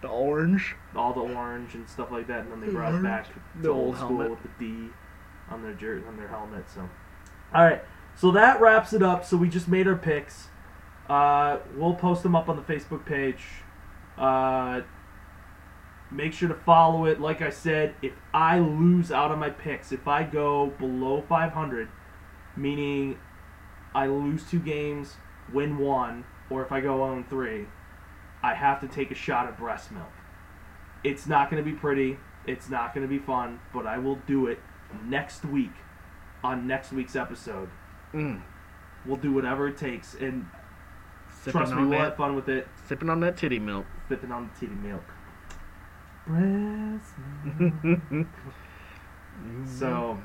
[0.00, 0.74] The orange.
[0.94, 3.04] all the orange and stuff like that, and then they brought it Orange.
[3.04, 3.26] back
[3.56, 4.30] The to old old school helmet.
[4.30, 4.88] with the D
[5.50, 6.70] on their jer- on their helmet.
[6.70, 6.88] So,
[7.54, 7.82] all right,
[8.14, 9.24] so that wraps it up.
[9.24, 10.48] So we just made our picks.
[11.12, 13.44] Uh, we'll post them up on the Facebook page.
[14.16, 14.80] Uh,
[16.10, 17.20] make sure to follow it.
[17.20, 21.90] Like I said, if I lose out on my picks, if I go below 500,
[22.56, 23.18] meaning
[23.94, 25.16] I lose two games,
[25.52, 27.66] win one, or if I go 0 3,
[28.42, 30.12] I have to take a shot at breast milk.
[31.04, 32.16] It's not going to be pretty.
[32.46, 34.60] It's not going to be fun, but I will do it
[35.04, 35.74] next week
[36.42, 37.68] on next week's episode.
[38.14, 38.40] Mm.
[39.04, 40.46] We'll do whatever it takes, and
[41.42, 41.98] Sipping trust me, we'll that.
[42.00, 42.68] have fun with it.
[42.86, 43.84] Sipping on that titty milk.
[44.08, 45.02] Sipping on the titty milk.
[46.26, 47.12] Breast
[48.12, 48.26] milk.
[49.66, 50.18] so,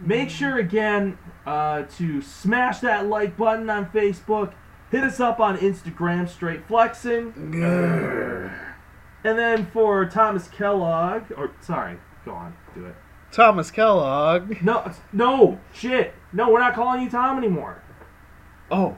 [0.00, 4.54] make sure again uh, to smash that like button on Facebook.
[4.90, 7.34] Hit us up on Instagram, straight flexing.
[9.24, 12.94] And then for Thomas Kellogg, or sorry, go on, do it.
[13.30, 14.62] Thomas Kellogg.
[14.62, 16.14] No, no, shit.
[16.32, 17.82] No, we're not calling you Tom anymore.
[18.70, 18.96] Oh,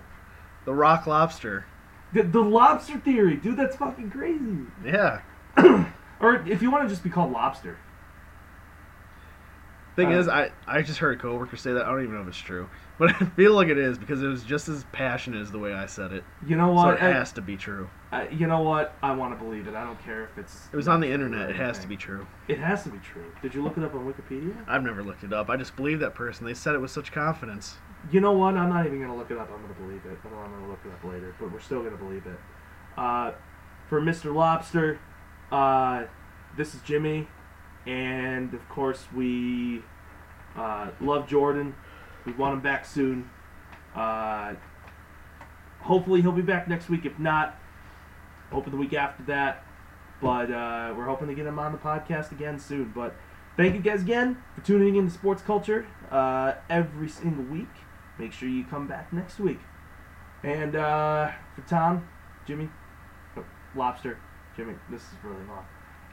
[0.70, 1.64] the rock lobster.
[2.12, 4.66] The, the lobster theory, dude, that's fucking crazy.
[4.84, 5.22] Yeah.
[6.20, 7.78] Or if you want to just be called lobster.
[9.96, 11.86] Thing Uh, is, I, I just heard a coworker say that.
[11.86, 12.68] I don't even know if it's true,
[12.98, 15.72] but I feel like it is because it was just as passionate as the way
[15.72, 16.22] I said it.
[16.46, 16.94] You know So what?
[16.96, 17.88] it I- has to be true.
[18.12, 18.94] I- you know what?
[19.02, 19.74] I want to believe it.
[19.74, 20.68] I don't care if it's.
[20.70, 21.48] It was on the internet.
[21.48, 22.26] It has to be true.
[22.48, 23.32] It has to be true.
[23.40, 24.54] Did you look it up on Wikipedia?
[24.68, 25.48] I've never looked it up.
[25.48, 26.44] I just believe that person.
[26.44, 27.76] They said it with such confidence.
[28.10, 28.56] You know what?
[28.56, 29.50] I'm not even gonna look it up.
[29.52, 30.18] I'm gonna believe it.
[30.24, 32.38] Although I'm gonna look it up later, but we're still gonna believe it.
[32.96, 33.32] Uh,
[33.88, 34.34] for Mr.
[34.34, 34.98] Lobster,
[35.52, 36.04] uh,
[36.56, 37.28] this is Jimmy,
[37.86, 39.82] and of course we
[40.56, 41.74] uh, love Jordan.
[42.24, 43.30] We want him back soon.
[43.94, 44.54] Uh,
[45.80, 47.04] hopefully he'll be back next week.
[47.04, 47.56] If not,
[48.50, 49.64] hoping the week after that.
[50.20, 52.92] But uh, we're hoping to get him on the podcast again soon.
[52.94, 53.14] But
[53.56, 57.68] thank you guys again for tuning in to Sports Culture uh, every single week.
[58.20, 59.60] Make sure you come back next week.
[60.42, 62.06] And uh, for Tom,
[62.46, 62.68] Jimmy,
[63.38, 63.44] oh,
[63.74, 64.18] Lobster,
[64.54, 65.64] Jimmy, this is really long.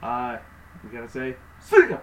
[0.02, 0.38] Uh,
[0.82, 1.98] we gotta say, see ya!